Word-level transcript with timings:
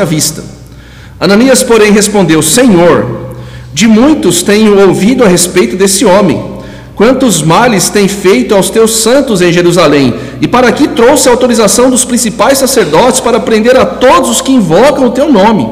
à 0.00 0.04
vista. 0.04 0.44
Ananias, 1.20 1.62
porém, 1.62 1.92
respondeu: 1.92 2.42
Senhor, 2.42 3.34
de 3.72 3.86
muitos 3.86 4.42
tenho 4.42 4.86
ouvido 4.86 5.24
a 5.24 5.28
respeito 5.28 5.76
desse 5.76 6.04
homem 6.04 6.54
Quantos 6.94 7.42
males 7.42 7.88
tem 7.88 8.06
feito 8.06 8.54
aos 8.54 8.70
teus 8.70 8.98
santos 8.98 9.42
em 9.42 9.52
Jerusalém? 9.52 10.14
E 10.40 10.46
para 10.46 10.68
aqui 10.68 10.86
trouxe 10.86 11.28
a 11.28 11.32
autorização 11.32 11.90
dos 11.90 12.04
principais 12.04 12.58
sacerdotes 12.58 13.20
para 13.20 13.40
prender 13.40 13.76
a 13.76 13.84
todos 13.84 14.30
os 14.30 14.40
que 14.40 14.52
invocam 14.52 15.06
o 15.06 15.10
teu 15.10 15.32
nome. 15.32 15.68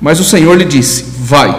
Mas 0.00 0.20
o 0.20 0.24
Senhor 0.24 0.56
lhe 0.56 0.64
disse: 0.64 1.04
Vai, 1.18 1.52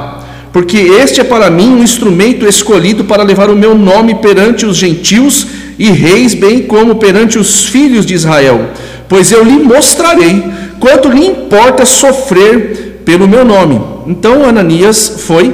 porque 0.53 0.77
este 0.77 1.20
é 1.20 1.23
para 1.25 1.49
mim 1.49 1.67
um 1.67 1.84
instrumento 1.84 2.48
escolhido 2.48 3.03
para 3.03 3.23
levar 3.23 3.49
o 3.49 3.57
meu 3.57 3.77
nome 3.77 4.16
perante 4.16 4.66
os 4.66 4.77
gentios 4.77 5.48
e 5.77 5.91
reis, 5.91 6.34
bem 6.34 6.62
como 6.62 6.95
perante 6.95 7.38
os 7.38 7.66
filhos 7.66 8.05
de 8.05 8.13
Israel. 8.13 8.70
Pois 9.09 9.34
eu 9.34 9.44
lhe 9.44 9.59
mostrarei 9.59 10.45
quanto 10.80 11.09
lhe 11.09 11.26
importa 11.26 11.86
sofrer 11.86 13.02
pelo 13.05 13.27
meu 13.27 13.45
nome. 13.45 13.81
Então 14.08 14.44
Ananias 14.44 15.23
foi 15.26 15.54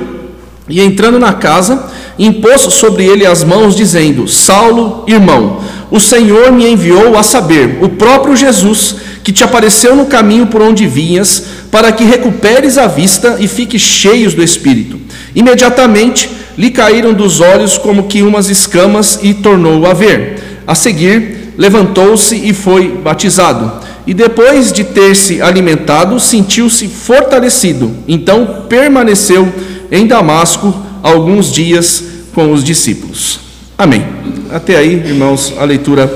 e 0.67 0.79
entrando 0.81 1.19
na 1.19 1.33
casa, 1.33 1.87
impôs 2.17 2.61
sobre 2.61 3.05
ele 3.05 3.25
as 3.25 3.43
mãos, 3.43 3.75
dizendo: 3.75 4.27
Saulo, 4.27 5.03
irmão, 5.07 5.59
o 5.91 5.99
Senhor 5.99 6.51
me 6.51 6.67
enviou 6.67 7.17
a 7.17 7.23
saber, 7.23 7.79
o 7.81 7.89
próprio 7.89 8.35
Jesus, 8.35 8.95
que 9.23 9.31
te 9.31 9.43
apareceu 9.43 9.95
no 9.95 10.05
caminho 10.05 10.47
por 10.47 10.61
onde 10.61 10.87
vinhas, 10.87 11.43
para 11.69 11.91
que 11.91 12.03
recuperes 12.03 12.77
a 12.77 12.87
vista 12.87 13.37
e 13.39 13.47
fiques 13.47 13.81
cheios 13.81 14.33
do 14.33 14.43
Espírito. 14.43 14.99
Imediatamente 15.35 16.29
lhe 16.57 16.69
caíram 16.69 17.13
dos 17.13 17.41
olhos 17.41 17.77
como 17.77 18.03
que 18.03 18.21
umas 18.21 18.49
escamas 18.49 19.19
e 19.21 19.33
tornou 19.33 19.85
a 19.85 19.93
ver. 19.93 20.61
A 20.67 20.75
seguir, 20.75 21.53
levantou-se 21.57 22.35
e 22.35 22.53
foi 22.53 22.89
batizado. 22.89 23.82
E 24.05 24.13
depois 24.13 24.71
de 24.71 24.83
ter 24.83 25.15
se 25.15 25.41
alimentado, 25.41 26.19
sentiu-se 26.19 26.87
fortalecido. 26.87 27.91
Então 28.07 28.65
permaneceu 28.67 29.47
em 29.91 30.05
Damasco 30.05 30.73
alguns 31.01 31.51
dias 31.51 32.03
com 32.33 32.51
os 32.51 32.63
discípulos. 32.63 33.39
Amém. 33.77 34.05
Até 34.51 34.77
aí, 34.77 34.93
irmãos, 34.93 35.53
a 35.57 35.63
leitura 35.63 36.11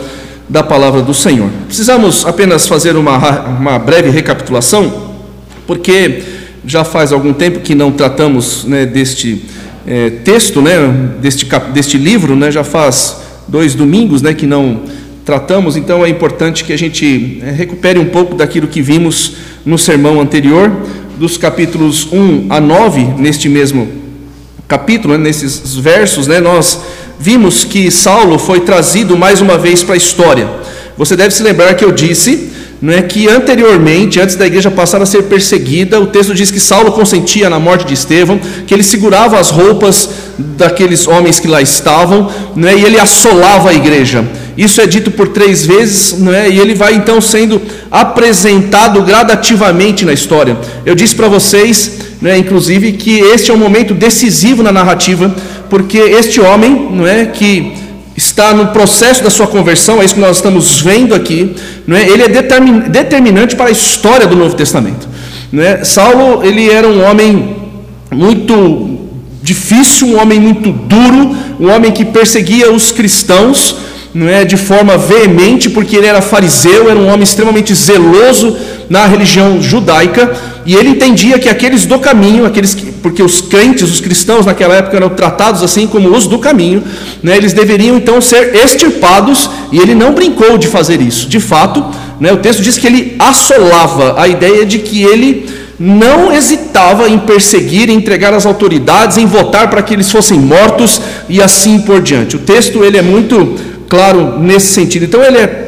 da 0.50 0.64
palavra 0.64 1.02
do 1.02 1.14
Senhor. 1.14 1.50
Precisamos 1.66 2.26
apenas 2.26 2.68
fazer 2.68 2.96
uma, 2.96 3.18
uma 3.48 3.80
breve 3.80 4.10
recapitulação, 4.10 5.12
porque 5.66 6.24
já 6.66 6.84
faz 6.84 7.12
algum 7.12 7.34
tempo 7.34 7.60
que 7.60 7.76
não 7.76 7.92
tratamos 7.92 8.64
né, 8.66 8.86
deste 8.86 9.44
é, 9.86 10.10
texto, 10.10 10.62
né, 10.62 10.78
deste, 11.22 11.46
deste 11.74 11.98
livro, 11.98 12.36
né, 12.36 12.52
já 12.52 12.64
faz 12.64 13.18
dois 13.48 13.74
domingos 13.74 14.22
né, 14.22 14.34
que 14.34 14.46
não 14.46 14.82
tratamos, 15.28 15.76
então 15.76 16.06
é 16.06 16.10
importante 16.10 16.64
que 16.64 16.72
a 16.72 16.78
gente 16.78 17.40
é, 17.44 17.52
recupere 17.52 18.00
um 18.00 18.06
pouco 18.06 18.34
daquilo 18.34 18.66
que 18.66 18.82
vimos 18.82 19.34
no 19.66 19.78
sermão 19.78 20.22
anterior, 20.22 20.72
dos 21.20 21.36
capítulos 21.36 22.08
1 22.14 22.46
a 22.50 22.62
9, 22.62 23.04
neste 23.18 23.50
mesmo 23.50 23.90
capítulo, 24.70 25.18
né, 25.18 25.26
nesses 25.26 25.76
versos, 25.76 26.28
né, 26.28 26.40
nós 26.40 26.80
vimos 27.20 27.66
que 27.66 27.92
Saulo 27.92 28.40
foi 28.40 28.62
trazido 28.62 29.18
mais 29.18 29.42
uma 29.42 29.58
vez 29.58 29.84
para 29.84 29.96
a 29.96 29.98
história. 29.98 30.50
Você 30.98 31.14
deve 31.14 31.34
se 31.34 31.44
lembrar 31.44 31.74
que 31.74 31.84
eu 31.84 31.92
disse 31.92 32.50
não 32.82 32.94
é 32.94 33.02
que 33.02 33.28
anteriormente, 33.28 34.20
antes 34.22 34.36
da 34.36 34.46
igreja 34.46 34.70
passar 34.70 35.02
a 35.02 35.06
ser 35.06 35.24
perseguida, 35.24 36.00
o 36.00 36.08
texto 36.08 36.34
diz 36.34 36.52
que 36.52 36.60
Saulo 36.60 36.92
consentia 36.92 37.50
na 37.50 37.60
morte 37.60 37.88
de 37.88 37.96
Estevão, 37.96 38.40
que 38.68 38.74
ele 38.74 38.84
segurava 38.84 39.40
as 39.40 39.50
roupas 39.50 40.10
daqueles 40.38 41.08
homens 41.08 41.40
que 41.40 41.48
lá 41.48 41.60
estavam, 41.60 42.32
não 42.56 42.70
é, 42.70 42.76
e 42.76 42.86
ele 42.86 43.00
assolava 43.00 43.72
a 43.72 43.74
igreja. 43.74 44.24
Isso 44.58 44.82
é 44.82 44.88
dito 44.88 45.12
por 45.12 45.28
três 45.28 45.66
vezes, 45.66 46.18
não 46.18 46.34
é, 46.34 46.50
e 46.50 46.60
ele 46.60 46.74
vai 46.74 46.96
então 46.96 47.22
sendo 47.22 47.62
apresentado 47.92 49.02
gradativamente 49.04 50.04
na 50.04 50.14
história. 50.14 50.58
Eu 50.86 50.96
disse 50.96 51.14
para 51.14 51.28
vocês 51.28 52.08
né, 52.22 52.38
inclusive, 52.38 52.94
que 52.94 53.20
este 53.20 53.52
é 53.52 53.54
um 53.54 53.58
momento 53.58 53.94
decisivo 53.94 54.64
na 54.64 54.72
narrativa, 54.72 55.34
porque 55.70 55.98
este 55.98 56.40
homem, 56.42 56.90
não 56.92 57.06
é, 57.06 57.26
que 57.26 57.74
está 58.16 58.54
no 58.54 58.68
processo 58.68 59.24
da 59.24 59.30
sua 59.30 59.48
conversão, 59.48 60.02
é 60.02 60.06
isso 60.06 60.16
que 60.16 60.20
nós 60.20 60.38
estamos 60.38 60.82
vendo 60.82 61.14
aqui, 61.14 61.56
não 61.86 61.96
é, 61.96 62.08
ele 62.08 62.24
é 62.24 62.28
determinante 62.28 63.56
para 63.56 63.68
a 63.68 63.72
história 63.72 64.26
do 64.26 64.36
Novo 64.36 64.56
Testamento. 64.56 65.08
Não 65.52 65.64
é? 65.64 65.84
Saulo, 65.84 66.44
ele 66.44 66.70
era 66.70 66.88
um 66.88 67.04
homem 67.04 67.56
muito 68.12 68.98
difícil, 69.44 70.08
um 70.08 70.20
homem 70.20 70.40
muito 70.40 70.72
duro, 70.72 71.36
um 71.60 71.70
homem 71.70 71.92
que 71.92 72.04
perseguia 72.04 72.72
os 72.72 72.92
cristãos, 72.92 73.76
não 74.14 74.28
é, 74.28 74.46
de 74.46 74.58
forma 74.58 74.98
veemente, 74.98 75.70
porque 75.70 75.96
ele 75.96 76.08
era 76.08 76.22
fariseu, 76.22 76.90
era 76.90 76.98
um 76.98 77.08
homem 77.08 77.24
extremamente 77.24 77.74
zeloso 77.76 78.58
na 78.90 79.06
religião 79.06 79.62
judaica, 79.62 80.32
e 80.66 80.76
ele 80.76 80.90
entendia 80.90 81.40
que 81.40 81.48
aqueles 81.48 81.86
do 81.86 82.00
caminho, 82.00 82.46
aqueles 82.46 82.74
que, 82.74 82.92
porque 82.92 83.22
os 83.22 83.42
crentes, 83.42 83.90
os 83.90 84.02
cristãos 84.02 84.46
naquela 84.46 84.76
época 84.76 84.98
eram 84.98 85.10
tratados 85.10 85.64
assim 85.64 85.88
como 85.88 86.10
os 86.16 86.28
do 86.28 86.40
caminho, 86.40 86.84
né, 87.22 87.38
eles 87.38 87.54
deveriam 87.54 87.98
então 87.98 88.20
ser 88.20 88.56
extirpados, 88.56 89.50
e 89.72 89.78
ele 89.78 89.94
não 89.94 90.14
brincou 90.14 90.58
de 90.58 90.68
fazer 90.68 91.02
isso. 91.02 91.28
De 91.28 91.40
fato, 91.40 91.86
né, 92.20 92.32
o 92.34 92.38
texto 92.38 92.62
diz 92.62 92.78
que 92.78 92.88
ele 92.88 93.16
assolava 93.20 94.20
a 94.20 94.28
ideia 94.28 94.66
de 94.66 94.80
que 94.80 95.04
ele 95.04 95.48
não 95.80 96.34
hesitava 96.34 97.08
em 97.08 97.20
perseguir, 97.20 97.90
em 97.90 97.94
entregar 97.94 98.34
às 98.34 98.46
autoridades, 98.46 99.18
em 99.18 99.26
votar 99.26 99.70
para 99.70 99.82
que 99.82 99.94
eles 99.94 100.12
fossem 100.12 100.40
mortos 100.40 101.00
e 101.30 101.42
assim 101.42 101.80
por 101.80 102.02
diante. 102.02 102.36
O 102.36 102.40
texto 102.40 102.84
ele 102.84 102.98
é 102.98 103.02
muito 103.02 103.56
claro 103.90 104.40
nesse 104.40 104.68
sentido. 104.68 105.06
Então 105.06 105.24
ele 105.24 105.38
é 105.38 105.68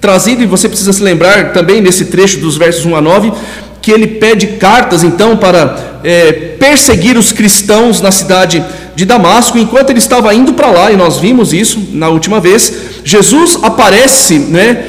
trazido, 0.00 0.42
e 0.42 0.46
você 0.46 0.68
precisa 0.68 0.92
se 0.92 1.02
lembrar 1.02 1.52
também 1.52 1.80
nesse 1.80 2.06
trecho 2.06 2.40
dos 2.40 2.56
versos 2.56 2.84
1 2.84 2.96
a 2.96 3.00
9, 3.00 3.32
que 3.80 3.90
ele 3.90 4.06
pede 4.06 4.46
cartas 4.58 5.04
então 5.04 5.36
para 5.36 6.00
é, 6.04 6.32
perseguir 6.58 7.16
os 7.16 7.32
cristãos 7.32 8.00
na 8.00 8.10
cidade 8.10 8.64
de 8.94 9.04
Damasco, 9.04 9.58
enquanto 9.58 9.90
ele 9.90 9.98
estava 9.98 10.34
indo 10.34 10.52
para 10.54 10.70
lá, 10.70 10.92
e 10.92 10.96
nós 10.96 11.18
vimos 11.18 11.52
isso 11.52 11.80
na 11.92 12.08
última 12.08 12.40
vez, 12.40 12.72
Jesus 13.04 13.58
aparece, 13.62 14.38
né, 14.38 14.86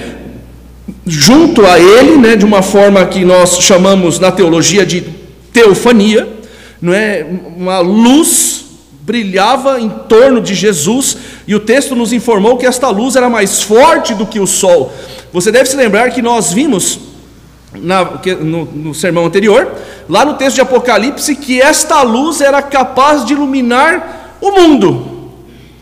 junto 1.05 1.65
a 1.65 1.79
ele, 1.79 2.17
né, 2.17 2.35
de 2.35 2.45
uma 2.45 2.61
forma 2.61 3.05
que 3.05 3.23
nós 3.23 3.59
chamamos 3.59 4.19
na 4.19 4.31
teologia 4.31 4.85
de 4.85 5.03
teofania, 5.51 6.27
não 6.81 6.93
é, 6.93 7.25
uma 7.55 7.79
luz 7.79 8.65
brilhava 9.01 9.79
em 9.79 9.89
torno 9.89 10.41
de 10.41 10.53
Jesus, 10.55 11.17
e 11.47 11.55
o 11.55 11.59
texto 11.59 11.95
nos 11.95 12.13
informou 12.13 12.57
que 12.57 12.65
esta 12.65 12.89
luz 12.89 13.15
era 13.15 13.29
mais 13.29 13.61
forte 13.61 14.13
do 14.13 14.25
que 14.25 14.39
o 14.39 14.47
sol. 14.47 14.93
Você 15.31 15.51
deve 15.51 15.69
se 15.69 15.75
lembrar 15.75 16.09
que 16.11 16.21
nós 16.21 16.53
vimos 16.53 16.99
na, 17.75 18.03
no, 18.39 18.65
no 18.65 18.93
sermão 18.93 19.25
anterior, 19.25 19.71
lá 20.07 20.23
no 20.23 20.35
texto 20.35 20.55
de 20.55 20.61
Apocalipse, 20.61 21.35
que 21.35 21.61
esta 21.61 22.01
luz 22.01 22.41
era 22.41 22.61
capaz 22.61 23.25
de 23.25 23.33
iluminar 23.33 24.37
o 24.39 24.51
mundo, 24.51 25.31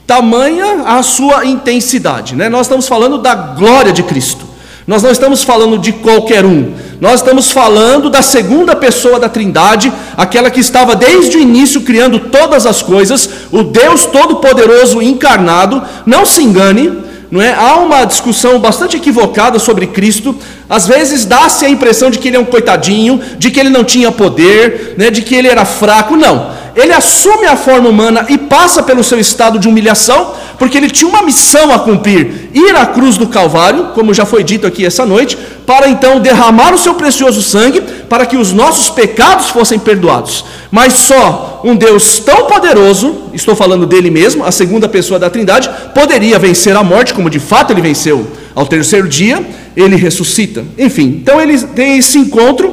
tamanha 0.07 0.83
a 0.85 1.03
sua 1.03 1.45
intensidade. 1.45 2.35
Né? 2.35 2.49
Nós 2.49 2.67
estamos 2.67 2.87
falando 2.87 3.17
da 3.17 3.35
glória 3.35 3.91
de 3.91 4.03
Cristo, 4.03 4.45
nós 4.87 5.03
não 5.03 5.11
estamos 5.11 5.43
falando 5.43 5.77
de 5.77 5.93
qualquer 5.93 6.45
um, 6.45 6.73
nós 7.01 7.15
estamos 7.15 7.51
falando 7.51 8.11
da 8.11 8.21
segunda 8.21 8.75
pessoa 8.75 9.19
da 9.19 9.27
Trindade, 9.27 9.91
aquela 10.15 10.51
que 10.51 10.59
estava 10.59 10.95
desde 10.95 11.35
o 11.35 11.39
início 11.39 11.81
criando 11.81 12.19
todas 12.19 12.67
as 12.67 12.83
coisas, 12.83 13.27
o 13.51 13.63
Deus 13.63 14.05
Todo-Poderoso 14.05 15.01
encarnado. 15.01 15.81
Não 16.05 16.27
se 16.27 16.43
engane, 16.43 16.93
não 17.31 17.41
é? 17.41 17.55
Há 17.55 17.77
uma 17.77 18.05
discussão 18.05 18.59
bastante 18.59 18.97
equivocada 18.97 19.57
sobre 19.57 19.87
Cristo. 19.87 20.35
Às 20.69 20.85
vezes 20.85 21.25
dá-se 21.25 21.65
a 21.65 21.69
impressão 21.69 22.11
de 22.11 22.19
que 22.19 22.27
ele 22.27 22.37
é 22.37 22.39
um 22.39 22.45
coitadinho, 22.45 23.19
de 23.39 23.49
que 23.49 23.59
ele 23.59 23.69
não 23.71 23.83
tinha 23.83 24.11
poder, 24.11 24.93
né? 24.95 25.09
de 25.09 25.23
que 25.23 25.33
ele 25.33 25.47
era 25.47 25.65
fraco. 25.65 26.15
Não. 26.15 26.51
Ele 26.75 26.93
assume 26.93 27.47
a 27.47 27.55
forma 27.55 27.89
humana 27.89 28.27
e 28.29 28.37
passa 28.37 28.83
pelo 28.83 29.03
seu 29.03 29.19
estado 29.19 29.57
de 29.57 29.67
humilhação, 29.67 30.35
porque 30.61 30.77
ele 30.77 30.91
tinha 30.91 31.09
uma 31.09 31.23
missão 31.23 31.73
a 31.73 31.79
cumprir: 31.79 32.51
ir 32.53 32.75
à 32.75 32.85
cruz 32.85 33.17
do 33.17 33.25
Calvário, 33.25 33.85
como 33.95 34.13
já 34.13 34.27
foi 34.27 34.43
dito 34.43 34.67
aqui 34.67 34.85
essa 34.85 35.07
noite, 35.07 35.35
para 35.65 35.89
então 35.89 36.19
derramar 36.19 36.71
o 36.71 36.77
seu 36.77 36.93
precioso 36.93 37.41
sangue, 37.41 37.81
para 38.07 38.27
que 38.27 38.37
os 38.37 38.53
nossos 38.53 38.87
pecados 38.87 39.49
fossem 39.49 39.79
perdoados. 39.79 40.45
Mas 40.69 40.93
só 40.93 41.63
um 41.63 41.75
Deus 41.75 42.19
tão 42.19 42.45
poderoso, 42.45 43.23
estou 43.33 43.55
falando 43.55 43.87
dele 43.87 44.11
mesmo, 44.11 44.45
a 44.45 44.51
segunda 44.51 44.87
pessoa 44.87 45.19
da 45.19 45.31
Trindade, 45.31 45.67
poderia 45.95 46.37
vencer 46.37 46.75
a 46.77 46.83
morte, 46.83 47.15
como 47.15 47.27
de 47.27 47.39
fato 47.39 47.73
ele 47.73 47.81
venceu. 47.81 48.27
Ao 48.53 48.67
terceiro 48.67 49.09
dia, 49.09 49.43
ele 49.75 49.95
ressuscita. 49.95 50.63
Enfim, 50.77 51.21
então 51.23 51.41
ele 51.41 51.57
tem 51.57 51.97
esse 51.97 52.19
encontro 52.19 52.71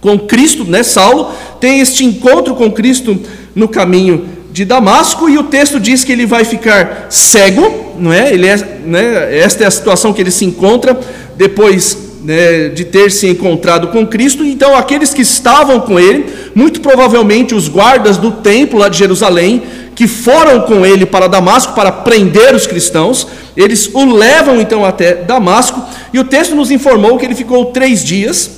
com 0.00 0.16
Cristo, 0.16 0.62
né? 0.64 0.84
Saulo 0.84 1.32
tem 1.58 1.80
este 1.80 2.04
encontro 2.04 2.54
com 2.54 2.70
Cristo 2.70 3.18
no 3.52 3.66
caminho 3.66 4.28
de 4.54 4.64
Damasco 4.64 5.28
e 5.28 5.36
o 5.36 5.42
texto 5.42 5.80
diz 5.80 6.04
que 6.04 6.12
ele 6.12 6.26
vai 6.26 6.44
ficar 6.44 7.08
cego, 7.10 7.96
não 7.98 8.12
é? 8.12 8.32
Ele 8.32 8.46
é, 8.46 8.56
né? 8.86 9.36
Esta 9.36 9.64
é 9.64 9.66
a 9.66 9.70
situação 9.70 10.12
que 10.12 10.22
ele 10.22 10.30
se 10.30 10.44
encontra 10.44 10.96
depois 11.34 11.98
né, 12.22 12.68
de 12.68 12.84
ter 12.84 13.10
se 13.10 13.26
encontrado 13.26 13.88
com 13.88 14.06
Cristo. 14.06 14.44
Então, 14.44 14.76
aqueles 14.76 15.12
que 15.12 15.22
estavam 15.22 15.80
com 15.80 15.98
ele, 15.98 16.26
muito 16.54 16.80
provavelmente 16.80 17.52
os 17.52 17.66
guardas 17.66 18.16
do 18.16 18.30
templo 18.30 18.78
lá 18.78 18.88
de 18.88 18.96
Jerusalém, 18.96 19.60
que 19.92 20.06
foram 20.06 20.60
com 20.60 20.86
ele 20.86 21.04
para 21.04 21.26
Damasco 21.26 21.72
para 21.72 21.90
prender 21.90 22.54
os 22.54 22.64
cristãos, 22.64 23.26
eles 23.56 23.90
o 23.92 24.04
levam 24.04 24.60
então 24.60 24.84
até 24.84 25.16
Damasco. 25.16 25.82
E 26.12 26.18
o 26.20 26.24
texto 26.24 26.54
nos 26.54 26.70
informou 26.70 27.18
que 27.18 27.24
ele 27.24 27.34
ficou 27.34 27.72
três 27.72 28.04
dias 28.04 28.52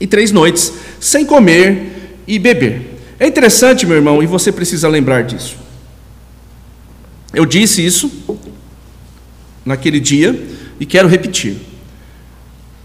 e 0.00 0.06
três 0.06 0.30
noites 0.30 0.72
sem 1.00 1.26
comer 1.26 2.20
e 2.28 2.38
beber. 2.38 2.95
É 3.18 3.26
interessante, 3.26 3.86
meu 3.86 3.96
irmão, 3.96 4.22
e 4.22 4.26
você 4.26 4.52
precisa 4.52 4.88
lembrar 4.88 5.24
disso. 5.24 5.56
Eu 7.32 7.46
disse 7.46 7.84
isso 7.84 8.10
naquele 9.64 9.98
dia 9.98 10.48
e 10.78 10.86
quero 10.86 11.08
repetir. 11.08 11.56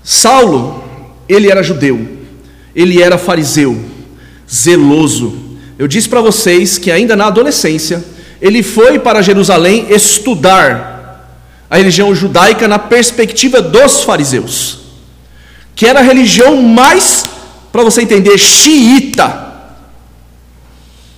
Saulo, 0.03 0.83
ele 1.27 1.49
era 1.49 1.61
judeu, 1.61 2.07
ele 2.75 3.01
era 3.01 3.17
fariseu, 3.17 3.79
zeloso. 4.49 5.57
Eu 5.77 5.87
disse 5.87 6.09
para 6.09 6.21
vocês 6.21 6.77
que 6.77 6.91
ainda 6.91 7.15
na 7.15 7.27
adolescência, 7.27 8.03
ele 8.41 8.63
foi 8.63 8.99
para 8.99 9.21
Jerusalém 9.21 9.87
estudar 9.89 10.91
a 11.69 11.77
religião 11.77 12.13
judaica 12.13 12.67
na 12.67 12.79
perspectiva 12.79 13.61
dos 13.61 14.03
fariseus, 14.03 14.79
que 15.75 15.85
era 15.85 15.99
a 15.99 16.03
religião 16.03 16.61
mais, 16.61 17.25
para 17.71 17.83
você 17.83 18.01
entender, 18.01 18.37
xiita. 18.37 19.50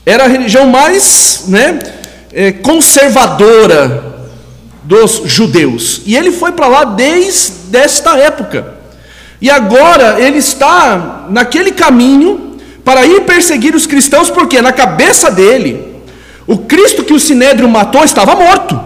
Era 0.06 0.26
a 0.26 0.28
religião 0.28 0.68
mais 0.68 1.46
né, 1.48 1.80
é, 2.34 2.52
conservadora 2.52 4.14
dos 4.84 5.22
judeus. 5.26 6.02
E 6.06 6.16
ele 6.16 6.32
foi 6.32 6.52
para 6.52 6.68
lá 6.68 6.84
desde 6.84 7.78
esta 7.78 8.18
época. 8.18 8.74
E 9.42 9.50
agora 9.50 10.20
ele 10.20 10.38
está 10.38 11.26
naquele 11.30 11.72
caminho 11.72 12.58
para 12.84 13.06
ir 13.06 13.22
perseguir 13.22 13.76
os 13.76 13.88
cristãos, 13.88 14.30
porque 14.30 14.62
na 14.62 14.72
cabeça 14.72 15.32
dele, 15.32 16.02
o 16.46 16.60
Cristo 16.60 17.04
que 17.04 17.14
o 17.14 17.20
sinédrio 17.20 17.68
matou 17.70 18.04
estava 18.04 18.36
morto. 18.36 18.80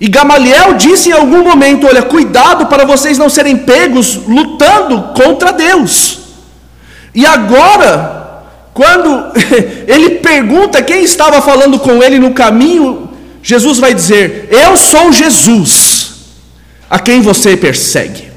E 0.00 0.08
Gamaliel 0.08 0.74
disse 0.74 1.08
em 1.08 1.12
algum 1.12 1.42
momento: 1.42 1.86
Olha, 1.86 2.02
cuidado 2.02 2.66
para 2.66 2.84
vocês 2.84 3.18
não 3.18 3.28
serem 3.28 3.56
pegos 3.56 4.14
lutando 4.26 5.14
contra 5.14 5.52
Deus. 5.52 6.20
E 7.14 7.26
agora, 7.26 8.17
quando 8.78 9.32
ele 9.88 10.20
pergunta 10.20 10.80
quem 10.80 11.02
estava 11.02 11.42
falando 11.42 11.80
com 11.80 12.00
ele 12.00 12.20
no 12.20 12.32
caminho, 12.32 13.10
Jesus 13.42 13.80
vai 13.80 13.92
dizer: 13.92 14.46
Eu 14.52 14.76
sou 14.76 15.12
Jesus, 15.12 16.12
a 16.88 16.96
quem 17.00 17.20
você 17.20 17.56
persegue. 17.56 18.30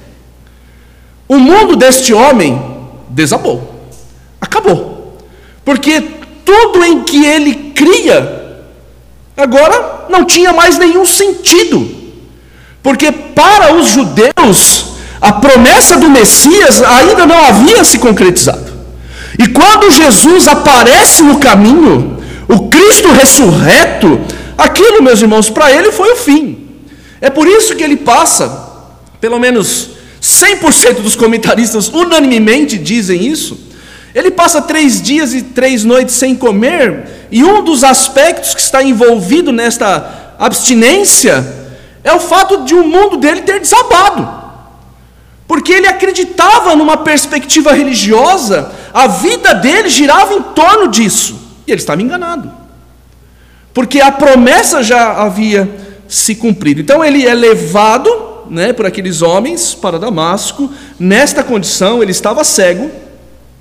O 1.27 1.37
mundo 1.37 1.75
deste 1.75 2.11
homem 2.11 2.59
desabou, 3.07 3.85
acabou, 4.41 5.15
porque 5.63 6.01
tudo 6.43 6.83
em 6.83 7.03
que 7.03 7.23
ele 7.23 7.71
cria, 7.75 8.63
agora 9.37 10.07
não 10.09 10.25
tinha 10.25 10.51
mais 10.51 10.75
nenhum 10.79 11.05
sentido, 11.05 11.87
porque 12.81 13.11
para 13.11 13.75
os 13.75 13.89
judeus, 13.89 14.85
a 15.21 15.33
promessa 15.33 15.97
do 15.97 16.09
Messias 16.09 16.81
ainda 16.81 17.27
não 17.27 17.45
havia 17.45 17.83
se 17.83 17.99
concretizado. 17.99 18.70
E 19.39 19.47
quando 19.47 19.91
Jesus 19.91 20.47
aparece 20.47 21.23
no 21.23 21.39
caminho, 21.39 22.17
o 22.47 22.67
Cristo 22.69 23.11
ressurreto, 23.11 24.19
Aquilo, 24.61 25.01
meus 25.01 25.19
irmãos, 25.19 25.49
para 25.49 25.71
ele 25.71 25.91
foi 25.91 26.11
o 26.11 26.15
fim. 26.15 26.67
É 27.19 27.31
por 27.31 27.47
isso 27.47 27.75
que 27.75 27.83
ele 27.83 27.97
passa, 27.97 28.69
pelo 29.19 29.39
menos 29.39 29.89
100% 30.21 31.01
dos 31.01 31.15
comentaristas 31.15 31.87
unanimemente 31.87 32.77
dizem 32.77 33.25
isso. 33.25 33.59
Ele 34.13 34.29
passa 34.29 34.61
três 34.61 35.01
dias 35.01 35.33
e 35.33 35.41
três 35.41 35.83
noites 35.83 36.13
sem 36.13 36.35
comer, 36.35 37.27
e 37.31 37.43
um 37.43 37.63
dos 37.63 37.83
aspectos 37.83 38.53
que 38.53 38.61
está 38.61 38.83
envolvido 38.83 39.51
nesta 39.51 40.35
abstinência 40.37 41.43
é 42.03 42.13
o 42.13 42.19
fato 42.19 42.63
de 42.63 42.75
o 42.75 42.85
mundo 42.85 43.17
dele 43.17 43.41
ter 43.41 43.59
desabado. 43.59 44.40
Porque 45.51 45.73
ele 45.73 45.87
acreditava 45.87 46.75
numa 46.77 46.95
perspectiva 46.95 47.73
religiosa, 47.73 48.71
a 48.93 49.07
vida 49.07 49.53
dele 49.53 49.89
girava 49.89 50.33
em 50.33 50.41
torno 50.41 50.87
disso, 50.87 51.37
e 51.67 51.71
ele 51.71 51.81
estava 51.81 52.01
enganado 52.01 52.61
porque 53.73 54.01
a 54.01 54.11
promessa 54.11 54.83
já 54.83 55.13
havia 55.13 55.69
se 56.07 56.35
cumprido. 56.35 56.81
Então 56.81 57.03
ele 57.03 57.25
é 57.25 57.33
levado 57.33 58.09
né, 58.49 58.73
por 58.73 58.85
aqueles 58.85 59.21
homens 59.21 59.73
para 59.73 59.97
Damasco, 59.97 60.71
nesta 60.99 61.43
condição, 61.43 62.01
ele 62.01 62.11
estava 62.11 62.43
cego, 62.43 62.91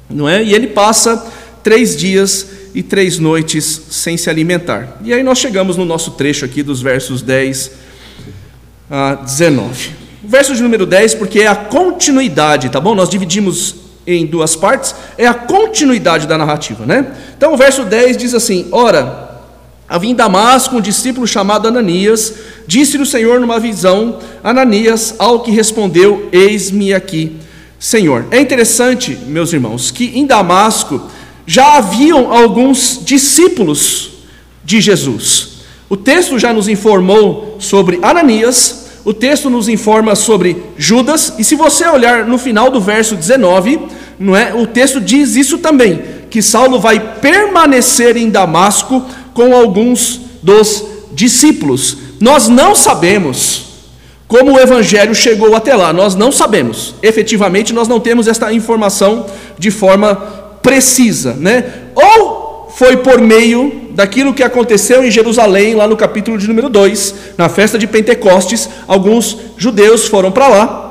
não 0.09 0.29
é? 0.29 0.43
e 0.43 0.53
ele 0.53 0.67
passa 0.67 1.25
três 1.63 1.97
dias 1.97 2.47
e 2.75 2.83
três 2.83 3.19
noites 3.19 3.83
sem 3.91 4.17
se 4.17 4.29
alimentar. 4.29 4.99
E 5.05 5.13
aí 5.13 5.23
nós 5.23 5.39
chegamos 5.39 5.77
no 5.77 5.85
nosso 5.85 6.13
trecho 6.13 6.45
aqui 6.45 6.63
dos 6.63 6.83
versos 6.83 7.23
10 7.23 7.71
a 8.91 9.15
19. 9.15 10.00
O 10.23 10.29
verso 10.29 10.55
de 10.55 10.63
número 10.63 10.87
10, 10.87 11.15
porque 11.15 11.41
é 11.41 11.47
a 11.47 11.55
continuidade, 11.55 12.69
tá 12.69 12.81
bom? 12.81 12.95
Nós 12.95 13.09
dividimos 13.09 13.77
em 14.07 14.27
duas 14.27 14.57
partes, 14.57 14.95
é 15.17 15.27
a 15.27 15.35
continuidade 15.35 16.27
da 16.27 16.37
narrativa, 16.37 16.85
né? 16.85 17.15
Então 17.37 17.55
o 17.55 17.57
verso 17.57 17.85
10 17.85 18.17
diz 18.17 18.35
assim: 18.35 18.69
Ora, 18.73 19.31
Havia 19.91 20.13
em 20.13 20.15
Damasco 20.15 20.77
um 20.77 20.81
discípulo 20.81 21.27
chamado 21.27 21.67
Ananias, 21.67 22.35
disse-lhe 22.65 23.03
o 23.03 23.07
Senhor 23.07 23.41
numa 23.41 23.59
visão, 23.59 24.21
Ananias, 24.43 25.17
ao 25.19 25.41
que 25.41 25.51
respondeu: 25.51 26.29
Eis-me 26.31 26.95
aqui, 26.95 27.33
Senhor. 27.77 28.25
É 28.31 28.41
interessante, 28.41 29.19
meus 29.27 29.53
irmãos, 29.53 29.91
que 29.91 30.17
em 30.17 30.27
Damasco 30.27 31.11
já 31.45 31.79
haviam 31.79 32.33
alguns 32.33 33.01
discípulos 33.05 34.11
de 34.65 34.81
Jesus. 34.81 35.49
O 35.89 35.97
texto 35.97 36.39
já 36.39 36.53
nos 36.53 36.69
informou 36.69 37.57
sobre 37.59 37.99
Ananias, 38.01 38.80
o 39.05 39.15
texto 39.15 39.49
nos 39.49 39.69
informa 39.69 40.15
sobre 40.15 40.63
Judas, 40.77 41.35
e 41.39 41.45
se 41.45 41.55
você 41.55 41.87
olhar 41.87 42.27
no 42.27 42.39
final 42.39 42.71
do 42.71 42.81
verso 42.81 43.17
19, 43.17 43.81
não 44.19 44.37
é? 44.37 44.55
O 44.55 44.67
texto 44.67 45.01
diz 45.01 45.37
isso 45.37 45.59
também, 45.59 46.03
que 46.29 46.43
Saulo 46.43 46.79
vai 46.79 47.17
permanecer 47.21 48.17
em 48.17 48.29
Damasco 48.29 49.05
com 49.33 49.55
alguns 49.55 50.21
dos 50.43 50.85
discípulos. 51.13 51.97
Nós 52.21 52.49
não 52.49 52.75
sabemos 52.75 53.71
como 54.29 54.53
o 54.53 54.61
evangelho 54.61 55.13
chegou 55.13 55.57
até 55.57 55.75
lá, 55.75 55.93
nós 55.93 56.15
não 56.15 56.31
sabemos. 56.31 56.95
Efetivamente, 57.03 57.73
nós 57.73 57.89
não 57.89 57.99
temos 57.99 58.29
esta 58.29 58.53
informação 58.53 59.27
de 59.59 59.73
forma 59.73 60.15
precisa, 60.63 61.35
né? 61.35 61.65
Ou 61.97 62.40
foi 62.75 62.99
por 62.99 63.21
meio 63.21 63.91
daquilo 63.91 64.33
que 64.33 64.43
aconteceu 64.43 65.05
em 65.05 65.11
Jerusalém, 65.11 65.75
lá 65.75 65.87
no 65.87 65.97
capítulo 65.97 66.39
de 66.39 66.47
número 66.47 66.69
2, 66.69 67.15
na 67.37 67.49
festa 67.49 67.79
de 67.79 67.87
Pentecostes, 67.87 68.69
alguns 68.87 69.37
judeus 69.57 70.07
foram 70.07 70.31
para 70.31 70.49
lá 70.49 70.91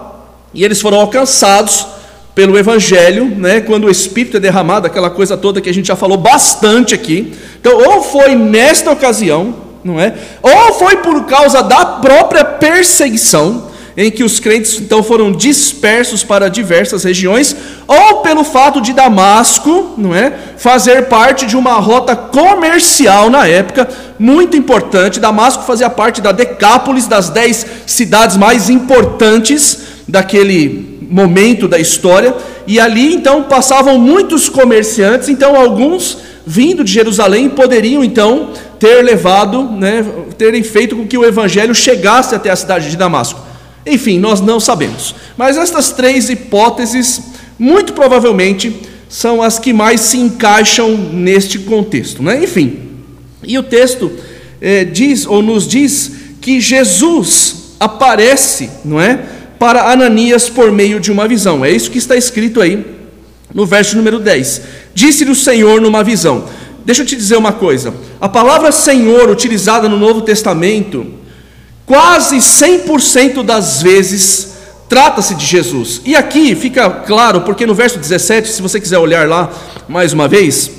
e 0.54 0.64
eles 0.64 0.82
foram 0.82 1.00
alcançados 1.00 1.88
pelo 2.36 2.58
Evangelho, 2.58 3.26
né, 3.26 3.62
quando 3.62 3.86
o 3.86 3.92
Espírito 3.92 4.38
é 4.38 4.40
derramado, 4.40 4.88
aquela 4.88 5.10
coisa 5.10 5.36
toda 5.36 5.60
que 5.60 5.70
a 5.70 5.74
gente 5.74 5.88
já 5.88 5.96
falou 5.96 6.18
bastante 6.18 6.96
aqui. 6.96 7.34
Então, 7.60 7.78
ou 7.78 8.02
foi 8.02 8.34
nesta 8.36 8.92
ocasião, 8.92 9.56
não 9.84 10.00
é? 10.00 10.14
Ou 10.42 10.74
foi 10.74 10.98
por 10.98 11.26
causa 11.26 11.62
da 11.62 11.86
própria 11.86 12.46
perseguição, 12.46 13.69
em 14.02 14.10
que 14.10 14.24
os 14.24 14.40
crentes 14.40 14.80
então 14.80 15.04
foram 15.04 15.30
dispersos 15.30 16.24
para 16.24 16.50
diversas 16.50 17.04
regiões, 17.04 17.54
ou 17.86 18.22
pelo 18.22 18.46
fato 18.46 18.80
de 18.80 18.94
Damasco, 18.94 19.94
não 19.98 20.16
é, 20.16 20.32
fazer 20.56 21.08
parte 21.10 21.46
de 21.46 21.58
uma 21.58 21.74
rota 21.74 22.16
comercial 22.16 23.30
na 23.30 23.46
época 23.46 23.90
muito 24.18 24.56
importante. 24.56 25.20
Damasco 25.20 25.64
fazia 25.64 25.90
parte 25.90 26.22
da 26.22 26.32
Decápolis, 26.32 27.08
das 27.08 27.30
dez 27.30 27.66
cidades 27.86 28.38
mais 28.38 28.70
importantes 28.70 29.80
daquele 30.08 30.98
momento 31.12 31.68
da 31.68 31.78
história, 31.78 32.34
e 32.66 32.80
ali 32.80 33.14
então 33.14 33.44
passavam 33.44 34.00
muitos 34.00 34.48
comerciantes, 34.48 35.28
então 35.28 35.58
alguns 35.58 36.20
vindo 36.48 36.86
de 36.86 36.94
Jerusalém 36.94 37.50
poderiam 37.50 38.02
então 38.02 38.52
ter 38.80 39.02
levado, 39.02 39.64
né, 39.64 40.06
terem 40.38 40.64
feito 40.64 40.96
com 40.96 41.06
que 41.06 41.18
o 41.18 41.26
evangelho 41.26 41.76
chegasse 41.76 42.34
até 42.34 42.50
a 42.50 42.56
cidade 42.56 42.90
de 42.90 42.96
Damasco. 42.96 43.49
Enfim, 43.86 44.20
nós 44.20 44.42
não 44.42 44.60
sabemos. 44.60 45.16
Mas 45.38 45.58
estas 45.58 45.92
três 45.92 46.30
hipóteses, 46.30 47.22
muito 47.58 47.94
provavelmente, 47.94 48.76
são 49.08 49.42
as 49.42 49.58
que 49.58 49.74
mais 49.74 50.02
se 50.02 50.18
encaixam 50.18 50.96
neste 50.96 51.60
contexto. 51.60 52.22
Né? 52.22 52.44
Enfim, 52.44 52.80
e 53.44 53.58
o 53.58 53.64
texto 53.64 54.12
é, 54.62 54.84
diz 54.84 55.26
ou 55.26 55.42
nos 55.42 55.68
diz 55.68 56.12
que 56.42 56.62
Jesus 56.62 57.76
aparece, 57.80 58.70
não 58.84 59.00
é? 59.00 59.20
para 59.60 59.92
Ananias 59.92 60.50
por 60.50 60.72
meio 60.72 61.00
de 61.02 61.12
uma 61.12 61.28
visão. 61.28 61.66
É 61.66 61.70
isso 61.70 61.92
que 61.92 61.98
está 61.98 62.16
escrito 62.16 62.62
aí 62.62 62.86
no 63.54 63.66
verso 63.66 63.98
número 63.98 64.18
10. 64.18 64.62
Disse-lhe 64.96 65.32
o 65.32 65.36
Senhor 65.36 65.82
numa 65.82 66.02
visão. 66.02 66.46
Deixa 66.86 67.02
eu 67.02 67.06
te 67.06 67.16
dizer 67.16 67.36
uma 67.36 67.52
coisa. 67.52 67.94
A 68.22 68.30
palavra 68.30 68.72
Senhor 68.72 69.30
utilizada 69.30 69.90
no 69.90 70.00
Novo 70.00 70.22
Testamento, 70.22 71.06
quase 71.90 72.38
100% 72.38 73.42
das 73.42 73.82
vezes 73.82 74.50
trata-se 74.88 75.34
de 75.34 75.44
Jesus. 75.44 76.02
E 76.06 76.16
aqui 76.16 76.54
fica 76.54 76.88
claro, 76.88 77.42
porque 77.42 77.66
no 77.66 77.74
verso 77.74 77.98
17, 77.98 78.48
se 78.48 78.62
você 78.62 78.80
quiser 78.80 79.00
olhar 79.00 79.28
lá 79.28 79.52
mais 79.88 80.14
uma 80.14 80.28
vez, 80.28 80.70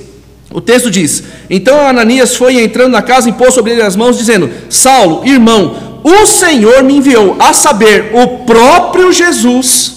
o 0.53 0.61
texto 0.61 0.89
diz: 0.89 1.25
Então 1.51 1.85
Ananias 1.85 2.37
foi 2.37 2.63
entrando 2.63 2.93
na 2.93 3.03
casa 3.03 3.29
e 3.29 3.33
pôs 3.33 3.53
sobre 3.53 3.73
ele 3.73 3.83
as 3.83 3.97
mãos, 3.97 4.17
dizendo: 4.17 4.49
Saulo, 4.69 5.27
irmão, 5.27 6.01
o 6.05 6.27
Senhor 6.27 6.85
me 6.85 6.99
enviou, 6.99 7.37
a 7.41 7.53
saber, 7.53 8.13
o 8.15 8.45
próprio 8.45 9.13
Jesus, 9.13 9.95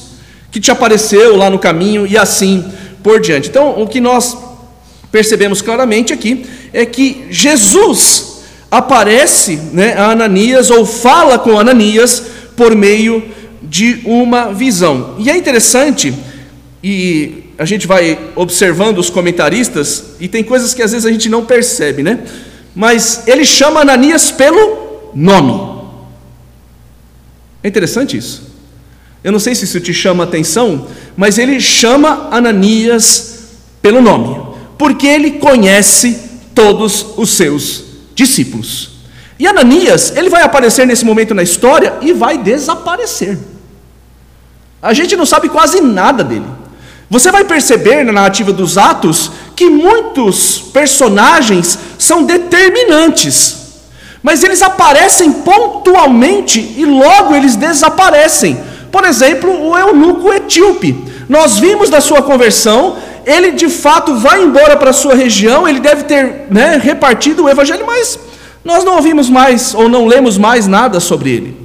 que 0.51 0.59
te 0.59 0.71
apareceu 0.71 1.37
lá 1.37 1.47
no 1.47 1.59
caminho 1.59 2.07
e 2.07 2.17
assim 2.17 2.65
por 3.03 3.21
diante. 3.21 3.49
Então, 3.49 3.79
o 3.79 3.87
que 3.87 4.01
nós 4.01 4.35
percebemos 5.11 5.61
claramente 5.61 6.11
aqui 6.11 6.43
é 6.73 6.87
que 6.87 7.27
Jesus 7.29 8.32
aparece 8.73 9.59
né, 9.71 9.93
a 9.93 10.11
Ananias 10.11 10.71
ou 10.71 10.83
fala 10.83 11.37
com 11.37 11.59
Ananias 11.59 12.23
por 12.55 12.75
meio 12.75 13.23
de 13.61 14.01
uma 14.03 14.51
visão. 14.51 15.13
E 15.19 15.29
é 15.29 15.37
interessante, 15.37 16.11
e 16.83 17.43
a 17.55 17.65
gente 17.65 17.85
vai 17.85 18.17
observando 18.35 18.97
os 18.97 19.11
comentaristas, 19.11 20.15
e 20.19 20.27
tem 20.27 20.43
coisas 20.43 20.73
que 20.73 20.81
às 20.81 20.91
vezes 20.91 21.05
a 21.05 21.11
gente 21.11 21.29
não 21.29 21.45
percebe, 21.45 22.01
né? 22.01 22.21
Mas 22.73 23.27
ele 23.27 23.45
chama 23.45 23.81
Ananias 23.81 24.31
pelo 24.31 25.11
nome. 25.13 25.83
É 27.61 27.67
interessante 27.67 28.17
isso. 28.17 28.51
Eu 29.23 29.31
não 29.31 29.39
sei 29.39 29.53
se 29.53 29.65
isso 29.65 29.79
te 29.79 29.93
chama 29.93 30.23
atenção, 30.23 30.87
mas 31.15 31.37
ele 31.37 31.61
chama 31.61 32.27
Ananias 32.31 33.49
pelo 33.83 34.01
nome, 34.01 34.35
porque 34.79 35.05
ele 35.05 35.33
conhece 35.33 36.17
todos 36.55 37.05
os 37.17 37.29
seus 37.29 37.82
discípulos. 38.15 38.91
E 39.39 39.47
Ananias, 39.47 40.15
ele 40.15 40.29
vai 40.29 40.43
aparecer 40.43 40.85
nesse 40.85 41.03
momento 41.03 41.33
na 41.33 41.43
história 41.43 41.93
e 42.01 42.13
vai 42.13 42.37
desaparecer. 42.37 43.37
A 44.81 44.93
gente 44.93 45.15
não 45.15 45.25
sabe 45.25 45.49
quase 45.49 45.81
nada 45.81 46.23
dele. 46.23 46.45
Você 47.09 47.31
vai 47.31 47.43
perceber 47.43 48.03
na 48.03 48.11
narrativa 48.11 48.51
dos 48.51 48.77
Atos 48.77 49.31
que 49.55 49.69
muitos 49.69 50.59
personagens 50.73 51.77
são 51.97 52.23
determinantes, 52.23 53.57
mas 54.21 54.43
eles 54.43 54.61
aparecem 54.61 55.31
pontualmente 55.31 56.59
e 56.77 56.85
logo 56.85 57.35
eles 57.35 57.55
desaparecem. 57.55 58.59
Por 58.91 59.03
exemplo, 59.05 59.51
o 59.69 59.77
eunuco 59.77 60.33
etíope. 60.33 61.03
Nós 61.29 61.59
vimos 61.59 61.89
da 61.89 62.01
sua 62.01 62.21
conversão, 62.21 62.97
ele 63.25 63.51
de 63.51 63.69
fato 63.69 64.15
vai 64.15 64.43
embora 64.43 64.77
para 64.77 64.89
a 64.89 64.93
sua 64.93 65.15
região, 65.15 65.67
ele 65.67 65.79
deve 65.79 66.03
ter 66.03 66.47
né, 66.49 66.79
repartido 66.81 67.43
o 67.43 67.49
evangelho, 67.49 67.85
mas 67.85 68.19
nós 68.63 68.83
não 68.83 68.95
ouvimos 68.95 69.29
mais 69.29 69.73
ou 69.73 69.89
não 69.89 70.05
lemos 70.05 70.37
mais 70.37 70.67
nada 70.67 70.99
sobre 70.99 71.31
ele. 71.31 71.63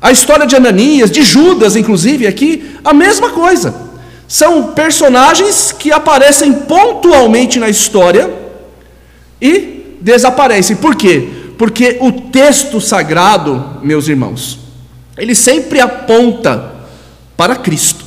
A 0.00 0.10
história 0.10 0.46
de 0.46 0.56
Ananias, 0.56 1.10
de 1.10 1.22
Judas, 1.22 1.76
inclusive, 1.76 2.26
aqui, 2.26 2.76
a 2.82 2.94
mesma 2.94 3.30
coisa. 3.30 3.74
São 4.26 4.68
personagens 4.68 5.72
que 5.72 5.92
aparecem 5.92 6.52
pontualmente 6.52 7.58
na 7.58 7.68
história 7.68 8.32
e 9.40 9.96
desaparecem. 10.00 10.76
Por 10.76 10.94
quê? 10.94 11.28
Porque 11.58 11.98
o 12.00 12.12
texto 12.12 12.80
sagrado, 12.80 13.80
meus 13.82 14.08
irmãos, 14.08 14.58
ele 15.18 15.34
sempre 15.34 15.80
aponta 15.80 16.72
para 17.36 17.56
Cristo. 17.56 18.04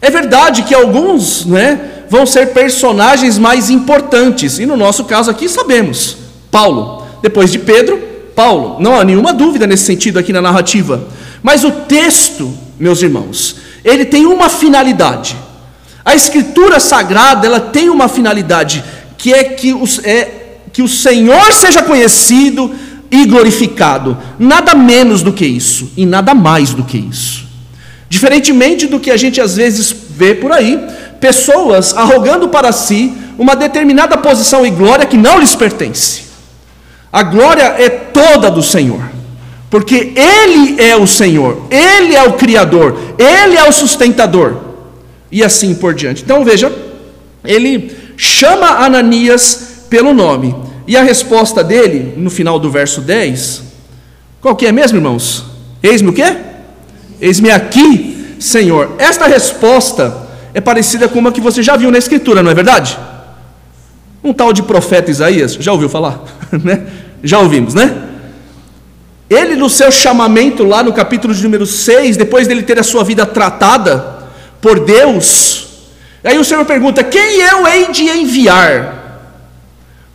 É 0.00 0.10
verdade 0.10 0.62
que 0.62 0.74
alguns 0.74 1.44
né, 1.44 1.97
vão 2.10 2.26
ser 2.26 2.52
personagens 2.52 3.38
mais 3.38 3.70
importantes, 3.70 4.58
e 4.58 4.66
no 4.66 4.76
nosso 4.76 5.04
caso 5.04 5.30
aqui 5.30 5.48
sabemos: 5.48 6.16
Paulo. 6.50 7.06
Depois 7.20 7.50
de 7.50 7.58
Pedro, 7.58 7.98
Paulo. 8.34 8.76
Não 8.80 8.98
há 8.98 9.04
nenhuma 9.04 9.32
dúvida 9.32 9.66
nesse 9.66 9.84
sentido 9.84 10.18
aqui 10.18 10.32
na 10.32 10.40
narrativa. 10.40 11.08
Mas 11.42 11.64
o 11.64 11.70
texto, 11.70 12.52
meus 12.78 13.02
irmãos, 13.02 13.56
ele 13.84 14.04
tem 14.04 14.26
uma 14.26 14.48
finalidade. 14.48 15.36
A 16.04 16.14
escritura 16.14 16.80
sagrada, 16.80 17.46
ela 17.46 17.60
tem 17.60 17.90
uma 17.90 18.08
finalidade, 18.08 18.84
que 19.16 19.32
é 19.32 19.44
que, 19.44 19.74
os, 19.74 19.98
é 20.04 20.58
que 20.72 20.80
o 20.80 20.88
Senhor 20.88 21.52
seja 21.52 21.82
conhecido 21.82 22.70
e 23.10 23.24
glorificado. 23.26 24.16
Nada 24.38 24.74
menos 24.74 25.22
do 25.22 25.32
que 25.32 25.44
isso, 25.44 25.90
e 25.96 26.06
nada 26.06 26.34
mais 26.34 26.72
do 26.72 26.84
que 26.84 26.96
isso. 26.96 27.46
Diferentemente 28.08 28.86
do 28.86 28.98
que 28.98 29.10
a 29.10 29.16
gente 29.16 29.40
às 29.40 29.56
vezes 29.56 29.94
vê 30.10 30.34
por 30.34 30.50
aí, 30.50 30.80
pessoas 31.20 31.96
arrogando 31.96 32.48
para 32.48 32.72
si 32.72 33.12
uma 33.38 33.54
determinada 33.54 34.16
posição 34.16 34.66
e 34.66 34.70
glória 34.70 35.06
que 35.06 35.16
não 35.16 35.38
lhes 35.38 35.54
pertence. 35.54 36.22
A 37.12 37.22
glória 37.22 37.74
é 37.78 37.88
toda 37.88 38.50
do 38.50 38.62
Senhor, 38.62 39.00
porque 39.70 40.12
Ele 40.14 40.80
é 40.80 40.96
o 40.96 41.06
Senhor, 41.06 41.62
Ele 41.70 42.14
é 42.14 42.22
o 42.22 42.34
Criador, 42.34 42.98
Ele 43.18 43.56
é 43.56 43.68
o 43.68 43.72
sustentador, 43.72 44.56
e 45.30 45.42
assim 45.42 45.74
por 45.74 45.94
diante. 45.94 46.22
Então 46.22 46.44
veja, 46.44 46.70
ele 47.44 47.96
chama 48.16 48.84
Ananias 48.84 49.86
pelo 49.88 50.12
nome, 50.12 50.54
e 50.86 50.96
a 50.96 51.02
resposta 51.02 51.62
dele, 51.62 52.14
no 52.16 52.30
final 52.30 52.58
do 52.58 52.70
verso 52.70 53.00
10, 53.00 53.62
qual 54.40 54.54
que 54.54 54.66
é 54.66 54.72
mesmo, 54.72 54.98
irmãos? 54.98 55.44
Eis-me 55.82 56.10
o 56.10 56.12
quê? 56.12 56.36
Eis-me 57.20 57.50
aqui, 57.50 58.36
Senhor. 58.38 58.92
Esta 58.98 59.26
resposta 59.26 60.27
é 60.54 60.60
parecida 60.60 61.08
com 61.08 61.18
uma 61.18 61.32
que 61.32 61.40
você 61.40 61.62
já 61.62 61.76
viu 61.76 61.90
na 61.90 61.98
Escritura, 61.98 62.42
não 62.42 62.50
é 62.50 62.54
verdade? 62.54 62.98
Um 64.22 64.32
tal 64.32 64.52
de 64.52 64.62
profeta 64.62 65.10
Isaías, 65.10 65.54
já 65.54 65.72
ouviu 65.72 65.88
falar? 65.88 66.20
né? 66.64 66.86
Já 67.22 67.38
ouvimos, 67.38 67.74
né? 67.74 68.08
Ele, 69.28 69.56
no 69.56 69.68
seu 69.68 69.90
chamamento, 69.90 70.64
lá 70.64 70.82
no 70.82 70.92
capítulo 70.92 71.34
de 71.34 71.42
número 71.42 71.66
6, 71.66 72.16
depois 72.16 72.48
dele 72.48 72.62
ter 72.62 72.78
a 72.78 72.82
sua 72.82 73.04
vida 73.04 73.26
tratada 73.26 74.18
por 74.60 74.80
Deus, 74.80 75.68
aí 76.24 76.38
o 76.38 76.44
Senhor 76.44 76.64
pergunta: 76.64 77.04
Quem 77.04 77.40
eu 77.40 77.66
hei 77.66 77.90
de 77.92 78.04
enviar? 78.04 78.98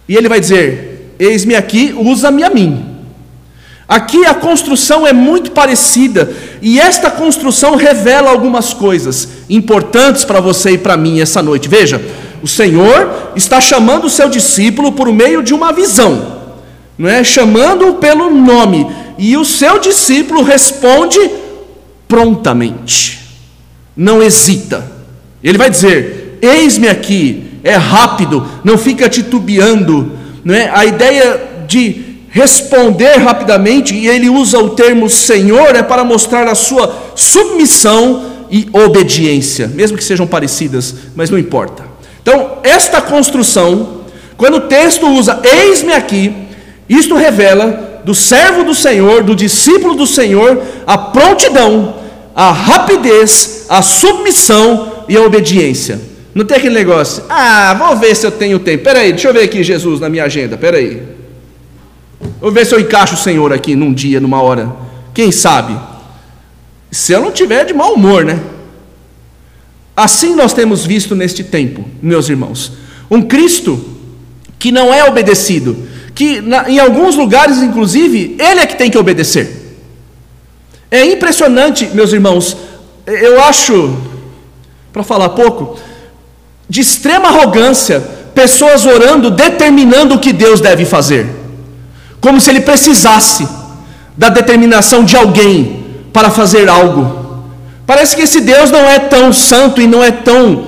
E 0.08 0.16
ele 0.16 0.28
vai 0.28 0.40
dizer: 0.40 1.16
Eis-me 1.20 1.56
aqui, 1.56 1.94
usa-me 1.96 2.44
a 2.44 2.50
mim. 2.50 2.93
Aqui 3.88 4.26
a 4.26 4.34
construção 4.34 5.06
é 5.06 5.12
muito 5.12 5.52
parecida, 5.52 6.34
e 6.62 6.80
esta 6.80 7.12
construção 7.12 7.76
revela 7.76 8.30
algumas 8.30 8.74
coisas 8.74 9.28
importantes 9.50 10.24
para 10.24 10.40
você 10.40 10.72
e 10.72 10.78
para 10.78 10.96
mim 10.96 11.20
essa 11.20 11.42
noite. 11.42 11.68
Veja, 11.68 12.02
o 12.42 12.48
Senhor 12.48 13.32
está 13.36 13.60
chamando 13.60 14.06
o 14.06 14.10
seu 14.10 14.30
discípulo 14.30 14.94
por 14.94 15.12
meio 15.12 15.44
de 15.44 15.54
uma 15.54 15.74
visão, 15.74 16.40
não 16.98 17.10
é? 17.10 17.24
Chamando-o 17.24 17.96
pelo 17.96 18.30
nome, 18.30 18.88
e 19.18 19.36
o 19.36 19.44
seu 19.44 19.80
discípulo 19.80 20.44
responde 20.44 21.20
prontamente. 22.08 23.20
Não 23.96 24.24
hesita. 24.24 24.92
Ele 25.44 25.58
vai 25.58 25.70
dizer: 25.70 26.40
"Eis-me 26.42 26.88
aqui". 26.88 27.52
É 27.64 27.76
rápido, 27.76 28.46
não 28.64 28.78
fica 28.78 29.08
titubeando, 29.08 30.12
não 30.44 30.54
é? 30.54 30.70
A 30.70 30.86
ideia 30.86 31.64
de 31.66 32.13
responder 32.34 33.18
rapidamente, 33.18 33.94
e 33.94 34.08
ele 34.08 34.28
usa 34.28 34.58
o 34.58 34.72
termo 34.72 35.08
Senhor, 35.08 35.76
é 35.76 35.84
para 35.84 36.04
mostrar 36.04 36.48
a 36.48 36.56
sua 36.56 37.14
submissão 37.16 38.26
e 38.50 38.68
obediência, 38.74 39.68
mesmo 39.68 39.96
que 39.96 40.04
sejam 40.04 40.26
parecidas, 40.26 40.96
mas 41.16 41.30
não 41.30 41.38
importa. 41.38 41.84
Então, 42.24 42.58
esta 42.64 43.00
construção, 43.02 44.02
quando 44.36 44.56
o 44.56 44.62
texto 44.62 45.08
usa 45.08 45.40
eis-me 45.44 45.94
aqui, 45.94 46.34
isto 46.90 47.16
revela 47.16 48.02
do 48.04 48.16
servo 48.16 48.64
do 48.64 48.74
Senhor, 48.74 49.22
do 49.22 49.36
discípulo 49.36 49.94
do 49.94 50.08
Senhor, 50.08 50.60
a 50.88 50.98
prontidão, 50.98 51.98
a 52.36 52.52
rapidez, 52.52 53.68
a 53.70 53.84
submissão 53.84 55.04
e 55.08 55.16
a 55.16 55.22
obediência. 55.22 56.02
Não 56.34 56.44
tem 56.44 56.58
aquele 56.58 56.74
negócio, 56.74 57.24
ah, 57.30 57.76
vou 57.78 57.96
ver 57.96 58.16
se 58.16 58.26
eu 58.26 58.32
tenho 58.32 58.58
tempo. 58.58 58.84
Peraí, 58.84 59.12
deixa 59.12 59.28
eu 59.28 59.34
ver 59.34 59.44
aqui 59.44 59.64
Jesus 59.64 60.00
na 60.00 60.10
minha 60.10 60.24
agenda, 60.24 60.58
peraí. 60.58 61.13
Vou 62.40 62.52
ver 62.52 62.66
se 62.66 62.74
eu 62.74 62.80
encaixo 62.80 63.16
o 63.16 63.18
Senhor 63.18 63.54
aqui 63.54 63.76
num 63.76 63.94
dia, 63.94 64.20
numa 64.20 64.42
hora. 64.42 64.76
Quem 65.14 65.32
sabe? 65.32 65.80
Se 66.92 67.14
eu 67.14 67.22
não 67.22 67.32
tiver 67.32 67.66
de 67.66 67.74
mau 67.74 67.94
humor, 67.94 68.24
né? 68.26 68.40
Assim 69.96 70.36
nós 70.36 70.54
temos 70.54 70.86
visto 70.86 71.16
neste 71.16 71.44
tempo, 71.44 71.86
meus 72.02 72.28
irmãos, 72.28 72.74
um 73.10 73.22
Cristo 73.22 73.84
que 74.58 74.72
não 74.72 74.94
é 74.94 75.04
obedecido, 75.04 75.78
que 76.16 76.42
em 76.68 76.80
alguns 76.80 77.16
lugares, 77.16 77.58
inclusive, 77.58 78.36
ele 78.40 78.60
é 78.60 78.66
que 78.66 78.78
tem 78.78 78.90
que 78.90 78.98
obedecer. 78.98 79.78
É 80.90 81.04
impressionante, 81.06 81.90
meus 81.94 82.14
irmãos, 82.14 82.56
eu 83.06 83.44
acho, 83.44 83.98
para 84.92 85.04
falar 85.04 85.30
pouco, 85.30 85.80
de 86.70 86.82
extrema 86.82 87.28
arrogância, 87.28 88.00
pessoas 88.34 88.86
orando, 88.86 89.30
determinando 89.30 90.16
o 90.16 90.20
que 90.20 90.32
Deus 90.32 90.62
deve 90.62 90.86
fazer, 90.86 91.28
como 92.24 92.40
se 92.40 92.50
ele 92.50 92.62
precisasse 92.62 93.46
da 94.18 94.30
determinação 94.30 95.04
de 95.04 95.18
alguém 95.18 95.84
para 96.14 96.32
fazer 96.32 96.70
algo. 96.70 97.44
Parece 97.86 98.16
que 98.16 98.22
esse 98.22 98.40
Deus 98.40 98.72
não 98.72 98.80
é 98.80 98.98
tão 98.98 99.34
santo 99.34 99.82
e 99.82 99.88
não 99.88 100.02
é 100.02 100.10
tão 100.10 100.66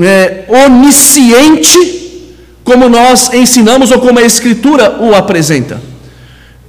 é, 0.00 0.44
onisciente 0.48 2.36
como 2.62 2.88
nós 2.88 3.34
ensinamos 3.34 3.90
ou 3.90 3.98
como 3.98 4.20
a 4.20 4.22
Escritura 4.22 4.98
o 5.00 5.12
apresenta. 5.12 5.82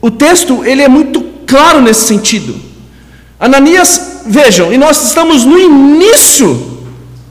O 0.01 0.09
texto 0.09 0.65
ele 0.65 0.81
é 0.81 0.87
muito 0.87 1.21
claro 1.45 1.79
nesse 1.79 2.07
sentido. 2.07 2.55
Ananias, 3.39 4.23
vejam, 4.25 4.73
e 4.73 4.79
nós 4.79 5.09
estamos 5.09 5.45
no 5.45 5.59
início 5.59 6.79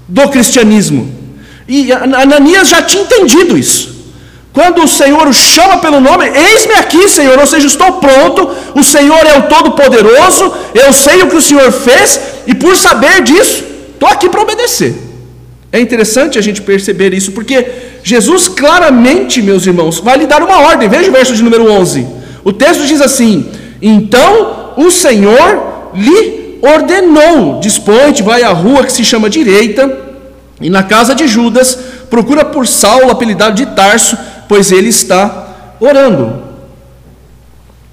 do 0.06 0.28
cristianismo. 0.28 1.12
E 1.66 1.90
Ananias 1.90 2.68
já 2.68 2.80
tinha 2.80 3.02
entendido 3.02 3.58
isso. 3.58 3.95
Quando 4.56 4.82
o 4.82 4.88
Senhor 4.88 5.28
o 5.28 5.34
chama 5.34 5.76
pelo 5.84 6.00
nome, 6.00 6.24
eis-me 6.26 6.72
aqui, 6.82 7.10
Senhor, 7.10 7.38
ou 7.38 7.46
seja, 7.46 7.66
estou 7.66 7.92
pronto, 8.04 8.48
o 8.74 8.82
Senhor 8.82 9.22
é 9.26 9.36
o 9.36 9.42
Todo-Poderoso, 9.42 10.50
eu 10.74 10.94
sei 10.94 11.22
o 11.22 11.26
que 11.28 11.36
o 11.36 11.42
Senhor 11.42 11.70
fez, 11.70 12.18
e 12.46 12.54
por 12.54 12.74
saber 12.74 13.20
disso, 13.22 13.62
estou 13.92 14.08
aqui 14.08 14.30
para 14.30 14.40
obedecer. 14.40 14.94
É 15.70 15.78
interessante 15.78 16.38
a 16.38 16.40
gente 16.40 16.62
perceber 16.62 17.12
isso, 17.12 17.32
porque 17.32 17.66
Jesus 18.02 18.48
claramente, 18.48 19.42
meus 19.42 19.66
irmãos, 19.66 19.98
vai 19.98 20.16
lhe 20.16 20.26
dar 20.26 20.42
uma 20.42 20.58
ordem. 20.60 20.88
Veja 20.88 21.10
o 21.10 21.12
verso 21.12 21.34
de 21.34 21.42
número 21.42 21.70
11. 21.70 22.06
O 22.42 22.50
texto 22.50 22.86
diz 22.86 23.02
assim: 23.02 23.50
Então 23.82 24.72
o 24.78 24.90
Senhor 24.90 25.90
lhe 25.92 26.58
ordenou: 26.62 27.60
Dispõe-te, 27.60 28.22
vai 28.22 28.42
à 28.42 28.52
rua 28.52 28.84
que 28.84 28.92
se 28.92 29.04
chama 29.04 29.28
Direita, 29.28 29.98
e 30.62 30.70
na 30.70 30.82
casa 30.82 31.14
de 31.14 31.28
Judas, 31.28 31.78
procura 32.08 32.42
por 32.42 32.66
Saulo, 32.66 33.10
apelidado 33.10 33.54
de 33.54 33.66
Tarso, 33.66 34.16
pois 34.48 34.72
ele 34.72 34.88
está 34.88 35.76
orando. 35.80 36.42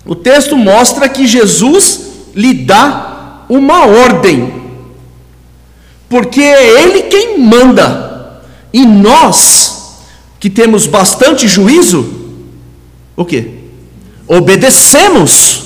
O 0.05 0.15
texto 0.15 0.57
mostra 0.57 1.07
que 1.07 1.25
Jesus 1.25 2.01
lhe 2.35 2.53
dá 2.53 3.43
uma 3.47 3.85
ordem, 3.85 4.53
porque 6.09 6.41
é 6.41 6.81
Ele 6.81 7.03
quem 7.03 7.39
manda, 7.39 8.41
e 8.71 8.85
nós, 8.85 9.99
que 10.39 10.49
temos 10.49 10.87
bastante 10.87 11.47
juízo, 11.47 12.21
o 13.15 13.23
que? 13.23 13.63
Obedecemos. 14.27 15.63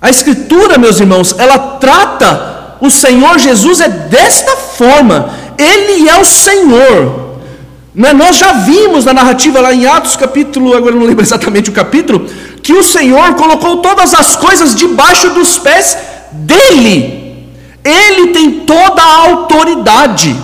A 0.00 0.10
Escritura, 0.10 0.78
meus 0.78 1.00
irmãos, 1.00 1.34
ela 1.38 1.58
trata 1.58 2.76
o 2.80 2.90
Senhor 2.90 3.38
Jesus 3.38 3.80
é 3.80 3.88
desta 3.88 4.56
forma, 4.56 5.34
Ele 5.58 6.08
é 6.08 6.20
o 6.20 6.24
Senhor. 6.24 7.25
Né? 7.96 8.12
Nós 8.12 8.36
já 8.36 8.52
vimos 8.52 9.06
na 9.06 9.14
narrativa 9.14 9.58
lá 9.58 9.72
em 9.72 9.86
Atos, 9.86 10.16
capítulo, 10.16 10.76
agora 10.76 10.94
não 10.94 11.06
lembro 11.06 11.24
exatamente 11.24 11.70
o 11.70 11.72
capítulo, 11.72 12.28
que 12.62 12.74
o 12.74 12.84
Senhor 12.84 13.34
colocou 13.36 13.78
todas 13.78 14.12
as 14.12 14.36
coisas 14.36 14.74
debaixo 14.74 15.30
dos 15.30 15.58
pés 15.58 15.96
dele. 16.30 17.48
Ele 17.82 18.32
tem 18.34 18.50
toda 18.50 19.00
a 19.00 19.30
autoridade. 19.30 20.36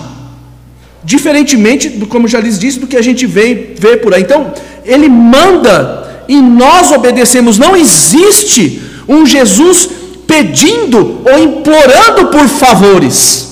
Diferentemente 1.05 1.91
do 1.91 2.07
como 2.07 2.27
já 2.27 2.41
lhes 2.41 2.59
disse, 2.59 2.79
do 2.79 2.87
que 2.87 2.97
a 2.97 3.03
gente 3.03 3.27
vê, 3.27 3.75
vê 3.79 3.99
por 3.99 4.15
aí. 4.15 4.23
Então, 4.23 4.55
ele 4.83 5.09
manda 5.11 6.25
e 6.27 6.41
nós 6.41 6.91
obedecemos. 6.91 7.59
Não 7.59 7.77
existe 7.77 8.81
um 9.07 9.27
Jesus 9.27 9.91
pedindo 10.27 11.21
ou 11.31 11.39
implorando 11.39 12.29
por 12.29 12.49
favores. 12.49 13.49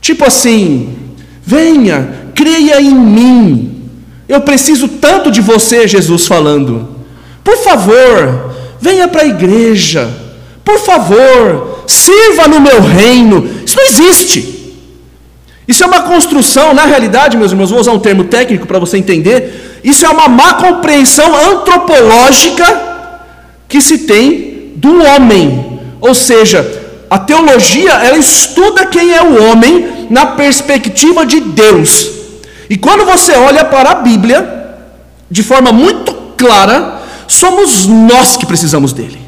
Tipo 0.00 0.24
assim, 0.24 0.96
venha, 1.44 2.21
creia 2.34 2.80
em 2.80 2.94
mim. 2.94 3.82
Eu 4.28 4.40
preciso 4.40 4.88
tanto 4.88 5.30
de 5.30 5.40
você, 5.40 5.86
Jesus 5.86 6.26
falando. 6.26 6.88
Por 7.44 7.56
favor, 7.58 8.54
venha 8.80 9.08
para 9.08 9.22
a 9.22 9.26
igreja. 9.26 10.08
Por 10.64 10.78
favor, 10.78 11.84
sirva 11.86 12.48
no 12.48 12.60
meu 12.60 12.80
reino. 12.80 13.48
Isso 13.64 13.76
não 13.76 13.84
existe. 13.84 14.52
Isso 15.66 15.84
é 15.84 15.86
uma 15.86 16.02
construção, 16.02 16.74
na 16.74 16.84
realidade, 16.84 17.36
meus 17.36 17.52
irmãos, 17.52 17.70
vou 17.70 17.80
usar 17.80 17.92
um 17.92 17.98
termo 17.98 18.24
técnico 18.24 18.66
para 18.66 18.78
você 18.78 18.96
entender. 18.96 19.80
Isso 19.84 20.04
é 20.04 20.08
uma 20.08 20.28
má 20.28 20.54
compreensão 20.54 21.34
antropológica 21.50 22.92
que 23.68 23.80
se 23.80 23.98
tem 23.98 24.72
do 24.76 25.02
homem. 25.02 25.80
Ou 26.00 26.14
seja, 26.14 26.82
a 27.08 27.18
teologia, 27.18 27.92
ela 27.92 28.18
estuda 28.18 28.86
quem 28.86 29.12
é 29.12 29.22
o 29.22 29.42
homem 29.44 30.06
na 30.08 30.26
perspectiva 30.26 31.24
de 31.26 31.40
Deus. 31.40 32.21
E 32.68 32.76
quando 32.76 33.04
você 33.04 33.32
olha 33.32 33.64
para 33.64 33.90
a 33.90 33.94
Bíblia, 33.96 34.76
de 35.30 35.42
forma 35.42 35.72
muito 35.72 36.12
clara, 36.36 37.02
somos 37.26 37.86
nós 37.86 38.36
que 38.36 38.46
precisamos 38.46 38.92
dele. 38.92 39.20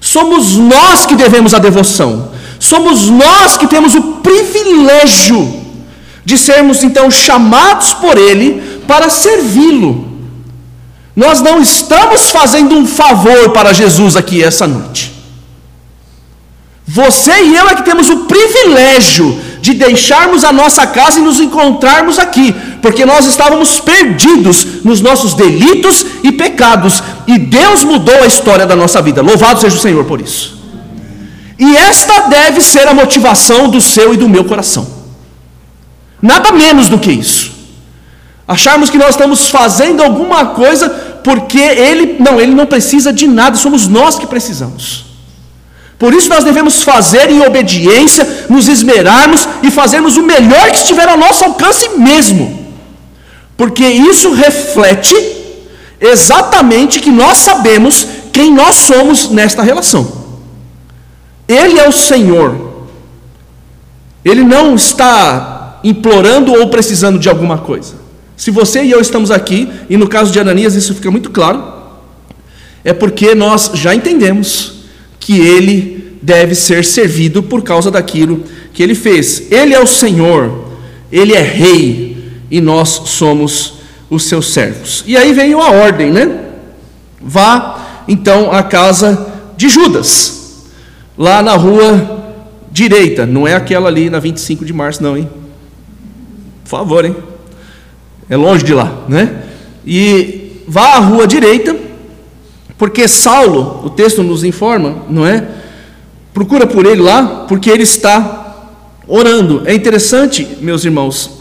Somos 0.00 0.56
nós 0.56 1.06
que 1.06 1.14
devemos 1.14 1.54
a 1.54 1.58
devoção. 1.58 2.30
Somos 2.58 3.08
nós 3.08 3.56
que 3.56 3.66
temos 3.66 3.94
o 3.94 4.02
privilégio 4.18 5.64
de 6.24 6.36
sermos 6.36 6.82
então 6.82 7.10
chamados 7.10 7.94
por 7.94 8.18
ele 8.18 8.82
para 8.86 9.08
servi-lo. 9.08 10.06
Nós 11.16 11.40
não 11.40 11.60
estamos 11.60 12.30
fazendo 12.30 12.76
um 12.76 12.86
favor 12.86 13.50
para 13.50 13.72
Jesus 13.72 14.16
aqui 14.16 14.42
essa 14.42 14.66
noite. 14.66 15.12
Você 16.86 17.32
e 17.42 17.56
eu 17.56 17.68
é 17.68 17.74
que 17.74 17.82
temos 17.82 18.08
o 18.08 18.24
privilégio 18.24 19.38
de 19.60 19.74
deixarmos 19.74 20.44
a 20.44 20.52
nossa 20.52 20.86
casa 20.86 21.18
e 21.18 21.22
nos 21.22 21.40
encontrarmos 21.40 22.18
aqui, 22.18 22.54
porque 22.80 23.04
nós 23.04 23.26
estávamos 23.26 23.80
perdidos 23.80 24.84
nos 24.84 25.00
nossos 25.00 25.34
delitos 25.34 26.04
e 26.22 26.32
pecados, 26.32 27.02
e 27.26 27.38
Deus 27.38 27.84
mudou 27.84 28.22
a 28.22 28.26
história 28.26 28.66
da 28.66 28.76
nossa 28.76 29.02
vida. 29.02 29.22
Louvado 29.22 29.60
seja 29.60 29.76
o 29.76 29.80
Senhor 29.80 30.04
por 30.04 30.20
isso. 30.20 30.58
E 31.58 31.76
esta 31.76 32.28
deve 32.28 32.60
ser 32.60 32.86
a 32.86 32.94
motivação 32.94 33.68
do 33.68 33.80
seu 33.80 34.14
e 34.14 34.16
do 34.16 34.28
meu 34.28 34.44
coração. 34.44 34.86
Nada 36.22 36.52
menos 36.52 36.88
do 36.88 36.98
que 36.98 37.10
isso. 37.10 37.52
Acharmos 38.46 38.90
que 38.90 38.96
nós 38.96 39.10
estamos 39.10 39.48
fazendo 39.50 40.02
alguma 40.02 40.46
coisa 40.46 40.88
porque 41.22 41.58
ele 41.58 42.16
não, 42.18 42.40
ele 42.40 42.54
não 42.54 42.64
precisa 42.64 43.12
de 43.12 43.26
nada, 43.26 43.56
somos 43.56 43.86
nós 43.86 44.18
que 44.18 44.26
precisamos. 44.26 45.07
Por 45.98 46.14
isso 46.14 46.28
nós 46.28 46.44
devemos 46.44 46.82
fazer 46.82 47.28
em 47.28 47.44
obediência, 47.44 48.46
nos 48.48 48.68
esmerarmos 48.68 49.48
e 49.62 49.70
fazermos 49.70 50.16
o 50.16 50.22
melhor 50.22 50.70
que 50.70 50.78
estiver 50.78 51.08
ao 51.08 51.18
nosso 51.18 51.44
alcance 51.44 51.88
mesmo. 51.98 52.66
Porque 53.56 53.84
isso 53.84 54.32
reflete 54.32 55.16
exatamente 56.00 57.00
que 57.00 57.10
nós 57.10 57.38
sabemos 57.38 58.06
quem 58.32 58.54
nós 58.54 58.76
somos 58.76 59.30
nesta 59.30 59.62
relação. 59.62 60.06
Ele 61.48 61.80
é 61.80 61.88
o 61.88 61.92
Senhor. 61.92 62.86
Ele 64.24 64.44
não 64.44 64.76
está 64.76 65.80
implorando 65.82 66.52
ou 66.52 66.68
precisando 66.68 67.18
de 67.18 67.28
alguma 67.28 67.58
coisa. 67.58 67.94
Se 68.36 68.52
você 68.52 68.84
e 68.84 68.92
eu 68.92 69.00
estamos 69.00 69.32
aqui, 69.32 69.68
e 69.90 69.96
no 69.96 70.06
caso 70.06 70.30
de 70.30 70.38
Ananias 70.38 70.76
isso 70.76 70.94
fica 70.94 71.10
muito 71.10 71.30
claro, 71.30 71.72
é 72.84 72.92
porque 72.92 73.34
nós 73.34 73.72
já 73.74 73.92
entendemos 73.92 74.77
que 75.28 75.38
ele 75.38 76.16
deve 76.22 76.54
ser 76.54 76.82
servido 76.82 77.42
por 77.42 77.62
causa 77.62 77.90
daquilo 77.90 78.44
que 78.72 78.82
ele 78.82 78.94
fez. 78.94 79.52
Ele 79.52 79.74
é 79.74 79.78
o 79.78 79.86
Senhor, 79.86 80.70
ele 81.12 81.34
é 81.34 81.42
rei 81.42 82.16
e 82.50 82.62
nós 82.62 83.02
somos 83.04 83.74
os 84.08 84.22
seus 84.22 84.54
servos. 84.54 85.04
E 85.06 85.18
aí 85.18 85.34
veio 85.34 85.60
a 85.60 85.70
ordem, 85.70 86.10
né? 86.10 86.46
Vá 87.20 88.04
então 88.08 88.50
à 88.50 88.62
casa 88.62 89.30
de 89.54 89.68
Judas, 89.68 90.64
lá 91.18 91.42
na 91.42 91.56
rua 91.56 92.32
direita, 92.72 93.26
não 93.26 93.46
é 93.46 93.54
aquela 93.54 93.88
ali 93.88 94.08
na 94.08 94.20
25 94.20 94.64
de 94.64 94.72
março, 94.72 95.02
não, 95.02 95.14
hein? 95.14 95.28
Por 96.64 96.70
favor, 96.70 97.04
hein? 97.04 97.14
É 98.30 98.36
longe 98.38 98.64
de 98.64 98.72
lá, 98.72 99.04
né? 99.06 99.42
E 99.86 100.62
vá 100.66 100.94
à 100.94 100.98
rua 101.00 101.26
direita, 101.26 101.76
porque 102.78 103.08
Saulo, 103.08 103.82
o 103.84 103.90
texto 103.90 104.22
nos 104.22 104.44
informa, 104.44 105.02
não 105.10 105.26
é? 105.26 105.46
Procura 106.32 106.64
por 106.64 106.86
ele 106.86 107.02
lá, 107.02 107.44
porque 107.48 107.68
ele 107.68 107.82
está 107.82 108.70
orando. 109.08 109.62
É 109.66 109.74
interessante, 109.74 110.46
meus 110.60 110.84
irmãos, 110.84 111.38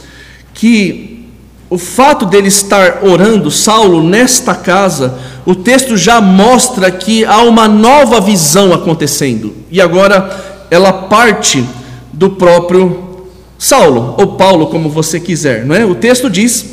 que 0.56 1.28
o 1.70 1.78
fato 1.78 2.26
dele 2.26 2.48
estar 2.48 3.04
orando, 3.04 3.52
Saulo, 3.52 4.02
nesta 4.02 4.56
casa, 4.56 5.20
o 5.46 5.54
texto 5.54 5.96
já 5.96 6.20
mostra 6.20 6.90
que 6.90 7.24
há 7.24 7.44
uma 7.44 7.68
nova 7.68 8.20
visão 8.20 8.74
acontecendo. 8.74 9.54
E 9.70 9.80
agora 9.80 10.66
ela 10.72 10.92
parte 10.92 11.64
do 12.12 12.32
próprio 12.32 13.28
Saulo, 13.60 14.16
ou 14.18 14.36
Paulo, 14.36 14.68
como 14.68 14.90
você 14.90 15.20
quiser, 15.20 15.66
não 15.66 15.76
é? 15.76 15.86
O 15.86 15.94
texto 15.94 16.30
diz 16.30 16.66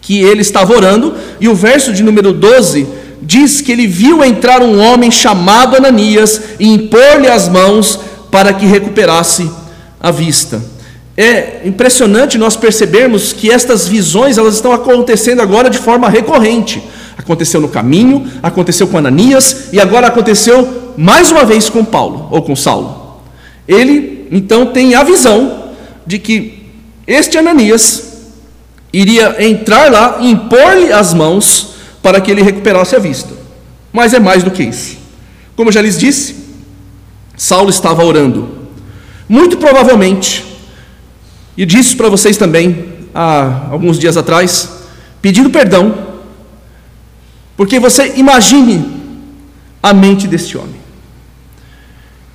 que 0.00 0.22
ele 0.22 0.40
estava 0.40 0.72
orando, 0.72 1.14
e 1.40 1.48
o 1.48 1.54
verso 1.54 1.92
de 1.92 2.02
número 2.02 2.32
12 2.32 2.86
diz 3.22 3.60
que 3.60 3.72
ele 3.72 3.86
viu 3.86 4.24
entrar 4.24 4.62
um 4.62 4.80
homem 4.80 5.10
chamado 5.10 5.76
Ananias 5.76 6.40
e 6.58 6.68
impor-lhe 6.68 7.28
as 7.28 7.48
mãos 7.48 7.98
para 8.30 8.52
que 8.52 8.66
recuperasse 8.66 9.50
a 10.00 10.10
vista. 10.10 10.62
É 11.16 11.62
impressionante 11.64 12.36
nós 12.36 12.56
percebermos 12.56 13.32
que 13.32 13.50
estas 13.50 13.88
visões 13.88 14.36
elas 14.36 14.54
estão 14.54 14.72
acontecendo 14.72 15.40
agora 15.40 15.70
de 15.70 15.78
forma 15.78 16.08
recorrente. 16.08 16.82
Aconteceu 17.16 17.60
no 17.60 17.68
caminho, 17.68 18.30
aconteceu 18.42 18.86
com 18.86 18.98
Ananias 18.98 19.68
e 19.72 19.80
agora 19.80 20.08
aconteceu 20.08 20.92
mais 20.96 21.30
uma 21.30 21.44
vez 21.44 21.70
com 21.70 21.84
Paulo 21.84 22.28
ou 22.30 22.42
com 22.42 22.54
Saulo. 22.54 23.22
Ele 23.66 24.28
então 24.30 24.66
tem 24.66 24.94
a 24.94 25.02
visão 25.02 25.70
de 26.06 26.18
que 26.18 26.66
este 27.06 27.38
Ananias 27.38 28.06
iria 28.92 29.36
entrar 29.44 29.90
lá 29.90 30.18
impor-lhe 30.20 30.92
as 30.92 31.14
mãos 31.14 31.75
para 32.06 32.20
que 32.20 32.30
ele 32.30 32.40
recuperasse 32.40 32.94
a 32.94 33.00
vista. 33.00 33.34
Mas 33.92 34.14
é 34.14 34.20
mais 34.20 34.44
do 34.44 34.50
que 34.52 34.62
isso. 34.62 34.96
Como 35.56 35.70
eu 35.70 35.72
já 35.72 35.82
lhes 35.82 35.98
disse, 35.98 36.36
Saulo 37.36 37.68
estava 37.68 38.04
orando. 38.04 38.48
Muito 39.28 39.56
provavelmente, 39.56 40.44
e 41.56 41.66
disse 41.66 41.96
para 41.96 42.08
vocês 42.08 42.36
também 42.36 42.94
há 43.12 43.70
alguns 43.72 43.98
dias 43.98 44.16
atrás, 44.16 44.70
pedindo 45.20 45.50
perdão, 45.50 45.98
porque 47.56 47.80
você 47.80 48.12
imagine 48.14 48.88
a 49.82 49.92
mente 49.92 50.28
deste 50.28 50.56
homem. 50.56 50.76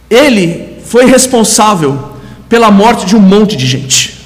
Ele 0.10 0.82
foi 0.84 1.06
responsável 1.06 2.18
pela 2.50 2.70
morte 2.70 3.06
de 3.06 3.16
um 3.16 3.22
monte 3.22 3.56
de 3.56 3.66
gente. 3.66 4.18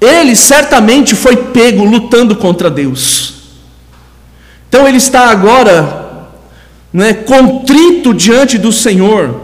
Ele 0.00 0.34
certamente 0.34 1.14
foi 1.14 1.36
pego 1.36 1.84
lutando 1.84 2.34
contra 2.34 2.70
Deus. 2.70 3.37
Então 4.68 4.86
ele 4.86 4.98
está 4.98 5.30
agora 5.30 6.28
né, 6.92 7.12
contrito 7.14 8.14
diante 8.14 8.58
do 8.58 8.72
Senhor, 8.72 9.40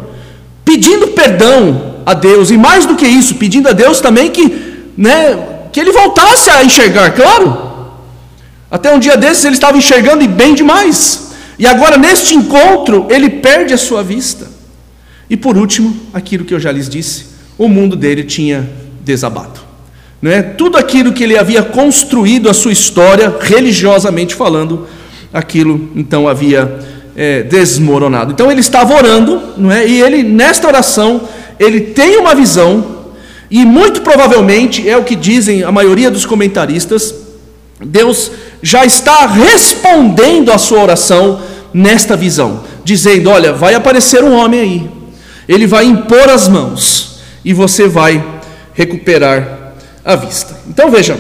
pedindo 0.64 1.08
perdão 1.08 1.94
a 2.06 2.14
Deus, 2.14 2.50
e 2.50 2.56
mais 2.56 2.86
do 2.86 2.96
que 2.96 3.06
isso, 3.06 3.36
pedindo 3.36 3.68
a 3.68 3.72
Deus 3.72 4.00
também 4.00 4.30
que, 4.30 4.90
né, 4.96 5.68
que 5.72 5.80
ele 5.80 5.92
voltasse 5.92 6.50
a 6.50 6.64
enxergar, 6.64 7.12
claro. 7.12 7.64
Até 8.70 8.92
um 8.92 8.98
dia 8.98 9.16
desses 9.16 9.44
ele 9.44 9.54
estava 9.54 9.78
enxergando 9.78 10.22
e 10.22 10.28
bem 10.28 10.54
demais. 10.54 11.32
E 11.58 11.66
agora, 11.66 11.96
neste 11.96 12.34
encontro, 12.34 13.06
ele 13.08 13.30
perde 13.30 13.72
a 13.72 13.78
sua 13.78 14.02
vista. 14.02 14.48
E 15.30 15.36
por 15.36 15.56
último, 15.56 15.96
aquilo 16.12 16.44
que 16.44 16.52
eu 16.52 16.60
já 16.60 16.72
lhes 16.72 16.88
disse, 16.88 17.26
o 17.56 17.68
mundo 17.68 17.96
dele 17.96 18.24
tinha 18.24 18.68
desabado. 19.02 19.60
Não 20.20 20.30
é? 20.30 20.42
Tudo 20.42 20.76
aquilo 20.76 21.12
que 21.12 21.22
ele 21.22 21.38
havia 21.38 21.62
construído 21.62 22.48
a 22.48 22.54
sua 22.54 22.72
história, 22.72 23.34
religiosamente 23.40 24.34
falando, 24.34 24.88
aquilo 25.34 25.90
então 25.96 26.28
havia 26.28 26.78
é, 27.16 27.42
desmoronado. 27.42 28.32
Então 28.32 28.50
ele 28.50 28.60
estava 28.60 28.94
orando, 28.94 29.42
não 29.56 29.72
é? 29.72 29.84
E 29.86 30.00
ele 30.00 30.22
nesta 30.22 30.68
oração 30.68 31.22
ele 31.58 31.80
tem 31.80 32.16
uma 32.16 32.34
visão 32.34 32.94
e 33.50 33.64
muito 33.64 34.00
provavelmente 34.00 34.88
é 34.88 34.96
o 34.96 35.04
que 35.04 35.16
dizem 35.16 35.64
a 35.64 35.72
maioria 35.72 36.10
dos 36.10 36.24
comentaristas. 36.24 37.12
Deus 37.84 38.30
já 38.62 38.84
está 38.84 39.26
respondendo 39.26 40.52
à 40.52 40.58
sua 40.58 40.80
oração 40.80 41.40
nesta 41.72 42.16
visão, 42.16 42.62
dizendo: 42.84 43.28
Olha, 43.28 43.52
vai 43.52 43.74
aparecer 43.74 44.22
um 44.22 44.34
homem 44.34 44.60
aí, 44.60 44.90
ele 45.48 45.66
vai 45.66 45.84
impor 45.84 46.28
as 46.28 46.48
mãos 46.48 47.18
e 47.44 47.52
você 47.52 47.88
vai 47.88 48.24
recuperar 48.72 49.74
a 50.04 50.16
vista. 50.16 50.56
Então 50.68 50.90
veja, 50.90 51.18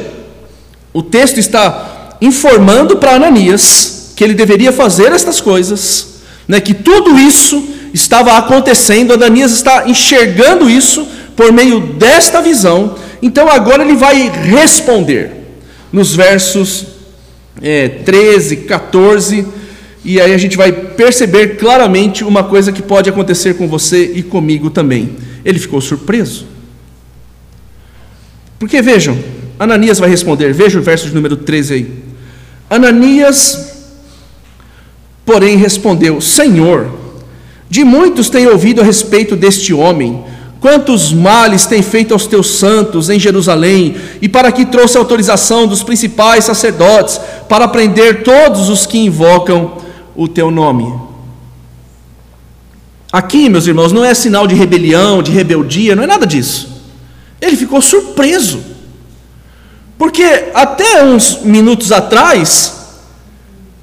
o 0.92 1.02
texto 1.02 1.38
está 1.38 2.16
informando 2.20 2.96
para 2.96 3.14
Ananias 3.14 3.93
que 4.14 4.22
ele 4.22 4.34
deveria 4.34 4.72
fazer 4.72 5.12
estas 5.12 5.40
coisas, 5.40 6.20
né, 6.46 6.60
que 6.60 6.74
tudo 6.74 7.18
isso 7.18 7.62
estava 7.92 8.36
acontecendo, 8.36 9.12
Ananias 9.12 9.52
está 9.52 9.88
enxergando 9.88 10.68
isso 10.68 11.06
por 11.36 11.52
meio 11.52 11.80
desta 11.80 12.40
visão, 12.40 12.96
então 13.22 13.48
agora 13.48 13.82
ele 13.82 13.94
vai 13.94 14.30
responder 14.30 15.30
nos 15.92 16.14
versos 16.14 16.86
é, 17.62 17.88
13, 17.88 18.56
14, 18.58 19.46
e 20.04 20.20
aí 20.20 20.34
a 20.34 20.38
gente 20.38 20.56
vai 20.56 20.70
perceber 20.70 21.56
claramente 21.56 22.24
uma 22.24 22.44
coisa 22.44 22.70
que 22.70 22.82
pode 22.82 23.08
acontecer 23.08 23.54
com 23.54 23.66
você 23.66 24.12
e 24.14 24.22
comigo 24.22 24.68
também. 24.68 25.16
Ele 25.44 25.58
ficou 25.58 25.80
surpreso. 25.80 26.46
Porque 28.58 28.82
vejam, 28.82 29.18
Ananias 29.58 29.98
vai 29.98 30.10
responder, 30.10 30.52
veja 30.52 30.78
o 30.78 30.82
verso 30.82 31.08
de 31.08 31.14
número 31.14 31.36
13 31.36 31.74
aí. 31.74 31.90
Ananias, 32.68 33.73
porém, 35.24 35.56
respondeu: 35.56 36.20
Senhor, 36.20 36.90
de 37.68 37.84
muitos 37.84 38.28
tenho 38.28 38.52
ouvido 38.52 38.80
a 38.80 38.84
respeito 38.84 39.34
deste 39.36 39.72
homem 39.72 40.24
Quantos 40.64 41.12
males 41.12 41.66
tem 41.66 41.82
feito 41.82 42.14
aos 42.14 42.26
teus 42.26 42.54
santos 42.56 43.10
em 43.10 43.20
Jerusalém, 43.20 43.96
e 44.22 44.30
para 44.30 44.50
que 44.50 44.64
trouxe 44.64 44.96
autorização 44.96 45.66
dos 45.66 45.82
principais 45.82 46.46
sacerdotes 46.46 47.20
para 47.46 47.68
prender 47.68 48.22
todos 48.22 48.70
os 48.70 48.86
que 48.86 48.96
invocam 48.96 49.76
o 50.16 50.26
teu 50.26 50.50
nome. 50.50 50.90
Aqui, 53.12 53.50
meus 53.50 53.66
irmãos, 53.66 53.92
não 53.92 54.02
é 54.02 54.14
sinal 54.14 54.46
de 54.46 54.54
rebelião, 54.54 55.22
de 55.22 55.32
rebeldia, 55.32 55.94
não 55.94 56.02
é 56.02 56.06
nada 56.06 56.26
disso. 56.26 56.82
Ele 57.42 57.56
ficou 57.56 57.82
surpreso. 57.82 58.58
Porque 59.98 60.46
até 60.54 61.04
uns 61.04 61.42
minutos 61.42 61.92
atrás, 61.92 62.86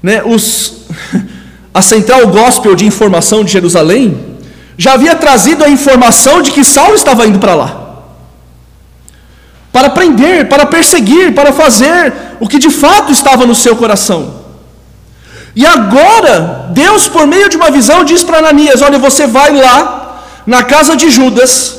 né, 0.02 0.20
os, 0.24 0.78
a 1.72 1.82
central 1.82 2.26
gospel 2.28 2.74
de 2.74 2.86
informação 2.86 3.44
de 3.44 3.52
Jerusalém 3.52 4.36
já 4.76 4.94
havia 4.94 5.14
trazido 5.14 5.64
a 5.64 5.68
informação 5.68 6.42
de 6.42 6.50
que 6.50 6.64
Saulo 6.64 6.94
estava 6.94 7.26
indo 7.26 7.38
para 7.38 7.54
lá 7.54 7.82
para 9.72 9.88
prender, 9.88 10.48
para 10.48 10.66
perseguir, 10.66 11.34
para 11.34 11.52
fazer 11.52 12.12
o 12.38 12.46
que 12.46 12.58
de 12.58 12.70
fato 12.70 13.10
estava 13.10 13.46
no 13.46 13.54
seu 13.54 13.74
coração. 13.74 14.42
E 15.56 15.64
agora, 15.64 16.68
Deus, 16.72 17.08
por 17.08 17.26
meio 17.26 17.48
de 17.48 17.56
uma 17.56 17.70
visão, 17.70 18.04
diz 18.04 18.22
para 18.22 18.38
Ananias: 18.38 18.82
Olha, 18.82 18.98
você 18.98 19.26
vai 19.26 19.56
lá 19.56 20.22
na 20.46 20.62
casa 20.62 20.94
de 20.94 21.10
Judas, 21.10 21.78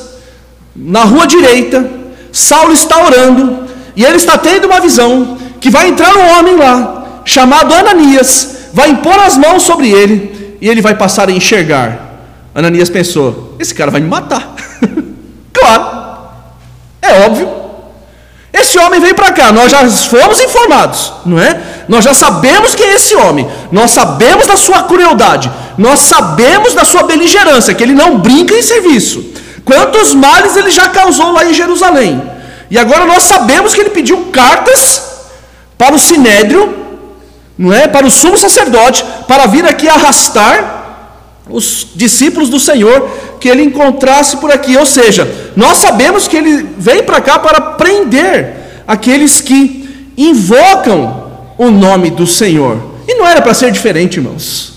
na 0.74 1.04
rua 1.04 1.26
direita, 1.26 1.88
Saulo 2.32 2.72
está 2.72 3.04
orando, 3.04 3.68
e 3.94 4.04
ele 4.04 4.16
está 4.16 4.36
tendo 4.36 4.66
uma 4.66 4.80
visão 4.80 5.38
que 5.60 5.70
vai 5.70 5.88
entrar 5.88 6.16
um 6.16 6.38
homem 6.38 6.56
lá, 6.56 7.20
chamado 7.24 7.72
Ananias, 7.72 8.56
vai 8.74 8.90
impor 8.90 9.18
as 9.20 9.38
mãos 9.38 9.62
sobre 9.62 9.88
ele, 9.88 10.58
e 10.60 10.68
ele 10.68 10.82
vai 10.82 10.96
passar 10.96 11.28
a 11.28 11.32
enxergar. 11.32 12.00
Ananias 12.52 12.90
pensou: 12.90 13.54
esse 13.58 13.72
cara 13.72 13.90
vai 13.90 14.00
me 14.00 14.08
matar. 14.08 14.54
claro, 15.54 15.84
é 17.00 17.24
óbvio. 17.24 17.64
Esse 18.52 18.78
homem 18.78 19.00
veio 19.00 19.14
para 19.14 19.32
cá, 19.32 19.52
nós 19.52 19.70
já 19.70 19.88
fomos 19.88 20.40
informados, 20.40 21.12
não 21.26 21.38
é? 21.38 21.60
Nós 21.88 22.04
já 22.04 22.14
sabemos 22.14 22.74
quem 22.74 22.86
é 22.86 22.94
esse 22.94 23.14
homem, 23.16 23.48
nós 23.70 23.90
sabemos 23.90 24.46
da 24.46 24.56
sua 24.56 24.84
crueldade, 24.84 25.50
nós 25.76 26.00
sabemos 26.00 26.72
da 26.72 26.84
sua 26.84 27.02
beligerância, 27.02 27.74
que 27.74 27.82
ele 27.82 27.94
não 27.94 28.18
brinca 28.18 28.54
em 28.54 28.62
serviço. 28.62 29.24
Quantos 29.64 30.14
males 30.14 30.56
ele 30.56 30.70
já 30.70 30.88
causou 30.88 31.32
lá 31.32 31.44
em 31.44 31.54
Jerusalém. 31.54 32.22
E 32.70 32.78
agora 32.78 33.04
nós 33.06 33.24
sabemos 33.24 33.74
que 33.74 33.80
ele 33.80 33.90
pediu 33.90 34.26
cartas 34.32 35.02
para 35.76 35.94
o 35.94 35.98
sinédrio, 35.98 36.83
não 37.56 37.72
é? 37.72 37.86
Para 37.86 38.06
o 38.06 38.10
sumo 38.10 38.36
sacerdote, 38.36 39.04
para 39.26 39.46
vir 39.46 39.64
aqui 39.64 39.88
arrastar 39.88 40.82
os 41.48 41.88
discípulos 41.94 42.48
do 42.48 42.58
Senhor 42.58 43.08
que 43.40 43.48
ele 43.48 43.62
encontrasse 43.62 44.38
por 44.38 44.50
aqui. 44.50 44.76
Ou 44.76 44.86
seja, 44.86 45.30
nós 45.54 45.78
sabemos 45.78 46.26
que 46.26 46.36
ele 46.36 46.68
vem 46.78 47.02
para 47.02 47.20
cá 47.20 47.38
para 47.38 47.60
prender 47.60 48.82
aqueles 48.86 49.40
que 49.40 50.12
invocam 50.16 51.24
o 51.58 51.70
nome 51.70 52.10
do 52.10 52.26
Senhor. 52.26 52.78
E 53.06 53.14
não 53.14 53.26
era 53.26 53.42
para 53.42 53.54
ser 53.54 53.70
diferente, 53.70 54.16
irmãos. 54.16 54.72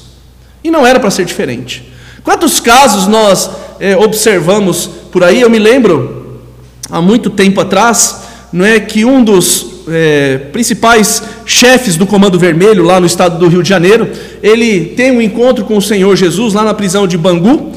E 0.64 0.70
não 0.70 0.86
era 0.86 1.00
para 1.00 1.10
ser 1.10 1.26
diferente. 1.26 1.92
Quantos 2.24 2.60
casos 2.60 3.08
nós 3.08 3.50
é, 3.80 3.96
observamos 3.96 4.90
por 5.12 5.24
aí? 5.24 5.42
Eu 5.42 5.50
me 5.50 5.60
lembro, 5.60 6.42
há 6.90 7.02
muito 7.02 7.30
tempo 7.30 7.62
atrás, 7.62 8.18
não 8.52 8.66
é 8.66 8.80
que 8.80 9.06
um 9.06 9.24
dos 9.24 9.77
é, 9.90 10.38
principais 10.52 11.24
chefes 11.46 11.96
do 11.96 12.06
Comando 12.06 12.38
Vermelho, 12.38 12.84
lá 12.84 13.00
no 13.00 13.06
estado 13.06 13.38
do 13.38 13.48
Rio 13.48 13.64
de 13.64 13.70
Janeiro, 13.70 14.10
ele 14.42 14.86
tem 14.96 15.12
um 15.12 15.22
encontro 15.22 15.66
com 15.66 15.78
o 15.78 15.82
Senhor 15.82 16.16
Jesus 16.16 16.54
lá 16.54 16.64
na 16.64 16.74
prisão 16.74 17.08
de 17.08 17.18
Bangu, 17.18 17.72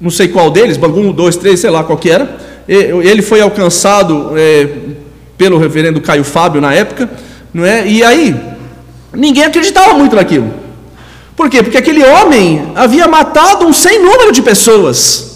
não 0.00 0.10
sei 0.10 0.28
qual 0.28 0.50
deles, 0.50 0.76
Bangu 0.76 1.00
1, 1.00 1.12
2, 1.12 1.36
3, 1.36 1.58
sei 1.60 1.70
lá 1.70 1.82
qual 1.82 1.98
que 1.98 2.10
era. 2.10 2.36
Ele 2.68 3.22
foi 3.22 3.40
alcançado 3.40 4.32
é, 4.36 4.68
pelo 5.36 5.58
reverendo 5.58 6.00
Caio 6.00 6.24
Fábio 6.24 6.60
na 6.60 6.74
época, 6.74 7.08
não 7.52 7.64
é? 7.64 7.86
E 7.86 8.04
aí, 8.04 8.36
ninguém 9.14 9.44
acreditava 9.44 9.94
muito 9.94 10.14
naquilo. 10.14 10.52
Por 11.34 11.48
quê? 11.48 11.62
Porque 11.62 11.78
aquele 11.78 12.04
homem 12.04 12.72
havia 12.74 13.06
matado 13.06 13.64
um 13.64 13.72
sem 13.72 14.02
número 14.02 14.32
de 14.32 14.42
pessoas. 14.42 15.27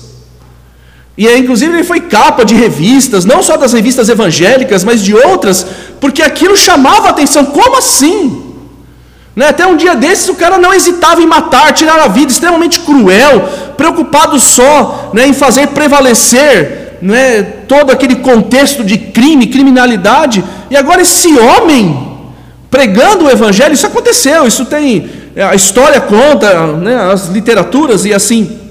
E 1.16 1.28
inclusive 1.36 1.72
ele 1.74 1.84
foi 1.84 2.00
capa 2.00 2.44
de 2.44 2.54
revistas, 2.54 3.24
não 3.24 3.42
só 3.42 3.56
das 3.56 3.72
revistas 3.72 4.08
evangélicas, 4.08 4.82
mas 4.82 5.02
de 5.02 5.14
outras, 5.14 5.66
porque 6.00 6.22
aquilo 6.22 6.56
chamava 6.56 7.08
a 7.08 7.10
atenção. 7.10 7.44
Como 7.44 7.76
assim? 7.76 8.54
Né? 9.36 9.48
Até 9.48 9.66
um 9.66 9.76
dia 9.76 9.94
desses 9.94 10.28
o 10.28 10.34
cara 10.34 10.56
não 10.58 10.72
hesitava 10.72 11.20
em 11.20 11.26
matar, 11.26 11.72
tirar 11.72 11.98
a 12.00 12.08
vida, 12.08 12.32
extremamente 12.32 12.80
cruel, 12.80 13.48
preocupado 13.76 14.38
só 14.38 15.10
né, 15.12 15.26
em 15.26 15.34
fazer 15.34 15.68
prevalecer 15.68 16.98
né, 17.02 17.42
todo 17.68 17.90
aquele 17.90 18.16
contexto 18.16 18.82
de 18.82 18.96
crime, 18.96 19.46
criminalidade. 19.48 20.42
E 20.70 20.76
agora 20.76 21.02
esse 21.02 21.38
homem 21.38 22.10
pregando 22.70 23.26
o 23.26 23.30
evangelho, 23.30 23.74
isso 23.74 23.86
aconteceu, 23.86 24.46
isso 24.46 24.64
tem 24.64 25.10
a 25.36 25.54
história 25.54 26.00
conta, 26.00 26.68
né, 26.68 27.12
as 27.12 27.28
literaturas 27.28 28.06
e 28.06 28.14
assim 28.14 28.61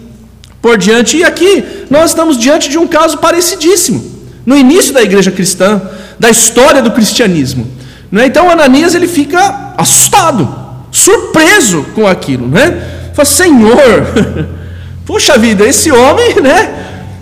por 0.62 0.78
diante. 0.78 1.17
E 1.17 1.24
aqui 1.24 1.63
nós 1.89 2.12
estamos 2.12 2.38
diante 2.38 2.69
de 2.69 2.78
um 2.78 2.88
caso 2.88 3.17
parecidíssimo, 3.17 4.04
no 4.45 4.56
início 4.56 4.93
da 4.93 5.02
igreja 5.02 5.32
cristã, 5.32 5.82
da 6.19 6.30
história 6.30 6.82
do 6.82 6.91
cristianismo. 6.91 7.67
Né? 8.12 8.26
Então 8.28 8.50
Ananias 8.50 8.93
ele 8.93 9.08
fica 9.08 9.74
assustado, 9.78 10.47
surpreso 10.91 11.84
com 11.95 12.06
aquilo, 12.06 12.47
né? 12.47 13.10
Fala, 13.13 13.26
Senhor, 13.26 14.08
puxa 15.06 15.38
vida, 15.38 15.65
esse 15.65 15.91
homem, 15.91 16.41
né? 16.41 16.74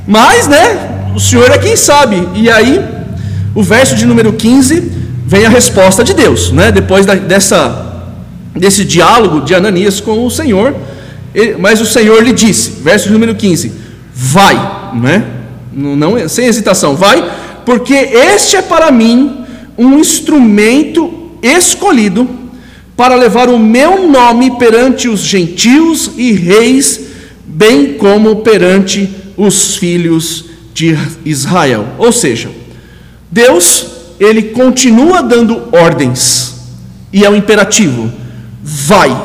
Mas, 0.07 0.47
né? 0.47 1.11
O 1.15 1.19
Senhor 1.19 1.49
é 1.51 1.57
quem 1.57 1.75
sabe. 1.75 2.27
E 2.35 2.49
aí, 2.49 2.83
o 3.53 3.63
verso 3.63 3.95
de 3.95 4.05
número 4.05 4.33
15 4.33 4.91
vem 5.25 5.45
a 5.45 5.49
resposta 5.49 6.03
de 6.03 6.13
Deus, 6.13 6.51
né? 6.51 6.71
Depois 6.71 7.05
da, 7.05 7.15
dessa 7.15 7.87
desse 8.55 8.83
diálogo 8.83 9.41
de 9.41 9.53
Ananias 9.55 10.01
com 10.01 10.25
o 10.25 10.29
Senhor, 10.29 10.75
mas 11.59 11.79
o 11.81 11.85
Senhor 11.85 12.23
lhe 12.23 12.33
disse, 12.33 12.81
verso 12.81 13.11
número 13.11 13.35
15: 13.35 13.71
Vai, 14.13 14.55
não 14.93 15.07
é? 15.07 15.39
não, 15.71 16.27
sem 16.27 16.47
hesitação, 16.47 16.95
vai, 16.95 17.31
porque 17.65 17.93
este 17.93 18.57
é 18.57 18.61
para 18.61 18.91
mim 18.91 19.45
um 19.77 19.99
instrumento 19.99 21.31
escolhido 21.41 22.27
para 22.97 23.15
levar 23.15 23.47
o 23.47 23.57
meu 23.57 24.09
nome 24.09 24.57
perante 24.57 25.07
os 25.07 25.21
gentios 25.21 26.11
e 26.17 26.33
reis, 26.33 26.99
bem 27.45 27.93
como 27.93 28.37
perante 28.37 29.09
os 29.37 29.77
filhos 29.77 30.45
de 30.73 30.97
Israel. 31.23 31.87
Ou 31.97 32.11
seja, 32.11 32.49
Deus, 33.31 33.85
ele 34.19 34.43
continua 34.43 35.21
dando 35.23 35.69
ordens, 35.71 36.55
e 37.13 37.23
é 37.23 37.29
um 37.29 37.35
imperativo: 37.35 38.11
vai, 38.61 39.15